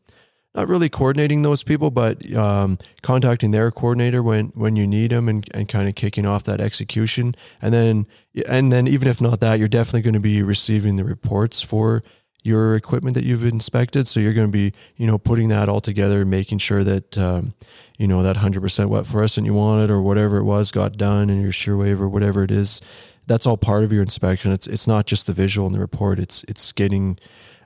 not 0.55 0.69
really 0.69 0.89
coordinating 0.89 1.43
those 1.43 1.63
people, 1.63 1.91
but 1.91 2.35
um, 2.35 2.79
contacting 3.03 3.53
their 3.53 3.71
coordinator 3.71 4.23
when 4.23 4.47
when 4.49 4.77
you 4.77 4.87
need 4.87 5.11
them 5.13 5.29
and, 5.29 5.49
and 5.55 5.69
kind 5.69 5.89
of 5.89 5.95
kicking 5.95 6.27
off 6.27 6.45
that 6.45 6.61
execution. 6.61 7.35
And 7.63 7.73
then 7.73 8.07
and 8.47 8.73
then 8.73 8.89
even 8.89 9.07
if 9.07 9.21
not 9.21 9.41
that, 9.41 9.59
you're 9.59 9.69
definitely 9.69 10.03
going 10.03 10.15
to 10.15 10.21
be 10.21 10.43
receiving 10.43 10.97
the 10.97 11.05
reports 11.05 11.63
for 11.63 12.03
your 12.43 12.75
equipment 12.75 13.15
that 13.15 13.25
you've 13.25 13.45
inspected. 13.45 14.09
So 14.09 14.19
you're 14.19 14.33
going 14.33 14.49
to 14.49 14.53
be 14.53 14.73
you 14.97 15.07
know 15.07 15.19
putting 15.19 15.49
that 15.49 15.69
all 15.69 15.81
together, 15.81 16.25
making 16.25 16.59
sure 16.59 16.83
that 16.83 17.17
um, 17.17 17.55
you 17.97 18.09
know 18.09 18.23
that 18.23 18.39
hundred 18.39 18.63
percent 18.63 18.91
wet 18.91 19.07
fluorescent 19.07 19.47
you 19.47 19.55
wanted 19.55 19.91
or 19.91 20.03
whatever 20.03 20.39
it 20.39 20.45
was 20.45 20.73
got 20.73 20.97
done 20.97 21.31
and 21.31 21.43
your 21.43 21.53
shear 21.53 21.77
wave 21.77 22.01
or 22.01 22.09
whatever 22.09 22.43
it 22.43 22.51
is. 22.51 22.81
That's 23.27 23.47
all 23.47 23.57
part 23.57 23.85
of 23.85 23.93
your 23.93 24.03
inspection. 24.03 24.51
It's 24.51 24.67
it's 24.67 24.89
not 24.89 25.07
just 25.07 25.29
the 25.29 25.33
visual 25.33 25.67
and 25.69 25.77
the 25.77 25.81
report. 25.81 26.19
It's 26.19 26.43
it's 26.49 26.73
getting 26.73 27.19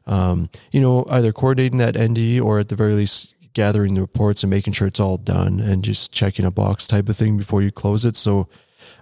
um, 0.07 0.51
you 0.71 0.81
know, 0.81 1.07
either 1.09 1.33
coordinating 1.33 1.79
that 1.79 1.95
NDE 1.95 2.43
or 2.43 2.59
at 2.59 2.69
the 2.69 2.77
very 2.77 2.95
least 2.95 3.35
gathering 3.55 3.95
the 3.95 4.01
reports 4.01 4.43
and 4.43 4.51
making 4.51 4.73
sure 4.73 4.89
it's 4.89 5.01
all 5.01 5.17
done 5.17 5.61
and 5.61 5.85
just 5.85 6.13
checking 6.13 6.45
a 6.45 6.51
box 6.51 6.87
type 6.87 7.09
of 7.09 7.17
thing 7.17 7.39
before 7.39 7.63
you 7.63 7.71
close 7.71 8.05
it. 8.05 8.17
So 8.17 8.49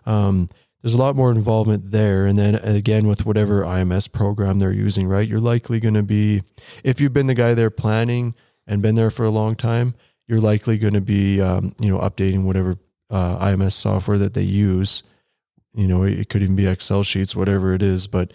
um, 0.07 0.51
there's 0.83 0.95
a 0.95 0.99
lot 0.99 1.17
more 1.17 1.31
involvement 1.31 1.91
there. 1.91 2.27
And 2.27 2.39
then 2.39 2.57
again, 2.57 3.07
with 3.07 3.25
whatever 3.25 3.63
IMS 3.63 4.11
program 4.13 4.59
they're 4.59 4.73
using, 4.73 5.09
right, 5.09 5.27
you're 5.27 5.41
likely 5.41 5.81
going 5.81 5.95
to 5.95 6.03
be, 6.03 6.43
if 6.85 7.01
you've 7.01 7.13
been 7.13 7.29
the 7.29 7.35
guy 7.35 7.55
there 7.55 7.71
planning 7.71 8.35
and 8.67 8.83
been 8.83 8.95
there 8.95 9.11
for 9.11 9.25
a 9.25 9.31
long 9.31 9.57
time, 9.57 9.95
you're 10.29 10.41
likely 10.41 10.79
going 10.79 10.95
to 10.95 11.01
be, 11.01 11.41
um, 11.41 11.75
you 11.81 11.89
know, 11.89 11.99
updating 11.99 12.45
whatever 12.45 12.79
uh, 13.11 13.39
IMS 13.45 13.73
software 13.73 14.19
that 14.19 14.35
they 14.35 14.43
use. 14.43 15.03
You 15.75 15.87
know, 15.87 16.05
it 16.05 16.29
could 16.29 16.43
even 16.43 16.57
be 16.57 16.67
Excel 16.67 17.03
sheets, 17.03 17.35
whatever 17.35 17.73
it 17.73 17.83
is, 17.83 18.07
but 18.07 18.33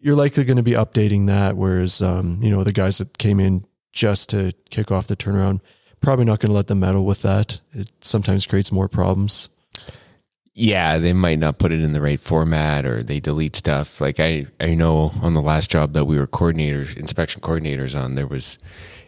you're 0.00 0.16
likely 0.16 0.44
going 0.44 0.56
to 0.56 0.62
be 0.62 0.72
updating 0.72 1.26
that. 1.26 1.56
Whereas, 1.56 2.02
um, 2.02 2.38
you 2.42 2.50
know, 2.50 2.64
the 2.64 2.72
guys 2.72 2.98
that 2.98 3.18
came 3.18 3.40
in 3.40 3.64
just 3.92 4.30
to 4.30 4.52
kick 4.70 4.90
off 4.90 5.06
the 5.06 5.16
turnaround, 5.16 5.60
probably 6.00 6.24
not 6.24 6.40
going 6.40 6.50
to 6.50 6.56
let 6.56 6.66
them 6.66 6.80
meddle 6.80 7.04
with 7.04 7.22
that. 7.22 7.60
It 7.72 7.90
sometimes 8.00 8.46
creates 8.46 8.70
more 8.70 8.88
problems. 8.88 9.48
yeah, 10.54 10.98
they 10.98 11.12
might 11.12 11.38
not 11.38 11.58
put 11.58 11.70
it 11.72 11.82
in 11.82 11.92
the 11.92 12.00
right 12.00 12.20
format 12.20 12.86
or 12.86 13.02
they 13.02 13.20
delete 13.20 13.56
stuff. 13.56 14.00
Like 14.00 14.18
I, 14.20 14.46
I 14.60 14.74
know 14.74 15.12
on 15.20 15.34
the 15.34 15.42
last 15.42 15.70
job 15.70 15.92
that 15.92 16.06
we 16.06 16.18
were 16.18 16.26
coordinators, 16.26 16.96
inspection 16.96 17.42
coordinators 17.42 17.98
on, 17.98 18.14
there 18.14 18.26
was 18.26 18.58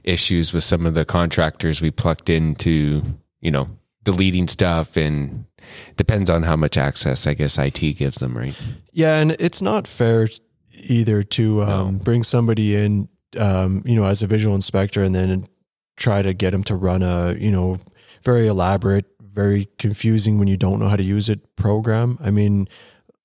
issues 0.05 0.53
with 0.53 0.65
some 0.65 0.85
of 0.87 0.95
the 0.95 1.05
contractors 1.05 1.81
we 1.81 1.91
plucked 1.91 2.29
into, 2.29 3.03
you 3.41 3.51
know, 3.51 3.69
deleting 4.05 4.49
stuff 4.49 4.97
and 4.97 5.45
depends 5.97 6.31
on 6.31 6.43
how 6.43 6.57
much 6.57 6.77
access 6.77 7.27
I 7.27 7.35
guess 7.35 7.59
IT 7.59 7.81
gives 7.97 8.19
them, 8.19 8.37
right? 8.37 8.57
Yeah, 8.93 9.17
and 9.17 9.33
it's 9.33 9.63
not 9.63 9.87
fair 9.87 10.29
either 10.81 11.23
to 11.23 11.63
um, 11.63 11.99
bring 11.99 12.23
somebody 12.25 12.77
in, 12.77 13.09
um, 13.37 13.83
you 13.85 13.95
know, 13.95 14.07
as 14.07 14.23
a 14.23 14.27
visual 14.27 14.55
inspector, 14.55 15.03
and 15.03 15.15
then 15.15 15.49
try 15.97 16.23
to 16.23 16.33
get 16.33 16.51
them 16.51 16.63
to 16.65 16.77
run 16.77 17.03
a, 17.03 17.35
you 17.35 17.51
know, 17.51 17.79
very 18.23 18.47
elaborate, 18.47 19.07
very 19.21 19.69
confusing 19.79 20.39
when 20.39 20.49
you 20.49 20.57
don't 20.57 20.79
know 20.81 20.89
how 20.89 20.97
to 20.97 21.03
use 21.03 21.29
it 21.29 21.57
program. 21.57 22.19
I 22.21 22.31
mean, 22.31 22.69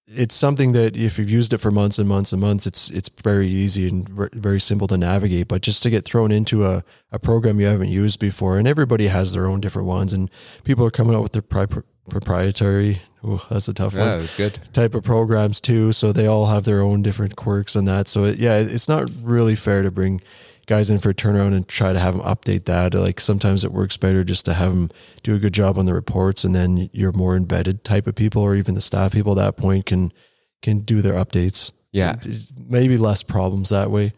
it's 0.08 0.36
something 0.36 0.74
that 0.74 0.96
if 0.96 1.18
you've 1.18 1.30
used 1.30 1.54
it 1.54 1.58
for 1.58 1.72
months 1.72 1.98
and 1.98 2.08
months 2.08 2.32
and 2.32 2.42
months, 2.42 2.68
it's 2.68 2.90
it's 2.92 3.10
very 3.10 3.48
easy 3.48 3.88
and 3.88 4.08
ver- 4.08 4.30
very 4.34 4.60
simple 4.60 4.88
to 4.88 4.98
navigate. 4.98 5.48
But 5.48 5.62
just 5.62 5.82
to 5.84 5.90
get 5.90 6.06
thrown 6.06 6.32
into 6.32 6.66
a, 6.66 6.84
a 7.12 7.20
program 7.20 7.60
you 7.60 7.66
haven't 7.66 7.90
used 7.90 8.20
before, 8.20 8.58
and 8.58 8.68
everybody 8.68 9.08
has 9.08 9.34
their 9.34 9.48
own 9.48 9.62
different 9.62 9.88
ones, 9.88 10.14
and 10.14 10.30
people 10.64 10.86
are 10.86 10.92
coming 10.92 11.16
out 11.16 11.24
with 11.24 11.32
their 11.32 11.42
pri- 11.42 11.68
proprietary. 12.10 13.02
Oh, 13.24 13.46
that's 13.50 13.68
a 13.68 13.74
tough 13.74 13.94
Yeah, 13.94 14.06
it 14.06 14.10
one. 14.12 14.22
was 14.22 14.32
good. 14.34 14.60
Type 14.74 14.96
of 14.96 15.04
programs 15.04 15.62
too, 15.62 15.92
so 15.94 16.12
they 16.12 16.28
all 16.28 16.48
have 16.48 16.64
their 16.66 16.82
own 16.82 17.02
different 17.02 17.36
quirks 17.36 17.76
and 17.76 17.88
that. 17.88 18.08
So 18.08 18.26
it, 18.26 18.38
yeah, 18.38 18.58
it's 18.58 18.90
not 18.90 19.10
really 19.22 19.56
fair 19.56 19.82
to 19.82 19.92
bring 19.92 20.22
guys 20.66 20.90
in 20.90 21.00
for 21.00 21.10
a 21.10 21.14
turnaround 21.14 21.54
and 21.54 21.68
try 21.68 21.94
to 21.94 22.00
have 22.00 22.16
them 22.18 22.26
update 22.26 22.66
that. 22.66 22.94
Like 22.94 23.20
sometimes 23.20 23.64
it 23.64 23.72
works 23.72 23.96
better 23.98 24.24
just 24.24 24.46
to 24.46 24.54
have 24.54 24.72
them 24.74 24.90
do 25.24 25.36
a 25.36 25.40
good 25.40 25.54
job 25.54 25.78
on 25.78 25.86
the 25.86 25.94
reports, 25.94 26.44
and 26.44 26.54
then 26.54 26.90
your 26.92 27.12
more 27.14 27.36
embedded 27.36 27.84
type 27.84 28.08
of 28.08 28.16
people, 28.16 28.42
or 28.42 28.56
even 28.56 28.76
the 28.76 28.82
staff 28.82 29.14
people 29.14 29.40
at 29.40 29.44
that 29.44 29.58
point, 29.62 29.86
can 29.86 30.12
can 30.62 30.80
do 30.80 31.02
their 31.02 31.14
updates. 31.16 31.72
Yeah. 31.92 32.16
maybe 32.58 32.98
less 32.98 33.22
problems 33.24 33.70
that 33.70 33.92
way. 33.92 34.14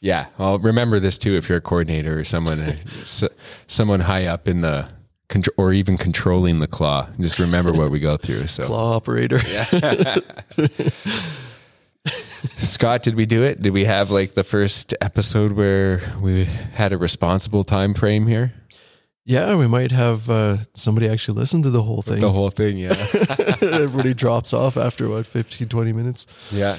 Yeah, 0.00 0.26
I'll 0.38 0.58
remember 0.58 0.98
this 0.98 1.18
too 1.18 1.34
if 1.34 1.48
you're 1.48 1.58
a 1.58 1.60
coordinator 1.60 2.18
or 2.18 2.24
someone, 2.24 2.58
uh, 2.60 2.74
s- 3.02 3.24
someone 3.66 4.00
high 4.00 4.24
up 4.26 4.48
in 4.48 4.62
the, 4.62 4.88
contr- 5.32 5.48
or 5.56 5.72
even 5.72 5.96
controlling 5.96 6.60
the 6.60 6.66
claw. 6.66 7.08
Just 7.18 7.38
remember 7.38 7.72
what 7.72 7.90
we 7.90 7.98
go 7.98 8.16
through. 8.16 8.46
So, 8.48 8.64
Claw 8.64 8.96
operator. 8.96 9.40
Yeah. 9.48 10.16
Scott, 12.58 13.02
did 13.02 13.14
we 13.14 13.26
do 13.26 13.42
it? 13.42 13.62
Did 13.62 13.72
we 13.72 13.84
have 13.84 14.10
like 14.10 14.34
the 14.34 14.44
first 14.44 14.94
episode 15.00 15.52
where 15.52 16.00
we 16.20 16.44
had 16.44 16.92
a 16.92 16.98
responsible 16.98 17.64
time 17.64 17.94
frame 17.94 18.26
here? 18.26 18.52
Yeah, 19.24 19.54
we 19.56 19.68
might 19.68 19.92
have 19.92 20.28
uh, 20.28 20.56
somebody 20.74 21.08
actually 21.08 21.38
listen 21.38 21.62
to 21.62 21.70
the 21.70 21.82
whole 21.82 22.02
thing. 22.02 22.20
The 22.20 22.32
whole 22.32 22.50
thing, 22.50 22.76
yeah, 22.76 22.90
Everybody 23.62 24.14
drops 24.14 24.52
off 24.52 24.76
after 24.76 25.08
what 25.08 25.26
15, 25.26 25.68
20 25.68 25.92
minutes. 25.92 26.26
yeah. 26.50 26.76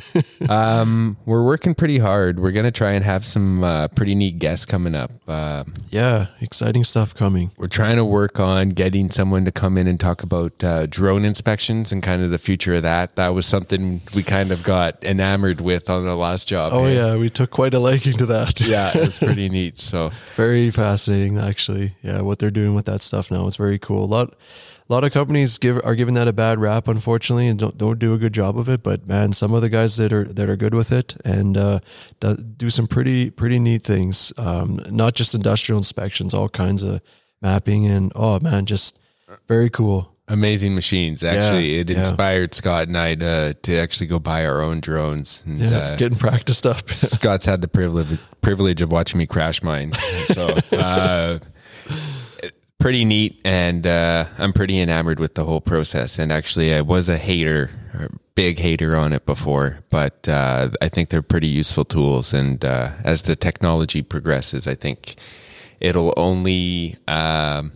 um, 0.48 1.16
we're 1.26 1.44
working 1.44 1.74
pretty 1.74 1.98
hard. 1.98 2.38
We're 2.38 2.52
gonna 2.52 2.70
try 2.70 2.92
and 2.92 3.04
have 3.04 3.24
some 3.24 3.62
uh, 3.64 3.88
pretty 3.88 4.14
neat 4.14 4.38
guests 4.38 4.64
coming 4.66 4.94
up. 4.94 5.10
Uh, 5.26 5.64
Yeah, 5.90 6.26
exciting 6.40 6.84
stuff 6.84 7.14
coming. 7.14 7.50
we're 7.56 7.68
trying 7.68 7.96
to 7.96 8.04
work 8.04 8.40
on 8.40 8.70
getting 8.70 9.10
someone 9.10 9.44
to 9.44 9.52
come 9.52 9.78
in 9.78 9.86
and 9.86 9.98
talk 9.98 10.22
about 10.22 10.62
uh, 10.64 10.86
drone 10.86 11.24
inspections 11.24 11.92
and 11.92 12.02
kind 12.02 12.22
of 12.22 12.30
the 12.30 12.38
future 12.38 12.74
of 12.74 12.82
that. 12.82 13.16
That 13.16 13.28
was 13.28 13.46
something 13.46 14.02
we 14.14 14.22
kind 14.22 14.52
of 14.52 14.62
got 14.62 15.02
enamored 15.04 15.60
with 15.60 15.88
on 15.90 16.04
the 16.04 16.16
last 16.16 16.48
job. 16.48 16.72
Oh 16.72 16.84
hey? 16.84 16.96
yeah, 16.96 17.16
we 17.16 17.30
took 17.30 17.50
quite 17.50 17.74
a 17.74 17.78
liking 17.78 18.14
to 18.14 18.26
that. 18.26 18.60
yeah, 18.66 18.92
it's 18.94 19.18
pretty 19.20 19.48
neat. 19.48 19.78
So 19.78 20.10
very 20.34 20.70
fascinating 20.70 21.38
actually. 21.38 21.94
Yeah, 22.02 22.20
what 22.22 22.38
they're 22.38 22.50
doing 22.50 22.74
with 22.74 22.86
that 22.86 23.02
stuff 23.02 23.30
now. 23.30 23.46
It's 23.46 23.56
very 23.56 23.78
cool. 23.78 24.04
A 24.04 24.06
lot 24.06 24.34
a 24.92 24.94
lot 24.94 25.04
of 25.04 25.12
companies 25.12 25.56
give 25.56 25.80
are 25.84 25.94
giving 25.94 26.12
that 26.12 26.28
a 26.28 26.34
bad 26.34 26.58
rap 26.58 26.86
unfortunately 26.86 27.48
and 27.48 27.58
don't 27.58 27.78
don't 27.78 27.98
do 27.98 28.12
a 28.12 28.18
good 28.18 28.34
job 28.34 28.58
of 28.58 28.68
it, 28.68 28.82
but 28.82 29.06
man, 29.06 29.32
some 29.32 29.54
of 29.54 29.62
the 29.62 29.70
guys 29.70 29.96
that 29.96 30.12
are 30.12 30.24
that 30.24 30.50
are 30.50 30.56
good 30.56 30.74
with 30.74 30.92
it 30.92 31.16
and 31.24 31.56
uh, 31.56 31.78
do, 32.58 32.68
some 32.68 32.86
pretty 32.86 33.30
pretty 33.30 33.58
neat 33.58 33.82
things. 33.82 34.34
Um, 34.36 34.82
not 34.90 35.14
just 35.14 35.34
industrial 35.34 35.78
inspections, 35.78 36.34
all 36.34 36.50
kinds 36.50 36.82
of 36.82 37.00
mapping 37.40 37.86
and 37.86 38.12
oh 38.14 38.38
man, 38.40 38.66
just 38.66 38.98
very 39.48 39.70
cool. 39.70 40.14
amazing 40.28 40.74
machines. 40.74 41.24
Actually, 41.24 41.74
Yeah, 41.74 41.80
it 41.80 41.90
yeah. 41.90 42.00
inspired 42.00 42.52
Scott 42.52 42.88
and 42.88 42.98
I 42.98 43.14
to 43.14 43.54
to 43.54 43.76
actually 43.78 44.08
go 44.08 44.18
buy 44.18 44.44
our 44.44 44.60
own 44.60 44.80
drones. 44.80 45.42
And 45.46 45.58
Yeah, 45.70 45.78
uh, 45.78 45.96
getting 45.96 46.18
practiced 46.18 46.66
up. 46.66 46.90
Scott's 46.90 47.46
had 47.46 47.62
the 47.62 47.68
privilege 47.68 48.18
privilege 48.42 48.82
of 48.82 48.92
watching 48.92 49.16
me 49.16 49.26
crash 49.26 49.62
mine. 49.62 49.94
So 50.34 50.48
uh, 50.72 51.38
pretty 52.82 53.04
neat, 53.04 53.40
and 53.44 53.86
uh, 53.86 54.26
I'm 54.38 54.52
pretty 54.52 54.80
enamored 54.80 55.20
with 55.20 55.36
the 55.36 55.44
whole 55.44 55.60
process. 55.60 56.18
And 56.18 56.32
actually, 56.32 56.74
I 56.74 56.80
was 56.80 57.08
a 57.08 57.16
hater, 57.16 57.70
a 57.94 58.08
big 58.34 58.58
hater 58.58 58.96
on 58.96 59.12
it 59.12 59.24
before, 59.24 59.78
but 59.88 60.28
uh, 60.28 60.70
I 60.80 60.88
think 60.88 61.08
they're 61.10 61.22
pretty 61.22 61.46
useful 61.46 61.84
tools. 61.84 62.34
And 62.34 62.64
uh, 62.64 62.90
as 63.04 63.22
the 63.22 63.36
technology 63.36 64.02
progresses, 64.02 64.66
I 64.66 64.74
think 64.74 65.14
it'll 65.80 66.12
only. 66.16 66.96
Um, 67.06 67.72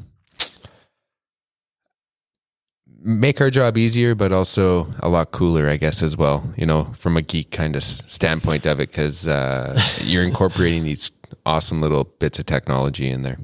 make 2.99 3.41
our 3.41 3.51
job 3.51 3.79
easier, 3.79 4.17
but 4.17 4.33
also 4.33 4.93
a 4.99 5.09
lot 5.09 5.31
cooler, 5.31 5.69
I 5.69 5.77
guess, 5.77 6.03
as 6.03 6.17
well. 6.17 6.53
You 6.57 6.67
know, 6.67 6.93
from 6.95 7.17
a 7.17 7.23
geek 7.23 7.53
kind 7.53 7.77
of 7.77 7.85
standpoint 7.85 8.67
of 8.67 8.81
it, 8.81 8.91
because 8.91 9.29
uh, 9.29 9.81
you're 10.03 10.25
incorporating 10.25 10.83
these 10.83 11.13
awesome 11.45 11.81
little 11.81 12.03
bits 12.03 12.41
of 12.41 12.47
technology 12.47 13.09
in 13.09 13.23
there. 13.23 13.39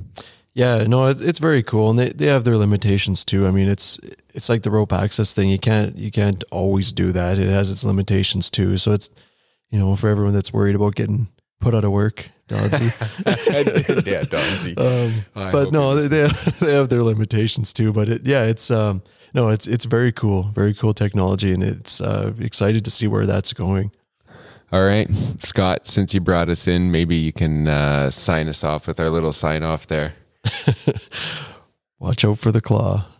Yeah, 0.54 0.84
no, 0.84 1.06
it's, 1.06 1.38
very 1.38 1.62
cool, 1.62 1.88
and 1.88 1.98
they, 1.98 2.10
they 2.10 2.26
have 2.26 2.44
their 2.44 2.58
limitations 2.58 3.24
too. 3.24 3.46
I 3.46 3.50
mean, 3.50 3.70
it's 3.70 3.98
it's 4.34 4.50
like 4.50 4.62
the 4.62 4.70
rope 4.70 4.92
access 4.92 5.32
thing. 5.32 5.48
You 5.48 5.58
can't 5.58 5.96
you 5.96 6.10
can't 6.10 6.44
always 6.50 6.92
do 6.92 7.10
that. 7.12 7.38
It 7.38 7.48
has 7.48 7.70
its 7.70 7.84
limitations 7.84 8.50
too. 8.50 8.76
So 8.76 8.92
it's 8.92 9.08
you 9.70 9.78
know 9.78 9.96
for 9.96 10.10
everyone 10.10 10.34
that's 10.34 10.52
worried 10.52 10.74
about 10.76 10.94
getting 10.94 11.28
put 11.60 11.74
out 11.74 11.84
of 11.84 11.92
work, 11.92 12.28
Dodsy. 12.48 12.92
yeah, 14.06 14.24
Donzi. 14.24 14.78
um, 15.34 15.52
but 15.52 15.72
no, 15.72 15.94
they, 15.94 16.08
they 16.08 16.28
have, 16.28 16.58
they 16.60 16.74
have 16.74 16.88
their 16.90 17.02
limitations 17.02 17.72
too. 17.72 17.90
But 17.94 18.10
it, 18.10 18.26
yeah, 18.26 18.44
it's 18.44 18.70
um 18.70 19.02
no, 19.32 19.48
it's 19.48 19.66
it's 19.66 19.86
very 19.86 20.12
cool, 20.12 20.50
very 20.54 20.74
cool 20.74 20.92
technology, 20.92 21.54
and 21.54 21.62
it's 21.62 22.02
uh, 22.02 22.34
excited 22.38 22.84
to 22.84 22.90
see 22.90 23.06
where 23.06 23.24
that's 23.24 23.54
going. 23.54 23.90
All 24.70 24.84
right, 24.84 25.08
Scott. 25.38 25.86
Since 25.86 26.12
you 26.12 26.20
brought 26.20 26.50
us 26.50 26.68
in, 26.68 26.90
maybe 26.90 27.16
you 27.16 27.32
can 27.32 27.68
uh, 27.68 28.10
sign 28.10 28.48
us 28.48 28.62
off 28.64 28.86
with 28.86 29.00
our 29.00 29.08
little 29.08 29.32
sign 29.32 29.62
off 29.62 29.86
there. 29.86 30.12
Watch 31.98 32.24
out 32.24 32.38
for 32.38 32.52
the 32.52 32.60
claw. 32.60 33.11